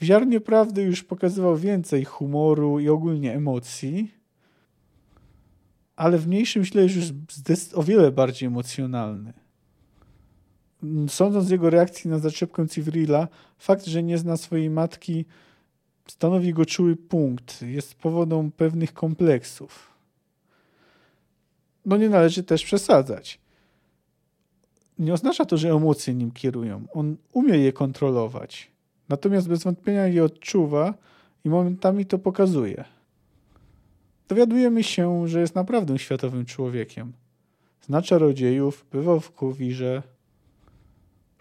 w 0.00 0.04
Ziarnie 0.04 0.40
Prawdy 0.40 0.82
już 0.82 1.04
pokazywał 1.04 1.56
więcej 1.56 2.04
humoru 2.04 2.80
i 2.80 2.88
ogólnie 2.88 3.34
emocji, 3.34 4.14
ale 5.96 6.18
w 6.18 6.28
mniejszym 6.28 6.64
źle 6.64 6.82
już 6.82 6.94
jest 7.48 7.78
o 7.78 7.82
wiele 7.82 8.12
bardziej 8.12 8.46
emocjonalny. 8.46 9.32
Sądząc 11.08 11.46
z 11.46 11.50
jego 11.50 11.70
reakcji 11.70 12.10
na 12.10 12.18
zaczepkę 12.18 12.68
Civrila, 12.68 13.28
fakt, 13.58 13.86
że 13.86 14.02
nie 14.02 14.18
zna 14.18 14.36
swojej 14.36 14.70
matki, 14.70 15.24
stanowi 16.08 16.52
go 16.52 16.66
czuły 16.66 16.96
punkt, 16.96 17.62
jest 17.62 17.94
powodą 17.94 18.50
pewnych 18.50 18.92
kompleksów. 18.92 19.89
No 21.86 21.96
nie 21.96 22.08
należy 22.08 22.42
też 22.42 22.64
przesadzać. 22.64 23.40
Nie 24.98 25.12
oznacza 25.12 25.44
to, 25.44 25.56
że 25.56 25.70
emocje 25.70 26.14
nim 26.14 26.30
kierują. 26.30 26.86
On 26.92 27.16
umie 27.32 27.58
je 27.58 27.72
kontrolować. 27.72 28.70
Natomiast 29.08 29.48
bez 29.48 29.64
wątpienia 29.64 30.06
je 30.06 30.24
odczuwa 30.24 30.94
i 31.44 31.48
momentami 31.48 32.06
to 32.06 32.18
pokazuje. 32.18 32.84
Dowiadujemy 34.28 34.82
się, 34.82 35.28
że 35.28 35.40
jest 35.40 35.54
naprawdę 35.54 35.98
światowym 35.98 36.44
człowiekiem. 36.44 37.12
Zna 37.82 38.02
czarodziejów, 38.02 38.86
bywał 38.92 39.20
w 39.20 39.32
Kowirze. 39.32 40.02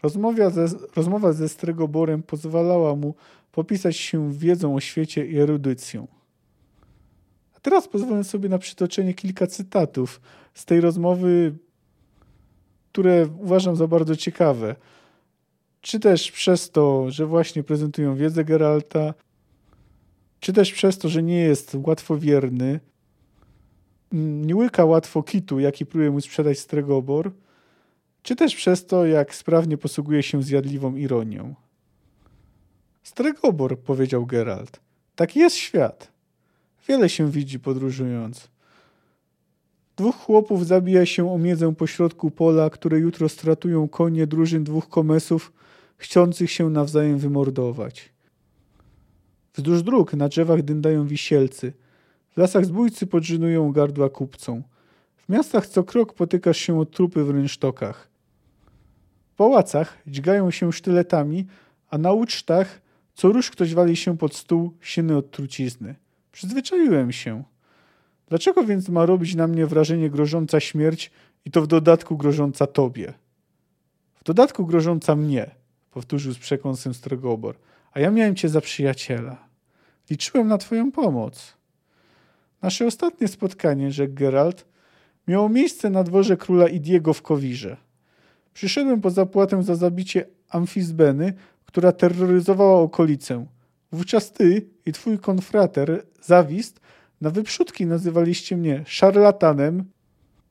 Rozmowa 0.04 0.50
ze, 0.50 0.66
rozmowa 0.96 1.34
ze 1.34 1.50
Stregoborem 1.50 2.24
pozwalała 2.24 2.96
mu 2.96 3.16
popisać 3.52 3.98
się 3.98 4.34
wiedzą 4.34 4.76
o 4.76 4.80
świecie 4.80 5.26
i 5.26 5.40
erudycją. 5.40 6.08
A 7.60 7.62
teraz 7.62 7.88
pozwolę 7.88 8.24
sobie 8.24 8.50
na 8.50 8.58
przytoczenie 8.58 9.14
kilka 9.14 9.48
cytatów 9.48 10.22
z 10.54 10.66
tej 10.66 10.82
rozmowy, 10.82 11.56
które 12.92 13.28
uważam 13.40 13.76
za 13.76 13.88
bardzo 13.88 14.16
ciekawe. 14.16 14.76
Czy 15.82 16.00
też 16.00 16.32
przez 16.32 16.72
to, 16.72 17.12
że 17.12 17.26
właśnie 17.26 17.64
prezentują 17.64 18.16
wiedzę 18.16 18.46
Geralta, 18.46 19.14
czy 20.40 20.54
też 20.54 20.74
przez 20.74 20.98
to, 20.98 21.10
że 21.10 21.24
nie 21.24 21.40
jest 21.40 21.76
łatwowierny, 21.88 22.80
nie 24.12 24.56
łyka 24.56 24.86
łatwo 24.86 25.24
kitu, 25.24 25.60
jaki 25.60 25.86
próbuje 25.86 26.12
mu 26.12 26.22
sprzedać 26.22 26.60
Stregobor, 26.60 27.32
czy 28.22 28.36
też 28.36 28.56
przez 28.56 28.86
to, 28.86 29.06
jak 29.06 29.36
sprawnie 29.36 29.78
posługuje 29.78 30.24
się 30.24 30.44
zjadliwą 30.44 30.96
ironią. 30.96 31.56
Stregobor, 33.04 33.80
powiedział 33.80 34.26
Geralt, 34.26 34.80
taki 35.16 35.40
jest 35.40 35.56
świat. 35.56 36.19
Wiele 36.90 37.10
się 37.10 37.32
widzi 37.32 37.60
podróżując. 37.60 38.48
Dwóch 39.98 40.16
chłopów 40.16 40.68
zabija 40.68 41.06
się 41.06 41.34
o 41.34 41.38
miedzę 41.38 41.76
pośrodku 41.76 42.32
pola, 42.32 42.70
które 42.70 43.00
jutro 43.00 43.30
stratują 43.30 43.88
konie 43.88 44.28
drużyn 44.28 44.64
dwóch 44.64 44.90
komesów, 44.90 45.54
chcących 45.98 46.52
się 46.52 46.70
nawzajem 46.70 47.18
wymordować. 47.18 48.14
Wzdłuż 49.54 49.84
dróg 49.84 50.14
na 50.14 50.30
drzewach 50.30 50.62
dyndają 50.62 51.08
wisielcy. 51.08 51.74
W 52.30 52.38
lasach 52.38 52.66
zbójcy 52.66 53.08
podrzynują 53.08 53.72
gardła 53.72 54.10
kupcom. 54.10 54.64
W 55.18 55.30
miastach 55.30 55.68
co 55.68 55.84
krok 55.84 56.14
potykasz 56.14 56.58
się 56.58 56.80
o 56.80 56.86
trupy 56.86 57.24
w 57.24 57.30
rynsztokach. 57.30 58.10
W 59.34 59.36
pałacach 59.36 59.98
dźgają 60.08 60.52
się 60.52 60.74
sztyletami, 60.74 61.48
a 61.90 61.98
na 61.98 62.12
ucztach 62.12 62.82
co 63.14 63.28
rusz 63.28 63.52
ktoś 63.52 63.74
wali 63.74 63.96
się 63.96 64.18
pod 64.18 64.36
stół, 64.36 64.74
sieny 64.82 65.18
od 65.18 65.32
trucizny. 65.32 65.96
Przyzwyczaiłem 66.32 67.12
się. 67.12 67.44
Dlaczego 68.28 68.64
więc 68.64 68.90
ma 68.90 69.06
robić 69.06 69.36
na 69.36 69.48
mnie 69.48 69.66
wrażenie 69.66 70.10
grożąca 70.10 70.60
śmierć 70.60 71.12
i 71.46 71.52
to 71.52 71.62
w 71.62 71.68
dodatku 71.68 72.18
grożąca 72.18 72.68
tobie? 72.68 73.14
W 74.16 74.24
dodatku 74.24 74.66
grożąca 74.66 75.16
mnie, 75.16 75.52
powtórzył 75.92 76.34
z 76.34 76.40
przekąsem 76.40 76.94
Strogobor, 76.94 77.56
a 77.92 78.00
ja 78.00 78.12
miałem 78.12 78.36
cię 78.36 78.50
za 78.50 78.62
przyjaciela. 78.62 79.48
Liczyłem 80.10 80.48
na 80.48 80.58
twoją 80.58 80.92
pomoc. 80.92 81.58
Nasze 82.62 82.86
ostatnie 82.86 83.28
spotkanie, 83.28 83.92
rzekł 83.92 84.14
Geralt, 84.14 84.66
miało 85.28 85.50
miejsce 85.50 85.90
na 85.90 86.04
dworze 86.04 86.38
króla 86.38 86.68
Idiego 86.68 87.14
w 87.14 87.22
Kowirze. 87.22 87.78
Przyszedłem 88.54 89.02
po 89.02 89.10
zapłatę 89.10 89.64
za 89.64 89.76
zabicie 89.76 90.26
Amfizbeny, 90.50 91.34
która 91.66 91.92
terroryzowała 91.92 92.80
okolicę. 92.80 93.46
Wówczas 93.92 94.32
ty 94.32 94.68
i 94.86 94.92
twój 94.92 95.20
konfrater, 95.20 96.06
Zawist, 96.22 96.80
na 97.22 97.30
wyprzódki 97.30 97.86
nazywaliście 97.86 98.58
mnie 98.58 98.84
szarlatanem, 98.88 99.86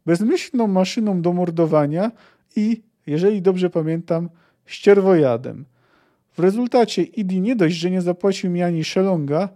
bezmyślną 0.07 0.67
maszyną 0.67 1.23
do 1.23 1.33
mordowania 1.33 2.11
i, 2.57 2.83
jeżeli 3.07 3.43
dobrze 3.43 3.71
pamiętam, 3.71 4.29
ścierwojadem. 4.67 5.65
W 6.33 6.39
rezultacie 6.39 7.03
Idi 7.03 7.41
nie 7.41 7.57
dość, 7.57 7.77
że 7.77 7.91
nie 7.91 8.03
zapłacił 8.03 8.51
mi 8.51 8.63
ani 8.63 8.85
szelonga, 8.85 9.49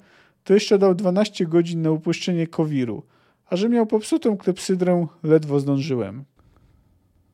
to 0.45 0.55
jeszcze 0.55 0.79
dał 0.79 0.95
12 0.95 1.47
godzin 1.47 1.83
na 1.83 1.91
upuszczenie 1.91 2.47
kowiru, 2.47 3.03
a 3.47 3.57
że 3.57 3.69
miał 3.69 3.87
popsutą 3.87 4.37
klepsydrę, 4.37 5.07
ledwo 5.23 5.61
zdążyłem. 5.61 6.25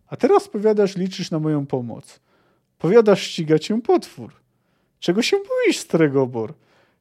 A 0.08 0.16
teraz 0.16 0.48
powiadasz, 0.48 0.96
liczysz 0.96 1.30
na 1.30 1.38
moją 1.38 1.66
pomoc. 1.66 2.20
Powiadasz, 2.78 3.22
ściga 3.22 3.58
cię 3.58 3.82
potwór. 3.82 4.32
Czego 5.00 5.22
się 5.22 5.36
boisz, 5.36 5.78
Stregobor? 5.78 6.54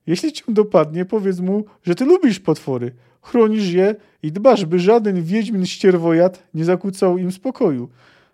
Jeśli 0.08 0.34
cię 0.34 0.44
dopadnie, 0.48 1.06
powiedz 1.06 1.40
mu, 1.40 1.66
że 1.84 1.96
ty 1.96 2.06
lubisz 2.06 2.40
potwory, 2.40 2.96
chronisz 3.22 3.70
je 3.70 3.96
i 4.24 4.32
dbasz, 4.32 4.66
by 4.66 4.80
żaden 4.80 5.24
wiedźmin 5.24 5.66
ścierwojad 5.66 6.44
nie 6.54 6.66
zakłócał 6.66 7.18
im 7.18 7.32
spokoju. 7.32 7.90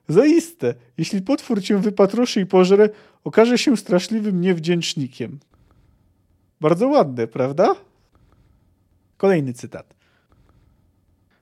Zaiste, 0.07 0.73
jeśli 0.97 1.21
potwór 1.21 1.61
cię 1.61 1.77
wypatroszy 1.77 2.41
i 2.41 2.45
pożre, 2.45 2.89
okaże 3.23 3.57
się 3.57 3.77
straszliwym 3.77 4.41
niewdzięcznikiem. 4.41 5.39
Bardzo 6.61 6.87
ładne, 6.87 7.27
prawda? 7.27 7.75
Kolejny 9.17 9.53
cytat. 9.53 9.95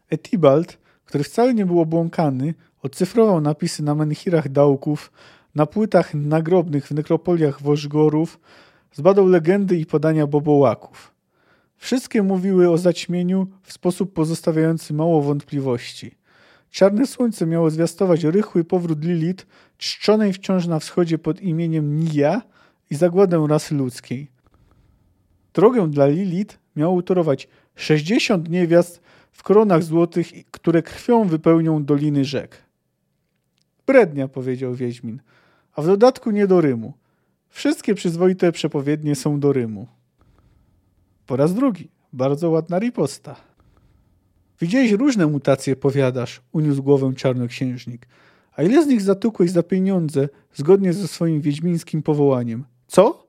Etibald, 0.09 0.77
który 1.05 1.23
wcale 1.23 1.53
nie 1.53 1.65
był 1.65 1.79
obłąkany, 1.79 2.53
odcyfrował 2.81 3.41
napisy 3.41 3.83
na 3.83 3.95
menhirach 3.95 4.49
dałków, 4.49 5.11
na 5.55 5.65
płytach 5.65 6.13
nagrobnych 6.13 6.87
w 6.87 6.91
nekropoliach 6.91 7.61
Wożgorów, 7.61 8.39
zbadał 8.93 9.27
legendy 9.27 9.77
i 9.77 9.85
podania 9.85 10.27
bobołaków. 10.27 11.13
Wszystkie 11.77 12.23
mówiły 12.23 12.69
o 12.69 12.77
zaćmieniu 12.77 13.47
w 13.63 13.73
sposób 13.73 14.13
pozostawiający 14.13 14.93
mało 14.93 15.21
wątpliwości. 15.21 16.15
Czarne 16.71 17.07
słońce 17.07 17.45
miało 17.45 17.69
zwiastować 17.69 18.23
rychły 18.23 18.63
powrót 18.63 19.05
Lilith, 19.05 19.47
czczonej 19.77 20.33
wciąż 20.33 20.67
na 20.67 20.79
wschodzie 20.79 21.17
pod 21.17 21.41
imieniem 21.41 21.99
Nia 21.99 22.41
i 22.89 22.95
zagładę 22.95 23.45
rasy 23.49 23.75
ludzkiej. 23.75 24.31
Drogę 25.53 25.89
dla 25.89 26.07
Lilith 26.07 26.59
miało 26.75 26.93
utorować 26.93 27.47
60 27.75 28.49
niewiast 28.49 29.01
w 29.31 29.43
koronach 29.43 29.83
złotych, 29.83 30.27
które 30.51 30.81
krwią 30.81 31.27
wypełnią 31.27 31.85
doliny 31.85 32.25
rzek. 32.25 32.57
Brednia, 33.87 34.27
powiedział 34.27 34.73
Wiedźmin, 34.73 35.21
a 35.75 35.81
w 35.81 35.85
dodatku 35.85 36.31
nie 36.31 36.47
do 36.47 36.61
Rymu. 36.61 36.93
Wszystkie 37.49 37.95
przyzwoite 37.95 38.51
przepowiednie 38.51 39.15
są 39.15 39.39
do 39.39 39.53
Rymu. 39.53 39.87
Po 41.27 41.35
raz 41.35 41.53
drugi. 41.53 41.89
Bardzo 42.13 42.49
ładna 42.49 42.79
riposta. 42.79 43.35
Widziałeś 44.61 44.91
różne 44.91 45.27
mutacje, 45.27 45.75
powiadasz, 45.75 46.41
uniósł 46.51 46.83
głowę 46.83 47.13
czarnoksiężnik. 47.15 48.07
A 48.55 48.63
ile 48.63 48.83
z 48.83 48.87
nich 48.87 49.01
zatukłeś 49.01 49.51
za 49.51 49.63
pieniądze, 49.63 50.29
zgodnie 50.53 50.93
ze 50.93 51.07
swoim 51.07 51.41
wiedźmińskim 51.41 52.03
powołaniem? 52.03 52.65
Co? 52.87 53.27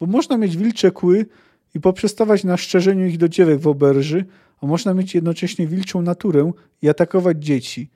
Bo 0.00 0.06
można 0.06 0.36
mieć 0.36 0.56
wilcze 0.56 0.90
kły 0.90 1.26
i 1.74 1.80
poprzestawać 1.80 2.44
na 2.44 2.56
szczerzeniu 2.56 3.06
ich 3.06 3.18
do 3.18 3.28
dziewek 3.28 3.60
w 3.60 3.68
oberży, 3.68 4.24
a 4.60 4.66
można 4.66 4.94
mieć 4.94 5.14
jednocześnie 5.14 5.66
wilczą 5.66 6.02
naturę 6.02 6.52
i 6.82 6.88
atakować 6.88 7.44
dzieci. 7.44 7.90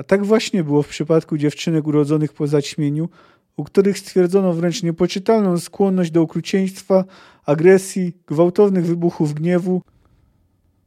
A 0.00 0.02
tak 0.02 0.26
właśnie 0.26 0.64
było 0.64 0.82
w 0.82 0.88
przypadku 0.88 1.36
dziewczynek 1.36 1.86
urodzonych 1.86 2.32
po 2.32 2.46
zaćmieniu, 2.46 3.08
u 3.56 3.64
których 3.64 3.98
stwierdzono 3.98 4.52
wręcz 4.52 4.82
niepoczytalną 4.82 5.58
skłonność 5.58 6.10
do 6.10 6.22
okrucieństwa, 6.22 7.04
agresji, 7.46 8.12
gwałtownych 8.26 8.86
wybuchów 8.86 9.34
gniewu, 9.34 9.82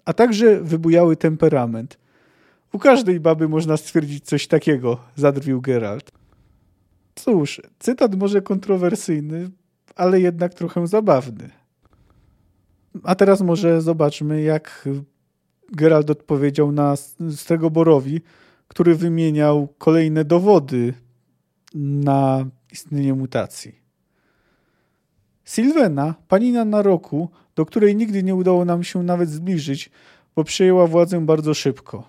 a 0.05 0.13
także 0.13 0.61
wybujały 0.61 1.15
temperament. 1.15 1.97
U 2.71 2.79
każdej 2.79 3.19
baby 3.19 3.49
można 3.49 3.77
stwierdzić 3.77 4.25
coś 4.25 4.47
takiego, 4.47 4.97
zadrwił 5.15 5.61
Geralt. 5.61 6.11
Cóż, 7.15 7.61
cytat 7.79 8.15
może 8.15 8.41
kontrowersyjny, 8.41 9.49
ale 9.95 10.21
jednak 10.21 10.53
trochę 10.53 10.87
zabawny. 10.87 11.49
A 13.03 13.15
teraz 13.15 13.41
może 13.41 13.81
zobaczmy, 13.81 14.41
jak 14.41 14.89
Geralt 15.71 16.09
odpowiedział 16.09 16.71
na 16.71 16.95
Stregoborowi, 17.35 18.21
który 18.73 18.95
wymieniał 18.95 19.67
kolejne 19.77 20.25
dowody 20.25 20.93
na 21.75 22.45
istnienie 22.71 23.13
mutacji. 23.13 23.75
Sylwena, 25.45 26.15
panina 26.27 26.65
na 26.65 26.81
roku, 26.81 27.29
do 27.55 27.65
której 27.65 27.95
nigdy 27.95 28.23
nie 28.23 28.35
udało 28.35 28.65
nam 28.65 28.83
się 28.83 29.03
nawet 29.03 29.29
zbliżyć, 29.29 29.89
bo 30.35 30.43
przejęła 30.43 30.87
władzę 30.87 31.25
bardzo 31.25 31.53
szybko. 31.53 32.03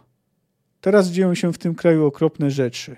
Teraz 0.80 1.08
dzieją 1.08 1.34
się 1.34 1.52
w 1.52 1.58
tym 1.58 1.74
kraju 1.74 2.06
okropne 2.06 2.50
rzeczy. 2.50 2.96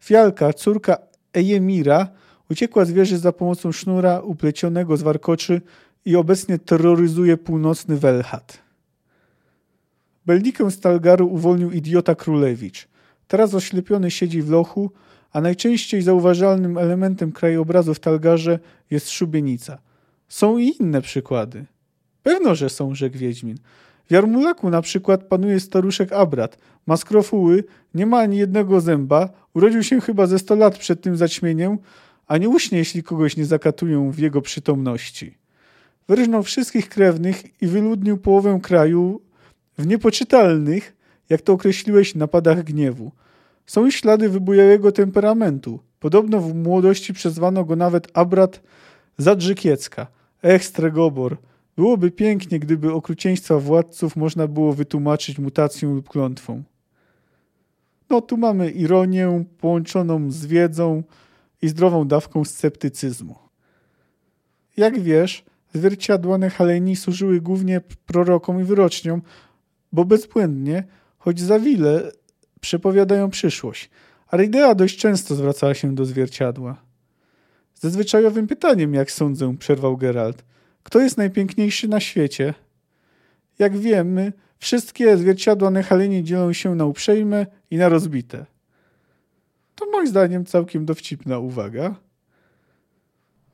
Fialka, 0.00 0.52
córka 0.52 0.98
Ejemira, 1.32 2.08
uciekła 2.50 2.84
z 2.84 2.92
wieży 2.92 3.18
za 3.18 3.32
pomocą 3.32 3.72
sznura 3.72 4.20
uplecionego 4.20 4.96
z 4.96 5.02
warkoczy 5.02 5.60
i 6.04 6.16
obecnie 6.16 6.58
terroryzuje 6.58 7.36
północny 7.36 7.96
Welhat. 7.96 8.71
Belnikę 10.26 10.70
Stalgaru 10.70 11.26
uwolnił 11.26 11.70
idiota 11.70 12.14
Królewicz. 12.14 12.88
Teraz 13.28 13.54
oślepiony 13.54 14.10
siedzi 14.10 14.42
w 14.42 14.50
lochu, 14.50 14.90
a 15.32 15.40
najczęściej 15.40 16.02
zauważalnym 16.02 16.78
elementem 16.78 17.32
krajobrazu 17.32 17.94
w 17.94 18.00
Talgarze 18.00 18.58
jest 18.90 19.10
szubienica. 19.10 19.78
Są 20.28 20.58
i 20.58 20.76
inne 20.80 21.02
przykłady. 21.02 21.64
Pewno, 22.22 22.54
że 22.54 22.70
są, 22.70 22.94
rzekł 22.94 23.18
Wiedźmin. 23.18 23.56
W 24.06 24.12
Jarmulaku 24.12 24.70
na 24.70 24.82
przykład 24.82 25.24
panuje 25.24 25.60
staruszek 25.60 26.12
Abrat. 26.12 26.58
Ma 26.86 26.96
skrofuły, 26.96 27.64
nie 27.94 28.06
ma 28.06 28.18
ani 28.18 28.36
jednego 28.36 28.80
zęba, 28.80 29.28
urodził 29.54 29.82
się 29.82 30.00
chyba 30.00 30.26
ze 30.26 30.38
sto 30.38 30.54
lat 30.54 30.78
przed 30.78 31.00
tym 31.00 31.16
zaćmieniem, 31.16 31.78
a 32.26 32.38
nie 32.38 32.48
uśnie, 32.48 32.78
jeśli 32.78 33.02
kogoś 33.02 33.36
nie 33.36 33.44
zakatują 33.44 34.10
w 34.10 34.18
jego 34.18 34.42
przytomności. 34.42 35.34
Wyrżnął 36.08 36.42
wszystkich 36.42 36.88
krewnych 36.88 37.62
i 37.62 37.66
wyludnił 37.66 38.18
połowę 38.18 38.58
kraju 38.62 39.20
w 39.78 39.86
niepoczytalnych, 39.86 40.96
jak 41.28 41.42
to 41.42 41.52
określiłeś, 41.52 42.14
napadach 42.14 42.64
gniewu. 42.64 43.12
Są 43.66 43.86
i 43.86 43.92
ślady 43.92 44.28
wybujałego 44.28 44.92
temperamentu. 44.92 45.80
Podobno 46.00 46.40
w 46.40 46.54
młodości 46.54 47.12
przezwano 47.12 47.64
go 47.64 47.76
nawet 47.76 48.08
Abrat 48.14 48.60
Zadrzykiecka. 49.18 50.06
Ech, 50.42 50.64
Stregobor, 50.64 51.36
byłoby 51.76 52.10
pięknie, 52.10 52.58
gdyby 52.58 52.92
okrucieństwa 52.92 53.58
władców 53.58 54.16
można 54.16 54.46
było 54.46 54.72
wytłumaczyć 54.72 55.38
mutacją 55.38 55.94
lub 55.94 56.08
klątwą. 56.08 56.62
No 58.10 58.20
tu 58.20 58.36
mamy 58.36 58.70
ironię 58.70 59.44
połączoną 59.58 60.30
z 60.30 60.46
wiedzą 60.46 61.02
i 61.62 61.68
zdrową 61.68 62.08
dawką 62.08 62.44
sceptycyzmu. 62.44 63.34
Jak 64.76 65.00
wiesz, 65.00 65.44
zwierciadła 65.74 66.38
Nehaleni 66.38 66.96
służyły 66.96 67.40
głównie 67.40 67.80
prorokom 67.80 68.60
i 68.60 68.64
wyroczniom, 68.64 69.22
bo 69.92 70.04
bezbłędnie, 70.04 70.84
choć 71.18 71.40
za 71.40 71.58
wiele, 71.58 72.12
przepowiadają 72.60 73.30
przyszłość. 73.30 73.90
Ale 74.26 74.44
idea 74.44 74.74
dość 74.74 74.98
często 74.98 75.34
zwracała 75.34 75.74
się 75.74 75.94
do 75.94 76.04
zwierciadła. 76.04 76.76
Ze 77.74 77.90
zwyczajowym 77.90 78.46
pytaniem, 78.46 78.94
jak 78.94 79.10
sądzę, 79.10 79.56
przerwał 79.56 79.96
Geralt. 79.96 80.44
Kto 80.82 81.00
jest 81.00 81.16
najpiękniejszy 81.16 81.88
na 81.88 82.00
świecie? 82.00 82.54
Jak 83.58 83.76
wiemy, 83.76 84.32
wszystkie 84.58 85.16
zwierciadła 85.16 85.70
Nehaleni 85.70 86.24
dzielą 86.24 86.52
się 86.52 86.74
na 86.74 86.84
uprzejme 86.84 87.46
i 87.70 87.76
na 87.76 87.88
rozbite. 87.88 88.46
To 89.74 89.90
moim 89.90 90.08
zdaniem 90.08 90.44
całkiem 90.44 90.84
dowcipna 90.84 91.38
uwaga. 91.38 91.94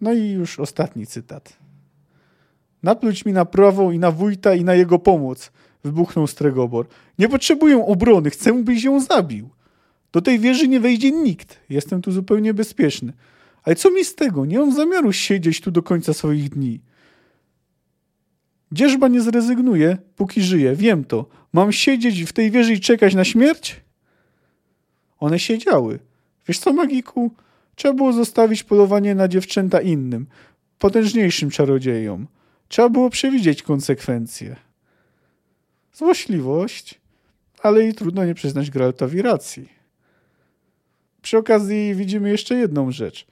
No 0.00 0.12
i 0.12 0.30
już 0.30 0.60
ostatni 0.60 1.06
cytat. 1.06 1.56
Napluć 2.82 3.24
mi 3.24 3.32
na 3.32 3.44
prawą 3.44 3.90
i 3.90 3.98
na 3.98 4.10
wójta 4.10 4.54
i 4.54 4.64
na 4.64 4.74
jego 4.74 4.98
pomoc, 4.98 5.52
wybuchnął 5.88 6.26
Stregobor. 6.26 6.86
Nie 7.18 7.28
potrzebuję 7.28 7.86
obrony, 7.86 8.30
chcę, 8.30 8.62
byś 8.64 8.84
ją 8.84 9.00
zabił. 9.00 9.48
Do 10.12 10.22
tej 10.22 10.38
wieży 10.38 10.68
nie 10.68 10.80
wejdzie 10.80 11.10
nikt. 11.10 11.58
Jestem 11.68 12.02
tu 12.02 12.12
zupełnie 12.12 12.54
bezpieczny. 12.54 13.12
Ale 13.62 13.76
co 13.76 13.90
mi 13.90 14.04
z 14.04 14.14
tego? 14.14 14.46
Nie 14.46 14.58
mam 14.58 14.74
zamiaru 14.74 15.12
siedzieć 15.12 15.60
tu 15.60 15.70
do 15.70 15.82
końca 15.82 16.14
swoich 16.14 16.48
dni. 16.48 16.80
Dzierżba 18.72 19.08
nie 19.08 19.20
zrezygnuje, 19.20 19.98
póki 20.16 20.42
żyje, 20.42 20.76
wiem 20.76 21.04
to. 21.04 21.26
Mam 21.52 21.72
siedzieć 21.72 22.22
w 22.22 22.32
tej 22.32 22.50
wieży 22.50 22.72
i 22.72 22.80
czekać 22.80 23.14
na 23.14 23.24
śmierć? 23.24 23.80
One 25.18 25.38
siedziały. 25.38 25.98
Wiesz 26.48 26.58
co, 26.58 26.72
magiku? 26.72 27.30
Trzeba 27.74 27.94
było 27.94 28.12
zostawić 28.12 28.62
polowanie 28.62 29.14
na 29.14 29.28
dziewczęta 29.28 29.80
innym, 29.80 30.26
potężniejszym 30.78 31.50
czarodziejom. 31.50 32.26
Trzeba 32.68 32.88
było 32.88 33.10
przewidzieć 33.10 33.62
konsekwencje. 33.62 34.56
Złośliwość, 35.98 37.00
ale 37.62 37.88
i 37.88 37.94
trudno 37.94 38.24
nie 38.24 38.34
przyznać 38.34 38.70
Geraltowi 38.70 39.22
racji. 39.22 39.68
Przy 41.22 41.38
okazji 41.38 41.94
widzimy 41.94 42.30
jeszcze 42.30 42.54
jedną 42.54 42.90
rzecz. 42.90 43.26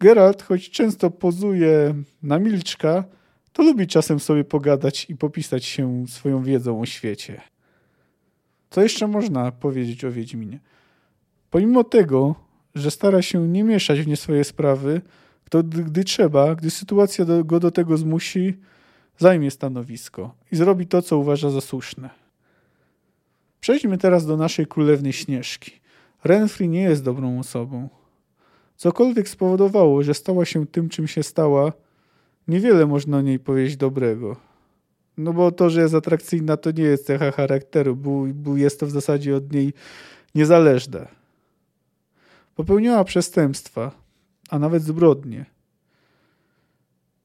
Geralt, 0.00 0.42
choć 0.42 0.70
często 0.70 1.10
pozuje 1.10 1.94
na 2.22 2.38
milczka, 2.38 3.04
to 3.52 3.62
lubi 3.62 3.86
czasem 3.86 4.20
sobie 4.20 4.44
pogadać 4.44 5.06
i 5.10 5.16
popisać 5.16 5.64
się 5.64 6.04
swoją 6.08 6.42
wiedzą 6.42 6.80
o 6.80 6.86
świecie. 6.86 7.40
Co 8.70 8.82
jeszcze 8.82 9.06
można 9.06 9.52
powiedzieć 9.52 10.04
o 10.04 10.12
Wiedźminie? 10.12 10.60
Pomimo 11.50 11.84
tego, 11.84 12.34
że 12.74 12.90
stara 12.90 13.22
się 13.22 13.48
nie 13.48 13.64
mieszać 13.64 14.00
w 14.00 14.06
nie 14.06 14.16
swoje 14.16 14.44
sprawy, 14.44 15.00
to 15.50 15.62
gdy 15.62 16.04
trzeba, 16.04 16.54
gdy 16.54 16.70
sytuacja 16.70 17.24
go 17.44 17.60
do 17.60 17.70
tego 17.70 17.96
zmusi, 17.96 18.58
zajmie 19.18 19.50
stanowisko 19.50 20.34
i 20.52 20.56
zrobi 20.56 20.86
to, 20.86 21.02
co 21.02 21.18
uważa 21.18 21.50
za 21.50 21.60
słuszne. 21.60 22.10
Przejdźmy 23.60 23.98
teraz 23.98 24.26
do 24.26 24.36
naszej 24.36 24.66
królewnej 24.66 25.12
Śnieżki. 25.12 25.72
Renfri 26.24 26.68
nie 26.68 26.82
jest 26.82 27.04
dobrą 27.04 27.38
osobą. 27.38 27.88
Cokolwiek 28.76 29.28
spowodowało, 29.28 30.02
że 30.02 30.14
stała 30.14 30.44
się 30.44 30.66
tym, 30.66 30.88
czym 30.88 31.08
się 31.08 31.22
stała, 31.22 31.72
niewiele 32.48 32.86
można 32.86 33.16
o 33.16 33.20
niej 33.20 33.38
powiedzieć 33.38 33.76
dobrego. 33.76 34.36
No 35.16 35.32
bo 35.32 35.52
to, 35.52 35.70
że 35.70 35.80
jest 35.80 35.94
atrakcyjna, 35.94 36.56
to 36.56 36.70
nie 36.70 36.82
jest 36.82 37.06
cecha 37.06 37.30
charakteru, 37.30 37.96
bo, 37.96 38.24
bo 38.34 38.56
jest 38.56 38.80
to 38.80 38.86
w 38.86 38.90
zasadzie 38.90 39.36
od 39.36 39.52
niej 39.52 39.72
niezależne. 40.34 41.08
Popełniała 42.54 43.04
przestępstwa, 43.04 43.92
a 44.50 44.58
nawet 44.58 44.82
zbrodnie. 44.82 45.46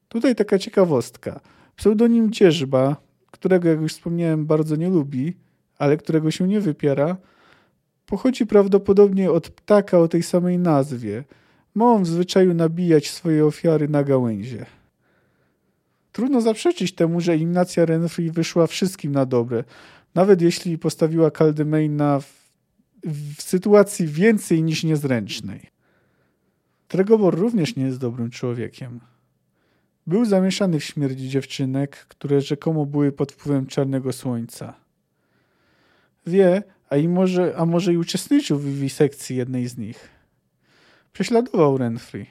Tutaj 0.08 0.34
taka 0.34 0.58
ciekawostka. 0.58 1.40
Pseudonim 1.76 2.32
Cierzba, 2.32 2.96
którego, 3.30 3.68
jak 3.68 3.80
już 3.80 3.92
wspomniałem, 3.92 4.46
bardzo 4.46 4.76
nie 4.76 4.88
lubi, 4.88 5.36
ale 5.78 5.96
którego 5.96 6.30
się 6.30 6.48
nie 6.48 6.60
wypiera, 6.60 7.16
pochodzi 8.06 8.46
prawdopodobnie 8.46 9.30
od 9.30 9.50
ptaka 9.50 9.98
o 9.98 10.08
tej 10.08 10.22
samej 10.22 10.58
nazwie. 10.58 11.24
Ma 11.74 11.84
on 11.84 12.02
w 12.02 12.06
zwyczaju 12.06 12.54
nabijać 12.54 13.10
swoje 13.10 13.46
ofiary 13.46 13.88
na 13.88 14.04
gałęzie. 14.04 14.66
Trudno 16.12 16.40
zaprzeczyć 16.40 16.94
temu, 16.94 17.20
że 17.20 17.32
eliminacja 17.32 17.84
Renfrey 17.84 18.30
wyszła 18.30 18.66
wszystkim 18.66 19.12
na 19.12 19.26
dobre. 19.26 19.64
Nawet 20.14 20.42
jeśli 20.42 20.78
postawiła 20.78 21.30
Caldemaina 21.30 22.20
w, 22.20 22.32
w 23.36 23.42
sytuacji 23.42 24.06
więcej 24.06 24.62
niż 24.62 24.84
niezręcznej. 24.84 25.60
Tregobor 26.88 27.38
również 27.38 27.76
nie 27.76 27.84
jest 27.84 27.98
dobrym 27.98 28.30
człowiekiem. 28.30 29.00
Był 30.06 30.24
zamieszany 30.24 30.80
w 30.80 30.84
śmierć 30.84 31.20
dziewczynek, 31.20 31.96
które 31.96 32.40
rzekomo 32.40 32.86
były 32.86 33.12
pod 33.12 33.32
wpływem 33.32 33.66
czarnego 33.66 34.12
słońca. 34.12 34.74
Wie, 36.26 36.62
a, 36.90 36.96
i 36.96 37.08
może, 37.08 37.54
a 37.56 37.66
może 37.66 37.92
i 37.92 37.96
uczestniczył 37.96 38.58
w 38.58 38.64
wiwisekcji 38.64 39.36
jednej 39.36 39.68
z 39.68 39.78
nich. 39.78 40.08
Prześladował 41.12 41.78
Renfrey. 41.78 42.26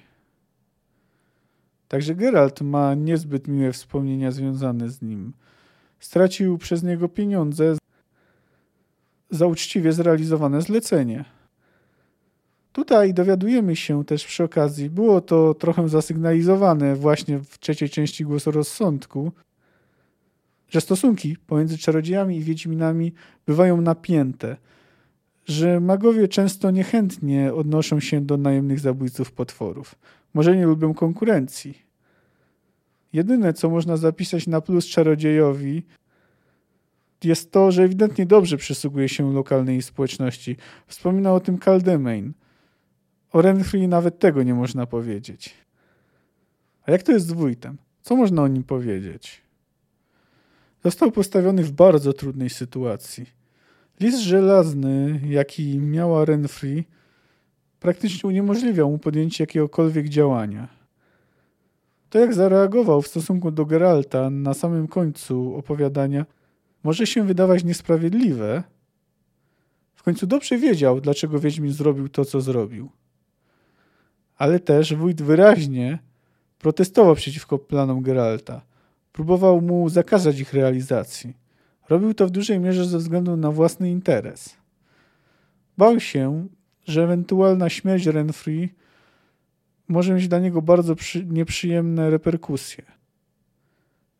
Także 1.87 2.15
Geralt 2.15 2.61
ma 2.61 2.93
niezbyt 2.93 3.47
miłe 3.47 3.71
wspomnienia 3.71 4.31
związane 4.31 4.89
z 4.89 5.01
nim. 5.01 5.33
Stracił 5.99 6.57
przez 6.57 6.83
niego 6.83 7.09
pieniądze 7.09 7.77
za 9.29 9.47
uczciwie 9.47 9.93
zrealizowane 9.93 10.61
zlecenie. 10.61 11.25
Tutaj 12.73 13.13
dowiadujemy 13.13 13.75
się 13.75 14.05
też 14.05 14.25
przy 14.25 14.43
okazji, 14.43 14.89
było 14.89 15.21
to 15.21 15.53
trochę 15.53 15.89
zasygnalizowane 15.89 16.95
właśnie 16.95 17.39
w 17.39 17.59
trzeciej 17.59 17.89
części 17.89 18.25
głosu 18.25 18.51
rozsądku, 18.51 19.31
że 20.69 20.81
stosunki 20.81 21.37
pomiędzy 21.47 21.77
czarodziejami 21.77 22.37
i 22.37 22.43
wiedźminami 22.43 23.13
bywają 23.45 23.81
napięte, 23.81 24.57
że 25.45 25.79
magowie 25.79 26.27
często 26.27 26.71
niechętnie 26.71 27.53
odnoszą 27.53 27.99
się 27.99 28.21
do 28.21 28.37
najemnych 28.37 28.79
zabójców 28.79 29.31
potworów. 29.31 29.95
Może 30.33 30.57
nie 30.57 30.65
lubią 30.65 30.93
konkurencji. 30.93 31.77
Jedyne, 33.13 33.53
co 33.53 33.69
można 33.69 33.97
zapisać 33.97 34.47
na 34.47 34.61
plus 34.61 34.85
czarodziejowi, 34.85 35.83
jest 37.23 37.51
to, 37.51 37.71
że 37.71 37.83
ewidentnie 37.83 38.25
dobrze 38.25 38.57
przysługuje 38.57 39.09
się 39.09 39.33
lokalnej 39.33 39.81
społeczności. 39.81 40.57
Wspominał 40.87 41.35
o 41.35 41.39
tym 41.39 41.59
Caldemain. 41.59 42.33
O 43.33 43.41
Renfrey 43.41 43.87
nawet 43.87 44.19
tego 44.19 44.43
nie 44.43 44.53
można 44.53 44.85
powiedzieć. 44.85 45.53
A 46.85 46.91
jak 46.91 47.03
to 47.03 47.11
jest 47.11 47.27
z 47.27 47.31
wójtem? 47.31 47.77
Co 48.01 48.15
można 48.15 48.41
o 48.41 48.47
nim 48.47 48.63
powiedzieć? 48.63 49.41
Został 50.83 51.11
postawiony 51.11 51.63
w 51.63 51.71
bardzo 51.71 52.13
trudnej 52.13 52.49
sytuacji. 52.49 53.25
List 53.99 54.19
żelazny, 54.19 55.21
jaki 55.29 55.79
miała 55.79 56.25
Renfrey, 56.25 56.85
praktycznie 57.79 58.27
uniemożliwiał 58.27 58.91
mu 58.91 58.97
podjęcie 58.97 59.43
jakiegokolwiek 59.43 60.09
działania. 60.09 60.67
To, 62.09 62.19
jak 62.19 62.33
zareagował 62.33 63.01
w 63.01 63.07
stosunku 63.07 63.51
do 63.51 63.65
Geralta 63.65 64.29
na 64.29 64.53
samym 64.53 64.87
końcu 64.87 65.55
opowiadania, 65.55 66.25
może 66.83 67.07
się 67.07 67.23
wydawać 67.23 67.63
niesprawiedliwe. 67.63 68.63
W 69.95 70.03
końcu 70.03 70.27
dobrze 70.27 70.57
wiedział, 70.57 71.01
dlaczego 71.01 71.39
Wiedźmin 71.39 71.71
zrobił 71.71 72.09
to, 72.09 72.25
co 72.25 72.41
zrobił. 72.41 72.89
Ale 74.43 74.59
też 74.59 74.93
wójt 74.93 75.21
wyraźnie 75.21 75.99
protestował 76.59 77.15
przeciwko 77.15 77.59
planom 77.59 78.01
Geralta. 78.01 78.61
Próbował 79.11 79.61
mu 79.61 79.89
zakazać 79.89 80.39
ich 80.39 80.53
realizacji. 80.53 81.33
Robił 81.89 82.13
to 82.13 82.27
w 82.27 82.31
dużej 82.31 82.59
mierze 82.59 82.85
ze 82.85 82.97
względu 82.97 83.37
na 83.37 83.51
własny 83.51 83.91
interes. 83.91 84.55
Bał 85.77 85.99
się, 85.99 86.47
że 86.87 87.03
ewentualna 87.03 87.69
śmierć 87.69 88.05
Renfrey 88.05 88.69
może 89.87 90.13
mieć 90.13 90.27
dla 90.27 90.39
niego 90.39 90.61
bardzo 90.61 90.95
przy, 90.95 91.25
nieprzyjemne 91.25 92.09
reperkusje. 92.09 92.83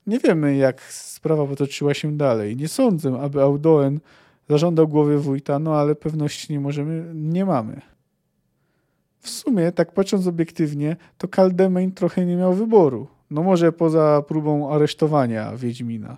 Nie 0.08 0.20
wiemy, 0.20 0.56
jak 0.56 0.82
sprawa 0.82 1.46
potoczyła 1.46 1.94
się 1.94 2.18
dalej. 2.18 2.56
Nie 2.56 2.68
sądzę, 2.68 3.20
aby 3.22 3.42
Audoen 3.42 4.00
zażądał 4.50 4.88
głowy 4.88 5.20
wójta, 5.20 5.60
no 5.60 5.76
ale 5.76 5.96
pewności 5.96 6.54
nie 6.54 6.60
możemy, 6.60 7.12
nie 7.14 7.46
mamy. 7.46 7.93
W 9.24 9.30
sumie, 9.30 9.72
tak 9.72 9.92
patrząc 9.92 10.28
obiektywnie, 10.28 10.96
to 11.18 11.28
Caldemain 11.28 11.92
trochę 11.92 12.26
nie 12.26 12.36
miał 12.36 12.54
wyboru. 12.54 13.08
No 13.30 13.44
może 13.44 13.72
poza 13.72 14.22
próbą 14.28 14.74
aresztowania 14.74 15.58
Wiedźmina. 15.58 16.18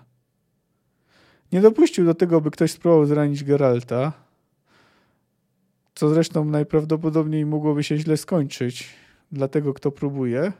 Nie 1.52 1.60
dopuścił 1.60 2.04
do 2.04 2.14
tego, 2.14 2.40
by 2.40 2.50
ktoś 2.50 2.72
spróbował 2.72 3.06
zranić 3.06 3.44
Geralta, 3.44 4.12
co 5.94 6.08
zresztą 6.08 6.44
najprawdopodobniej 6.44 7.46
mogłoby 7.46 7.84
się 7.84 7.98
źle 7.98 8.16
skończyć 8.16 8.88
dla 9.32 9.48
tego, 9.48 9.74
kto 9.74 9.92
próbuje. 9.92 10.52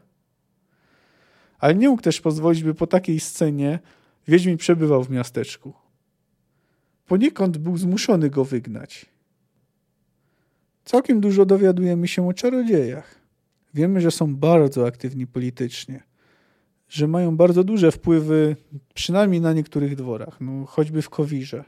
Ale 1.59 1.75
nie 1.75 1.89
mógł 1.89 2.03
też 2.03 2.21
pozwolić, 2.21 2.63
by 2.63 2.75
po 2.75 2.87
takiej 2.87 3.21
scenie 3.21 3.79
Wiedźmin 4.29 4.57
przebywał 4.57 5.05
w 5.05 5.11
miasteczku. 5.11 5.73
Poniekąd 7.07 7.59
był 7.59 7.77
zmuszony 7.77 8.31
go 8.31 8.45
wygnać. 8.45 9.16
Całkiem 10.87 11.21
dużo 11.21 11.47
dowiadujemy 11.47 12.09
się 12.09 12.29
o 12.29 12.33
czarodziejach. 12.33 13.15
Wiemy, 13.75 14.01
że 14.01 14.11
są 14.11 14.37
bardzo 14.37 14.87
aktywni 14.87 15.27
politycznie, 15.27 16.03
że 16.89 17.09
mają 17.09 17.37
bardzo 17.37 17.65
duże 17.65 17.93
wpływy, 17.93 18.57
przynajmniej 18.95 19.41
na 19.41 19.53
niektórych 19.53 19.97
dworach, 19.97 20.41
no, 20.41 20.67
choćby 20.67 21.03
w 21.03 21.11
Kowirze. 21.11 21.65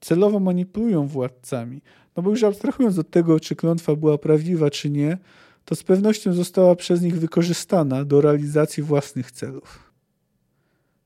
Celowo 0.00 0.40
manipulują 0.40 1.06
władcami, 1.06 1.80
no 2.16 2.22
bo 2.22 2.30
już 2.30 2.44
abstrahując 2.44 2.98
od 2.98 3.10
tego, 3.10 3.40
czy 3.40 3.56
klątwa 3.56 3.96
była 3.96 4.18
prawdziwa, 4.18 4.70
czy 4.70 4.90
nie, 4.90 5.18
to 5.64 5.74
z 5.74 5.82
pewnością 5.82 6.32
została 6.32 6.76
przez 6.76 7.02
nich 7.02 7.18
wykorzystana 7.18 8.04
do 8.04 8.20
realizacji 8.20 8.82
własnych 8.82 9.32
celów. 9.32 9.92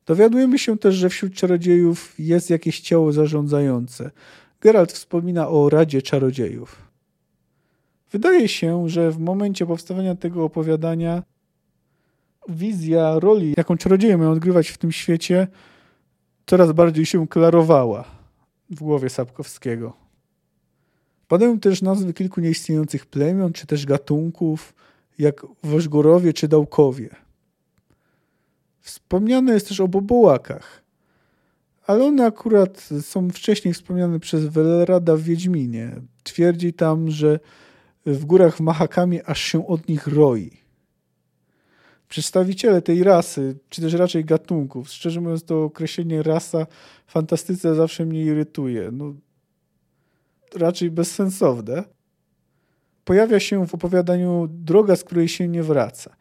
Dowiadujemy 0.06 0.58
się 0.58 0.78
też, 0.78 0.94
że 0.94 1.08
wśród 1.08 1.34
czarodziejów 1.34 2.14
jest 2.18 2.50
jakieś 2.50 2.80
ciało 2.80 3.12
zarządzające. 3.12 4.10
Geralt 4.60 4.92
wspomina 4.92 5.48
o 5.48 5.68
Radzie 5.68 6.02
Czarodziejów. 6.02 6.90
Wydaje 8.12 8.48
się, 8.48 8.88
że 8.88 9.10
w 9.10 9.18
momencie 9.18 9.66
powstawania 9.66 10.14
tego 10.14 10.44
opowiadania 10.44 11.22
wizja 12.48 13.18
roli, 13.18 13.54
jaką 13.56 13.76
czarodzieje 13.76 14.18
mają 14.18 14.30
odgrywać 14.30 14.68
w 14.68 14.78
tym 14.78 14.92
świecie, 14.92 15.48
coraz 16.46 16.72
bardziej 16.72 17.06
się 17.06 17.28
klarowała 17.28 18.04
w 18.70 18.80
głowie 18.80 19.10
Sapkowskiego. 19.10 19.92
Padają 21.28 21.60
też 21.60 21.82
nazwy 21.82 22.14
kilku 22.14 22.40
nieistniejących 22.40 23.06
plemion, 23.06 23.52
czy 23.52 23.66
też 23.66 23.86
gatunków, 23.86 24.74
jak 25.18 25.46
Wożgorowie 25.62 26.32
czy 26.32 26.48
Dałkowie. 26.48 27.08
Wspomniane 28.80 29.52
jest 29.52 29.68
też 29.68 29.80
o 29.80 29.88
bobołakach, 29.88 30.79
ale 31.90 32.04
one 32.04 32.26
akurat 32.26 32.88
są 33.00 33.30
wcześniej 33.30 33.74
wspomniane 33.74 34.20
przez 34.20 34.46
Welrada 34.46 35.16
w 35.16 35.20
Wiedźminie. 35.20 36.00
Twierdzi 36.22 36.72
tam, 36.72 37.10
że 37.10 37.40
w 38.06 38.24
górach 38.24 38.56
w 38.56 38.60
Mahakami 38.60 39.20
aż 39.22 39.40
się 39.40 39.66
od 39.66 39.88
nich 39.88 40.06
roi. 40.06 40.50
Przedstawiciele 42.08 42.82
tej 42.82 43.04
rasy, 43.04 43.58
czy 43.68 43.82
też 43.82 43.92
raczej 43.92 44.24
gatunków, 44.24 44.88
szczerze 44.88 45.20
mówiąc 45.20 45.44
to 45.44 45.64
określenie 45.64 46.22
rasa 46.22 46.66
fantastyce 47.06 47.74
zawsze 47.74 48.06
mnie 48.06 48.24
irytuje. 48.24 48.90
No, 48.92 49.14
raczej 50.54 50.90
bezsensowne. 50.90 51.84
Pojawia 53.04 53.40
się 53.40 53.66
w 53.66 53.74
opowiadaniu 53.74 54.48
droga, 54.50 54.96
z 54.96 55.04
której 55.04 55.28
się 55.28 55.48
nie 55.48 55.62
wraca. 55.62 56.16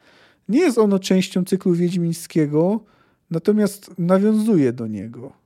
Nie 0.48 0.60
jest 0.60 0.78
ono 0.78 1.00
częścią 1.00 1.44
cyklu 1.46 1.74
wiedźmińskiego, 1.74 2.84
natomiast 3.32 3.92
nawiązuje 3.98 4.74
do 4.74 4.88
niego. 4.88 5.39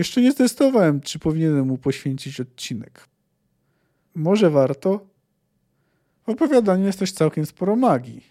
Jeszcze 0.00 0.20
nie 0.20 0.32
zdecydowałem, 0.32 1.00
czy 1.00 1.18
powinienem 1.18 1.66
mu 1.66 1.78
poświęcić 1.78 2.40
odcinek. 2.40 3.08
Może 4.14 4.50
warto? 4.50 5.06
W 6.26 6.28
opowiadaniu 6.28 6.86
jest 6.86 6.98
też 6.98 7.12
całkiem 7.12 7.46
sporo 7.46 7.76
magii. 7.76 8.24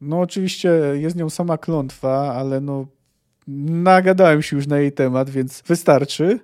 No 0.00 0.20
oczywiście 0.20 0.68
jest 0.94 1.16
nią 1.16 1.30
sama 1.30 1.58
klątwa, 1.58 2.34
ale 2.34 2.60
no 2.60 2.86
nagadałem 3.88 4.42
się 4.42 4.56
już 4.56 4.66
na 4.66 4.78
jej 4.78 4.92
temat, 4.92 5.30
więc 5.30 5.62
wystarczy. 5.66 6.40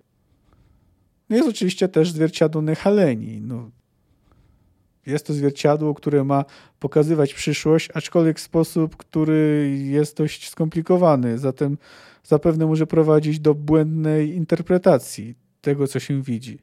No 1.31 1.37
jest 1.37 1.49
oczywiście 1.49 1.89
też 1.89 2.13
zwierciadło 2.13 2.63
Nehaleni. 2.63 3.41
No, 3.41 3.71
jest 5.07 5.27
to 5.27 5.35
zwierciadło, 5.35 5.95
które 5.95 6.25
ma 6.25 6.45
pokazywać 6.79 7.35
przyszłość, 7.35 7.89
aczkolwiek 7.95 8.39
w 8.39 8.43
sposób, 8.43 8.97
który 8.97 9.71
jest 9.85 10.17
dość 10.17 10.51
skomplikowany. 10.51 11.39
Zatem 11.39 11.79
zapewne 12.25 12.67
może 12.67 12.87
prowadzić 12.87 13.41
do 13.41 13.55
błędnej 13.55 14.35
interpretacji 14.35 15.35
tego, 15.61 15.87
co 15.87 16.01
się 16.01 16.23
widzi. 16.23 16.59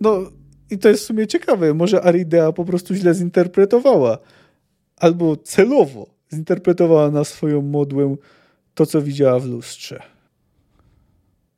No 0.00 0.18
i 0.70 0.78
to 0.78 0.88
jest 0.88 1.02
w 1.02 1.06
sumie 1.06 1.26
ciekawe. 1.26 1.74
Może 1.74 2.04
Aridea 2.04 2.52
po 2.52 2.64
prostu 2.64 2.94
źle 2.94 3.14
zinterpretowała. 3.14 4.18
Albo 4.96 5.36
celowo 5.36 6.06
zinterpretowała 6.32 7.10
na 7.10 7.24
swoją 7.24 7.62
modłę 7.62 8.16
to, 8.74 8.86
co 8.86 9.02
widziała 9.02 9.40
w 9.40 9.46
lustrze 9.46 10.14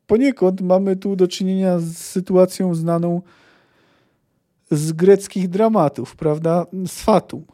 poniekąd 0.07 0.61
mamy 0.61 0.97
tu 0.97 1.17
do 1.17 1.29
czynienia 1.29 1.79
z 1.79 1.97
sytuacją 1.97 2.75
znaną 2.75 3.23
z 4.71 4.93
greckich 4.93 5.49
dramatów, 5.49 6.17
prawda? 6.17 6.67
Z 6.87 7.03
Fatum. 7.03 7.45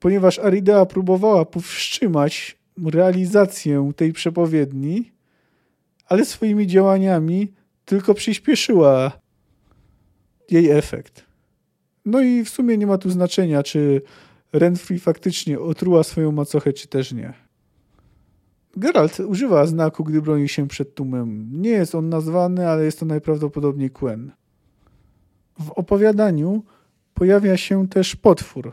ponieważ 0.00 0.38
Aridea 0.38 0.86
próbowała 0.86 1.44
powstrzymać 1.44 2.58
realizację 2.84 3.92
tej 3.96 4.12
przepowiedni, 4.12 5.12
ale 6.06 6.24
swoimi 6.24 6.66
działaniami 6.66 7.52
tylko 7.84 8.14
przyspieszyła 8.14 9.12
jej 10.50 10.70
efekt. 10.70 11.24
No 12.04 12.20
i 12.20 12.44
w 12.44 12.50
sumie 12.50 12.78
nie 12.78 12.86
ma 12.86 12.98
tu 12.98 13.10
znaczenia, 13.10 13.62
czy 13.62 14.02
Renfrey 14.52 14.98
faktycznie 14.98 15.60
otruła 15.60 16.02
swoją 16.02 16.32
macochę, 16.32 16.72
czy 16.72 16.88
też 16.88 17.12
nie. 17.12 17.34
Geralt 18.76 19.20
używa 19.20 19.66
znaku, 19.66 20.04
gdy 20.04 20.22
broni 20.22 20.48
się 20.48 20.68
przed 20.68 20.94
tłumem. 20.94 21.48
Nie 21.62 21.70
jest 21.70 21.94
on 21.94 22.08
nazwany, 22.08 22.68
ale 22.68 22.84
jest 22.84 23.00
to 23.00 23.06
najprawdopodobniej 23.06 23.90
Quen. 23.90 24.32
W 25.58 25.70
opowiadaniu 25.70 26.64
pojawia 27.14 27.56
się 27.56 27.88
też 27.88 28.16
potwór. 28.16 28.72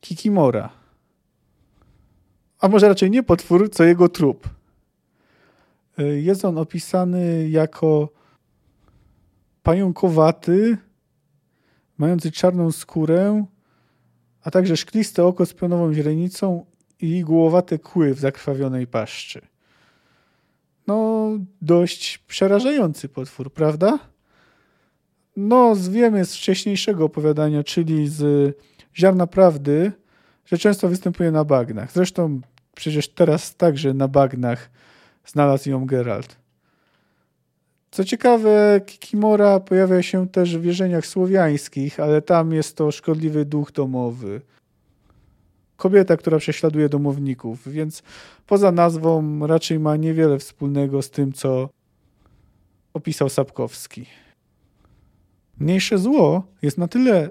Kikimora. 0.00 0.81
A 2.62 2.68
może 2.68 2.88
raczej 2.88 3.10
nie 3.10 3.22
potwór, 3.22 3.70
co 3.70 3.84
jego 3.84 4.08
trup. 4.08 4.48
Jest 5.98 6.44
on 6.44 6.58
opisany 6.58 7.48
jako 7.48 8.08
pająkowaty, 9.62 10.78
mający 11.98 12.32
czarną 12.32 12.72
skórę, 12.72 13.44
a 14.42 14.50
także 14.50 14.76
szkliste 14.76 15.24
oko 15.24 15.46
z 15.46 15.54
pionową 15.54 15.94
źrenicą 15.94 16.66
i 17.00 17.16
igłowate 17.16 17.78
kły 17.78 18.14
w 18.14 18.18
zakrwawionej 18.18 18.86
paszczy. 18.86 19.40
No, 20.86 21.28
dość 21.62 22.18
przerażający 22.18 23.08
potwór, 23.08 23.52
prawda? 23.52 23.98
No, 25.36 25.76
wiemy 25.90 26.24
z 26.24 26.34
wcześniejszego 26.34 27.04
opowiadania, 27.04 27.64
czyli 27.64 28.08
z 28.08 28.56
Ziarna 28.96 29.26
Prawdy, 29.26 29.92
że 30.44 30.58
często 30.58 30.88
występuje 30.88 31.30
na 31.30 31.44
bagnach. 31.44 31.92
Zresztą 31.92 32.40
przecież 32.74 33.08
teraz 33.08 33.56
także 33.56 33.94
na 33.94 34.08
bagnach 34.08 34.70
znalazł 35.26 35.70
ją 35.70 35.86
Geralt. 35.86 36.36
Co 37.90 38.04
ciekawe, 38.04 38.80
Kikimora 38.86 39.60
pojawia 39.60 40.02
się 40.02 40.28
też 40.28 40.56
w 40.56 40.60
wierzeniach 40.60 41.06
słowiańskich, 41.06 42.00
ale 42.00 42.22
tam 42.22 42.52
jest 42.52 42.76
to 42.76 42.90
szkodliwy 42.90 43.44
duch 43.44 43.72
domowy. 43.72 44.40
Kobieta, 45.76 46.16
która 46.16 46.38
prześladuje 46.38 46.88
domowników, 46.88 47.68
więc 47.68 48.02
poza 48.46 48.72
nazwą 48.72 49.46
raczej 49.46 49.78
ma 49.78 49.96
niewiele 49.96 50.38
wspólnego 50.38 51.02
z 51.02 51.10
tym, 51.10 51.32
co 51.32 51.68
opisał 52.94 53.28
Sapkowski. 53.28 54.06
Mniejsze 55.58 55.98
zło 55.98 56.46
jest 56.62 56.78
na 56.78 56.88
tyle 56.88 57.30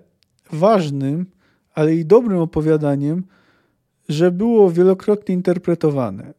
ważnym, 0.51 1.25
ale 1.73 1.95
i 1.95 2.05
dobrym 2.05 2.39
opowiadaniem, 2.39 3.23
że 4.11 4.31
było 4.31 4.71
wielokrotnie 4.71 5.35
interpretowane. 5.35 6.33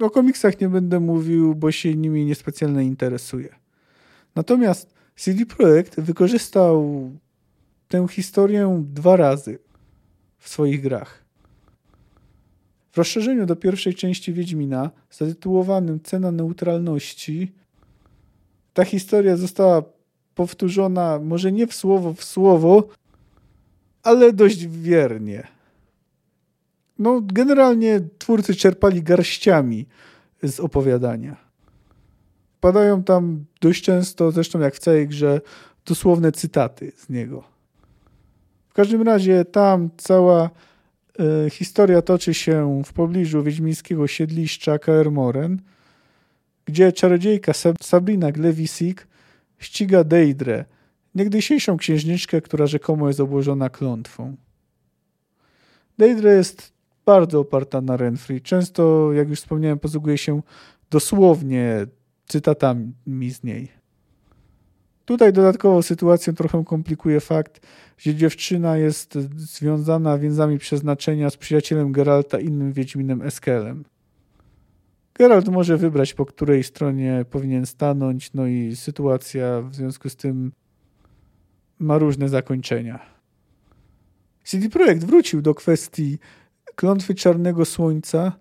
O 0.00 0.10
komiksach 0.10 0.60
nie 0.60 0.68
będę 0.68 1.00
mówił, 1.00 1.54
bo 1.54 1.72
się 1.72 1.94
nimi 1.94 2.24
niespecjalnie 2.24 2.84
interesuję. 2.84 3.48
Natomiast 4.34 4.94
CD 5.16 5.46
Projekt 5.46 6.00
wykorzystał 6.00 7.10
tę 7.88 8.06
historię 8.10 8.84
dwa 8.92 9.16
razy 9.16 9.58
w 10.38 10.48
swoich 10.48 10.82
grach. 10.82 11.24
W 12.92 12.98
rozszerzeniu 12.98 13.46
do 13.46 13.56
pierwszej 13.56 13.94
części 13.94 14.32
Wiedźmina, 14.32 14.90
zatytułowanym 15.10 16.00
Cena 16.00 16.32
Neutralności, 16.32 17.52
ta 18.72 18.84
historia 18.84 19.36
została 19.36 19.82
powtórzona 20.34 21.18
może 21.18 21.52
nie 21.52 21.66
w 21.66 21.74
słowo 21.74 22.14
w 22.14 22.24
słowo, 22.24 22.88
ale 24.02 24.32
dość 24.32 24.66
wiernie. 24.66 25.55
No, 26.98 27.20
generalnie 27.24 28.00
twórcy 28.18 28.54
czerpali 28.54 29.02
garściami 29.02 29.86
z 30.42 30.60
opowiadania. 30.60 31.36
Padają 32.60 33.02
tam 33.02 33.44
dość 33.60 33.84
często, 33.84 34.32
zresztą 34.32 34.60
jak 34.60 34.74
w 34.74 34.78
całej 34.78 35.08
grze, 35.08 35.40
dosłowne 35.86 36.32
cytaty 36.32 36.92
z 36.96 37.08
niego. 37.08 37.44
W 38.68 38.72
każdym 38.72 39.02
razie 39.02 39.44
tam 39.44 39.90
cała 39.96 40.50
y, 41.46 41.50
historia 41.50 42.02
toczy 42.02 42.34
się 42.34 42.82
w 42.84 42.92
pobliżu 42.92 43.42
wiedźmińskiego 43.42 44.06
siedliszcza 44.06 44.78
Kaermoren, 44.78 45.60
gdzie 46.64 46.92
czarodziejka 46.92 47.52
Sabrina 47.82 48.32
Glewisik 48.32 49.06
ściga 49.58 50.04
Deidre, 50.04 50.64
niegdysiejszą 51.14 51.76
księżniczkę, 51.76 52.40
która 52.40 52.66
rzekomo 52.66 53.08
jest 53.08 53.20
obłożona 53.20 53.70
klątwą. 53.70 54.36
Deidre 55.98 56.34
jest 56.34 56.75
bardzo 57.06 57.40
oparta 57.40 57.80
na 57.80 57.96
Renfrey. 57.96 58.40
Często, 58.40 59.12
jak 59.12 59.28
już 59.28 59.40
wspomniałem, 59.40 59.78
posługuje 59.78 60.18
się 60.18 60.42
dosłownie 60.90 61.86
cytatami 62.26 63.30
z 63.30 63.42
niej. 63.44 63.68
Tutaj 65.04 65.32
dodatkowo 65.32 65.82
sytuację 65.82 66.32
trochę 66.32 66.64
komplikuje 66.64 67.20
fakt, 67.20 67.66
że 67.98 68.14
dziewczyna 68.14 68.76
jest 68.76 69.14
związana 69.36 70.18
więzami 70.18 70.58
przeznaczenia 70.58 71.30
z 71.30 71.36
przyjacielem 71.36 71.92
Geralta, 71.92 72.40
innym 72.40 72.72
Wiedźminem 72.72 73.22
Eskelem. 73.22 73.84
Geralt 75.14 75.48
może 75.48 75.76
wybrać, 75.76 76.14
po 76.14 76.26
której 76.26 76.64
stronie 76.64 77.24
powinien 77.30 77.66
stanąć, 77.66 78.32
no 78.32 78.46
i 78.46 78.76
sytuacja 78.76 79.62
w 79.62 79.74
związku 79.74 80.08
z 80.08 80.16
tym 80.16 80.52
ma 81.78 81.98
różne 81.98 82.28
zakończenia. 82.28 83.00
CD 84.44 84.68
Projekt 84.68 85.04
wrócił 85.04 85.42
do 85.42 85.54
kwestii 85.54 86.18
klątwy 86.76 87.14
Czarnego 87.14 87.64
Słońca, 87.64 88.32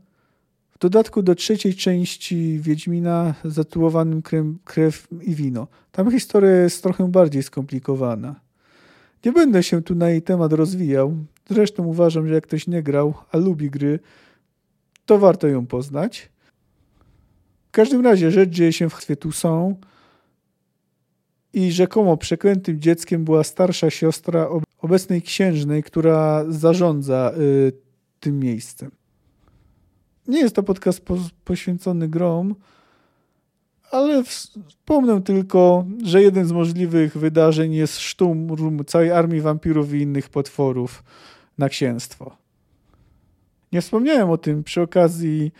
w 0.71 0.79
dodatku 0.79 1.23
do 1.23 1.35
trzeciej 1.35 1.75
części 1.75 2.59
Wiedźmina 2.61 3.33
zatytułowanym 3.45 4.21
Krew 4.63 5.07
i 5.21 5.35
Wino. 5.35 5.67
Tam 5.91 6.11
historia 6.11 6.51
jest 6.51 6.83
trochę 6.83 7.11
bardziej 7.11 7.43
skomplikowana. 7.43 8.35
Nie 9.25 9.31
będę 9.31 9.63
się 9.63 9.83
tu 9.83 9.95
na 9.95 10.09
jej 10.09 10.21
temat 10.21 10.53
rozwijał. 10.53 11.15
Zresztą 11.49 11.85
uważam, 11.85 12.27
że 12.27 12.33
jak 12.33 12.43
ktoś 12.43 12.67
nie 12.67 12.83
grał, 12.83 13.13
a 13.31 13.37
lubi 13.37 13.69
gry, 13.69 13.99
to 15.05 15.17
warto 15.17 15.47
ją 15.47 15.65
poznać. 15.65 16.29
W 17.67 17.71
każdym 17.71 18.01
razie 18.05 18.31
rzecz 18.31 18.49
dzieje 18.49 18.73
się 18.73 18.89
w 18.89 19.05
tu 19.19 19.31
są 19.31 19.75
i 21.53 21.71
rzekomo 21.71 22.17
przeklętym 22.17 22.81
dzieckiem 22.81 23.23
była 23.23 23.43
starsza 23.43 23.89
siostra 23.89 24.47
obecnej 24.77 25.21
księżnej, 25.21 25.83
która 25.83 26.45
zarządza 26.49 27.31
y, 27.37 27.84
tym 28.25 28.39
miejscem. 28.39 28.91
Nie 30.27 30.39
jest 30.39 30.55
to 30.55 30.63
podcast 30.63 31.05
po, 31.05 31.17
poświęcony 31.43 32.07
grom, 32.07 32.55
ale 33.91 34.23
wspomnę 34.23 35.21
tylko, 35.21 35.85
że 36.03 36.21
jeden 36.21 36.45
z 36.45 36.51
możliwych 36.51 37.17
wydarzeń 37.17 37.73
jest 37.73 37.99
szturm 37.99 38.85
całej 38.85 39.11
armii 39.11 39.41
wampirów 39.41 39.93
i 39.93 40.01
innych 40.01 40.29
potworów 40.29 41.03
na 41.57 41.69
księstwo. 41.69 42.37
Nie 43.71 43.81
wspomniałem 43.81 44.29
o 44.29 44.37
tym 44.37 44.63
przy 44.63 44.81
okazji 44.81 45.51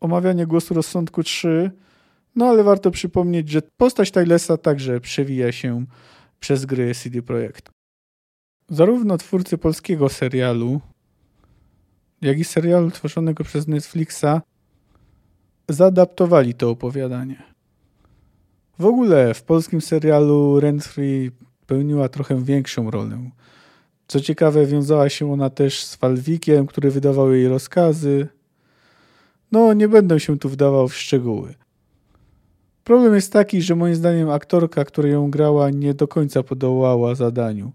omawiania 0.00 0.46
głosu 0.46 0.74
rozsądku 0.74 1.22
3, 1.22 1.70
no 2.36 2.46
ale 2.46 2.62
warto 2.62 2.90
przypomnieć, 2.90 3.48
że 3.48 3.62
postać 3.76 4.10
Tylesa 4.10 4.56
także 4.56 5.00
przewija 5.00 5.52
się 5.52 5.84
przez 6.40 6.66
gry 6.66 6.94
CD 6.94 7.22
Projektu. 7.22 7.72
Zarówno 8.68 9.18
twórcy 9.18 9.58
polskiego 9.58 10.08
serialu, 10.08 10.80
jak 12.24 12.38
i 12.38 12.44
serialu 12.44 12.90
tworzonego 12.90 13.44
przez 13.44 13.68
Netflixa 13.68 14.40
zaadaptowali 15.68 16.54
to 16.54 16.70
opowiadanie. 16.70 17.42
W 18.78 18.86
ogóle 18.86 19.34
w 19.34 19.42
polskim 19.42 19.80
serialu 19.80 20.60
Renfrey 20.60 21.30
pełniła 21.66 22.08
trochę 22.08 22.44
większą 22.44 22.90
rolę. 22.90 23.30
Co 24.06 24.20
ciekawe, 24.20 24.66
wiązała 24.66 25.08
się 25.08 25.32
ona 25.32 25.50
też 25.50 25.84
z 25.84 25.94
Falwikiem, 25.94 26.66
który 26.66 26.90
wydawał 26.90 27.32
jej 27.32 27.48
rozkazy. 27.48 28.28
No, 29.52 29.72
nie 29.72 29.88
będę 29.88 30.20
się 30.20 30.38
tu 30.38 30.48
wdawał 30.48 30.88
w 30.88 30.96
szczegóły. 30.96 31.54
Problem 32.84 33.14
jest 33.14 33.32
taki, 33.32 33.62
że 33.62 33.76
moim 33.76 33.94
zdaniem 33.94 34.30
aktorka, 34.30 34.84
która 34.84 35.08
ją 35.08 35.30
grała, 35.30 35.70
nie 35.70 35.94
do 35.94 36.08
końca 36.08 36.42
podołała 36.42 37.14
zadaniu. 37.14 37.72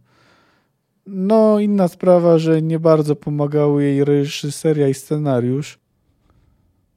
No, 1.12 1.60
inna 1.60 1.88
sprawa, 1.88 2.38
że 2.38 2.62
nie 2.62 2.80
bardzo 2.80 3.16
pomagały 3.16 3.84
jej 3.84 4.05
reżyseria 4.05 4.88
i 4.88 4.93
scenariusz, 4.93 5.80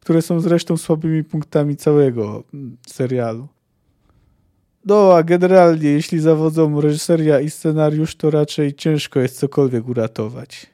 które 0.00 0.22
są 0.22 0.40
zresztą 0.40 0.76
słabymi 0.76 1.24
punktami 1.24 1.76
całego 1.76 2.44
serialu. 2.86 3.48
No, 4.84 5.14
a 5.14 5.22
generalnie, 5.22 5.88
jeśli 5.88 6.20
zawodzą 6.20 6.80
reżyseria 6.80 7.40
i 7.40 7.50
scenariusz, 7.50 8.16
to 8.16 8.30
raczej 8.30 8.74
ciężko 8.74 9.20
jest 9.20 9.38
cokolwiek 9.38 9.88
uratować. 9.88 10.66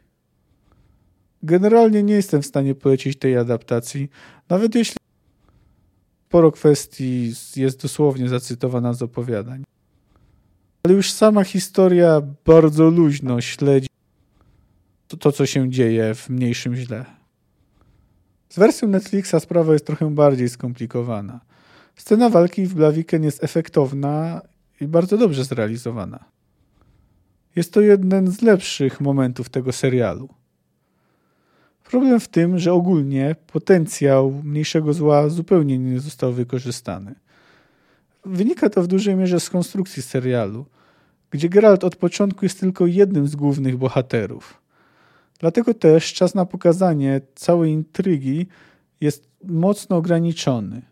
Generalnie 1.43 2.03
nie 2.03 2.15
jestem 2.15 2.43
w 2.43 2.47
stanie 2.47 2.75
polecić 2.75 3.19
tej 3.19 3.37
adaptacji, 3.37 4.09
nawet 4.49 4.75
jeśli 4.75 4.97
sporo 6.29 6.53
kwestii 6.53 7.33
jest 7.57 7.83
dosłownie 7.83 8.29
zacytowana 8.29 8.93
z 8.93 9.03
opowiadań 9.03 9.65
ale 10.83 10.95
już 10.95 11.13
sama 11.13 11.45
historia 11.45 12.23
bardzo 12.45 12.91
luźno 12.91 13.41
śledzi 13.41 13.89
to, 15.09 15.17
to 15.17 15.33
co 15.33 15.47
się 15.47 15.71
dzieje 15.71 16.15
w 16.15 16.29
mniejszym 16.29 16.77
źle. 16.77 17.05
Z 18.49 18.59
wersją 18.59 18.89
Netflixa 18.89 19.35
sprawa 19.41 19.73
jest 19.73 19.87
trochę 19.87 20.15
bardziej 20.15 20.49
skomplikowana. 20.49 21.41
Scena 21.97 22.31
walki 22.31 22.67
w 22.67 22.75
Blaviken 22.75 23.25
jest 23.25 23.45
efektowna 23.45 24.41
i 24.81 24.87
bardzo 24.87 25.19
dobrze 25.19 25.45
zrealizowana. 25.45 26.25
Jest 27.57 27.73
to 27.73 27.81
jeden 27.81 28.31
z 28.31 28.43
lepszych 28.43 29.01
momentów 29.01 29.49
tego 29.49 29.73
serialu. 29.73 30.29
Problem 31.85 32.21
w 32.21 32.29
tym, 32.29 32.59
że 32.59 32.73
ogólnie 32.73 33.37
potencjał 33.47 34.41
mniejszego 34.45 34.93
zła 34.93 35.29
zupełnie 35.29 35.79
nie 35.79 36.01
został 36.01 36.33
wykorzystany. 36.33 37.15
Wynika 38.25 38.71
to 38.71 38.83
w 38.83 38.87
dużej 38.87 39.17
mierze 39.17 39.41
z 39.41 39.51
konstrukcji 39.51 40.03
serialu, 40.03 40.67
gdzie 41.31 41.49
Geralt 41.49 41.85
od 41.85 41.97
początku 41.97 42.45
jest 42.45 42.61
tylko 42.61 42.87
jednym 42.87 43.29
z 43.29 43.37
głównych 43.37 43.77
bohaterów. 43.77 44.63
Dlatego 45.39 45.75
też 45.75 46.13
czas 46.13 46.35
na 46.35 46.47
pokazanie 46.47 47.21
całej 47.35 47.73
intrygi 47.73 48.47
jest 49.01 49.29
mocno 49.45 49.97
ograniczony. 49.97 50.83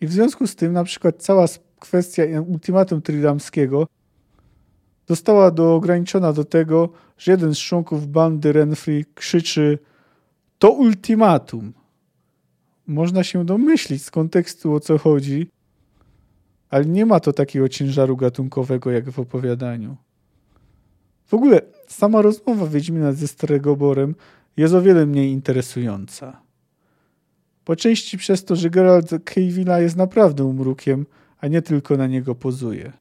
I 0.00 0.06
w 0.06 0.12
związku 0.12 0.46
z 0.46 0.56
tym 0.56 0.72
na 0.72 0.84
przykład 0.84 1.22
cała 1.22 1.46
kwestia 1.80 2.22
ultimatum 2.46 3.02
tridamskiego 3.02 3.86
została 5.08 5.50
do, 5.50 5.74
ograniczona 5.74 6.32
do 6.32 6.44
tego, 6.44 6.88
że 7.18 7.32
jeden 7.32 7.54
z 7.54 7.58
członków 7.58 8.08
bandy 8.08 8.52
Renfrey 8.52 9.04
krzyczy 9.14 9.78
to 10.58 10.70
ultimatum. 10.70 11.72
Można 12.86 13.24
się 13.24 13.44
domyślić 13.44 14.04
z 14.04 14.10
kontekstu 14.10 14.74
o 14.74 14.80
co 14.80 14.98
chodzi, 14.98 15.50
ale 16.70 16.84
nie 16.84 17.06
ma 17.06 17.20
to 17.20 17.32
takiego 17.32 17.68
ciężaru 17.68 18.16
gatunkowego 18.16 18.90
jak 18.90 19.10
w 19.10 19.18
opowiadaniu. 19.18 19.96
W 21.26 21.34
ogóle 21.34 21.60
sama 21.88 22.22
rozmowa 22.22 22.66
Wiedźmina 22.66 23.12
ze 23.12 23.28
Stregoborem 23.28 24.14
jest 24.56 24.74
o 24.74 24.82
wiele 24.82 25.06
mniej 25.06 25.30
interesująca. 25.30 26.40
Po 27.64 27.76
części 27.76 28.18
przez 28.18 28.44
to, 28.44 28.56
że 28.56 28.70
Geralt 28.70 29.10
Cavilla 29.24 29.80
jest 29.80 29.96
naprawdę 29.96 30.44
umrukiem, 30.44 31.06
a 31.40 31.48
nie 31.48 31.62
tylko 31.62 31.96
na 31.96 32.06
niego 32.06 32.34
pozuje. 32.34 32.92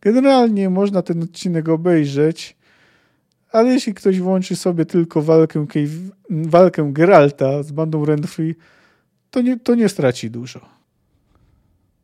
Generalnie 0.00 0.70
można 0.70 1.02
ten 1.02 1.22
odcinek 1.22 1.68
obejrzeć, 1.68 2.56
ale 3.52 3.68
jeśli 3.68 3.94
ktoś 3.94 4.20
włączy 4.20 4.56
sobie 4.56 4.84
tylko 4.86 5.22
walkę, 5.22 5.66
walkę 6.30 6.92
Geralta 6.92 7.62
z 7.62 7.72
bandą 7.72 8.04
Renfrey, 8.04 8.54
to 9.30 9.42
nie, 9.42 9.60
to 9.60 9.74
nie 9.74 9.88
straci 9.88 10.30
dużo. 10.30 10.75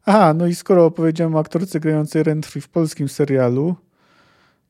Aha, 0.04 0.34
no 0.34 0.46
i 0.46 0.54
skoro 0.54 0.86
opowiedziałem 0.86 1.34
o 1.34 1.38
aktorce 1.38 1.80
grającej 1.80 2.22
Renfrey 2.22 2.62
w 2.62 2.68
polskim 2.68 3.08
serialu, 3.08 3.76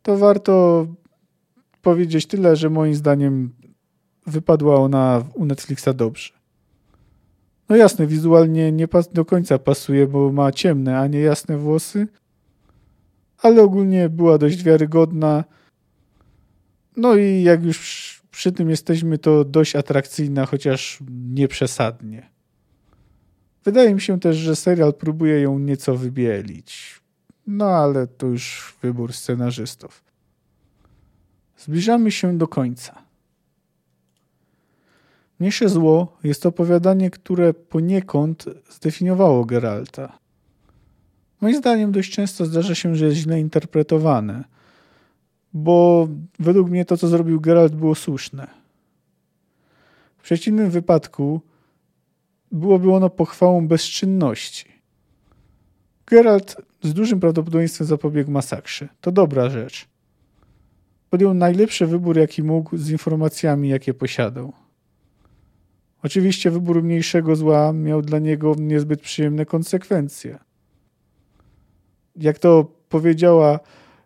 to 0.02 0.16
warto 0.16 0.86
powiedzieć 1.82 2.26
tyle, 2.26 2.56
że 2.56 2.70
moim 2.70 2.94
zdaniem 2.94 3.52
wypadła 4.26 4.76
ona 4.76 5.24
u 5.34 5.44
Netflixa 5.44 5.88
dobrze. 5.94 6.32
No 7.68 7.76
jasne, 7.76 8.06
wizualnie 8.06 8.72
nie 8.72 8.88
do 9.12 9.24
końca 9.24 9.58
pasuje, 9.58 10.06
bo 10.06 10.32
ma 10.32 10.52
ciemne, 10.52 10.98
a 10.98 11.06
nie 11.06 11.20
jasne 11.20 11.58
włosy, 11.58 12.08
ale 13.38 13.62
ogólnie 13.62 14.08
była 14.08 14.38
dość 14.38 14.62
wiarygodna. 14.62 15.44
No 16.96 17.16
i 17.16 17.42
jak 17.42 17.64
już 17.64 18.22
przy 18.30 18.52
tym 18.52 18.70
jesteśmy, 18.70 19.18
to 19.18 19.44
dość 19.44 19.76
atrakcyjna, 19.76 20.46
chociaż 20.46 20.98
nie 21.10 21.48
przesadnie. 21.48 22.31
Wydaje 23.64 23.94
mi 23.94 24.00
się 24.00 24.20
też, 24.20 24.36
że 24.36 24.56
serial 24.56 24.94
próbuje 24.94 25.40
ją 25.40 25.58
nieco 25.58 25.96
wybielić. 25.96 27.00
No 27.46 27.64
ale 27.64 28.06
to 28.06 28.26
już 28.26 28.74
wybór 28.82 29.12
scenarzystów. 29.12 30.04
Zbliżamy 31.58 32.10
się 32.10 32.38
do 32.38 32.48
końca. 32.48 33.02
Mniejsze 35.40 35.68
zło 35.68 36.16
jest 36.24 36.46
opowiadanie, 36.46 37.10
które 37.10 37.54
poniekąd 37.54 38.44
zdefiniowało 38.70 39.44
Geralta. 39.44 40.18
Moim 41.40 41.56
zdaniem 41.56 41.92
dość 41.92 42.12
często 42.12 42.46
zdarza 42.46 42.74
się, 42.74 42.96
że 42.96 43.04
jest 43.04 43.16
źle 43.16 43.40
interpretowane, 43.40 44.44
bo 45.52 46.08
według 46.38 46.70
mnie 46.70 46.84
to, 46.84 46.96
co 46.96 47.08
zrobił 47.08 47.40
Geralt, 47.40 47.74
było 47.74 47.94
słuszne. 47.94 48.46
W 50.18 50.22
przeciwnym 50.22 50.70
wypadku 50.70 51.40
byłoby 52.52 52.92
ono 52.92 53.10
pochwałą 53.10 53.68
bezczynności. 53.68 54.72
Geralt 56.06 56.56
z 56.82 56.92
dużym 56.92 57.20
prawdopodobieństwem 57.20 57.86
zapobiegł 57.86 58.30
masakrze. 58.30 58.88
To 59.00 59.12
dobra 59.12 59.50
rzecz. 59.50 59.88
Podjął 61.10 61.34
najlepszy 61.34 61.86
wybór, 61.86 62.18
jaki 62.18 62.42
mógł 62.42 62.76
z 62.76 62.90
informacjami, 62.90 63.68
jakie 63.68 63.94
posiadał. 63.94 64.52
Oczywiście 66.02 66.50
wybór 66.50 66.82
mniejszego 66.82 67.36
zła 67.36 67.72
miał 67.72 68.02
dla 68.02 68.18
niego 68.18 68.54
niezbyt 68.58 69.00
przyjemne 69.00 69.46
konsekwencje. 69.46 70.38
Jak 72.16 72.38
to 72.38 72.64
powiedziała 72.88 73.60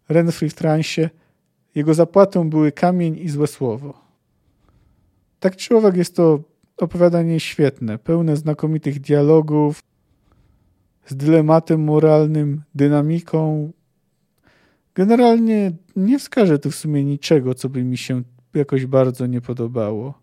Renfrey 0.09 0.51
w 0.51 0.55
transie, 0.55 1.11
jego 1.74 1.94
zapłatą 1.94 2.51
były 2.51 2.72
kamień 2.72 3.16
i 3.16 3.28
złe 3.28 3.47
słowo. 3.47 4.01
Tak 5.40 5.57
czy 5.57 5.76
owak 5.76 5.97
jest 5.97 6.16
to 6.16 6.40
opowiadanie 6.76 7.40
świetne, 7.40 7.98
pełne 7.98 8.36
znakomitych 8.36 9.00
dialogów, 9.00 9.82
z 11.06 11.16
dylematem 11.16 11.84
moralnym, 11.84 12.62
dynamiką. 12.74 13.72
Generalnie 14.94 15.72
nie 15.96 16.18
wskażę 16.18 16.58
tu 16.58 16.70
w 16.70 16.74
sumie 16.74 17.04
niczego, 17.04 17.54
co 17.54 17.68
by 17.68 17.84
mi 17.84 17.96
się 17.98 18.22
jakoś 18.54 18.86
bardzo 18.86 19.26
nie 19.26 19.40
podobało. 19.40 20.14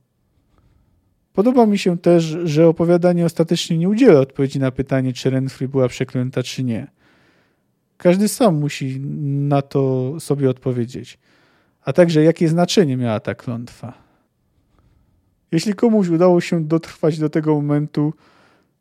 Podoba 1.33 1.65
mi 1.65 1.77
się 1.77 1.97
też, 1.97 2.23
że 2.43 2.67
opowiadanie 2.67 3.25
ostatecznie 3.25 3.77
nie 3.77 3.89
udziela 3.89 4.19
odpowiedzi 4.19 4.59
na 4.59 4.71
pytanie, 4.71 5.13
czy 5.13 5.29
Renfrey 5.29 5.67
była 5.67 5.87
przeklęta, 5.87 6.43
czy 6.43 6.63
nie. 6.63 6.87
Każdy 7.97 8.27
sam 8.27 8.55
musi 8.59 8.99
na 9.23 9.61
to 9.61 10.13
sobie 10.19 10.49
odpowiedzieć. 10.49 11.19
A 11.85 11.93
także, 11.93 12.23
jakie 12.23 12.47
znaczenie 12.47 12.97
miała 12.97 13.19
ta 13.19 13.35
klątwa. 13.35 14.02
Jeśli 15.53 15.73
komuś 15.73 16.07
udało 16.07 16.41
się 16.41 16.63
dotrwać 16.63 17.19
do 17.19 17.29
tego 17.29 17.55
momentu, 17.55 18.13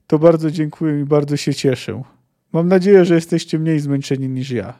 to 0.06 0.18
bardzo 0.18 0.50
dziękuję 0.50 1.00
i 1.00 1.04
bardzo 1.04 1.36
się 1.36 1.54
cieszę. 1.54 2.02
Mam 2.52 2.68
nadzieję, 2.68 3.04
że 3.04 3.14
jesteście 3.14 3.58
mniej 3.58 3.80
zmęczeni 3.80 4.28
niż 4.28 4.50
ja. 4.50 4.78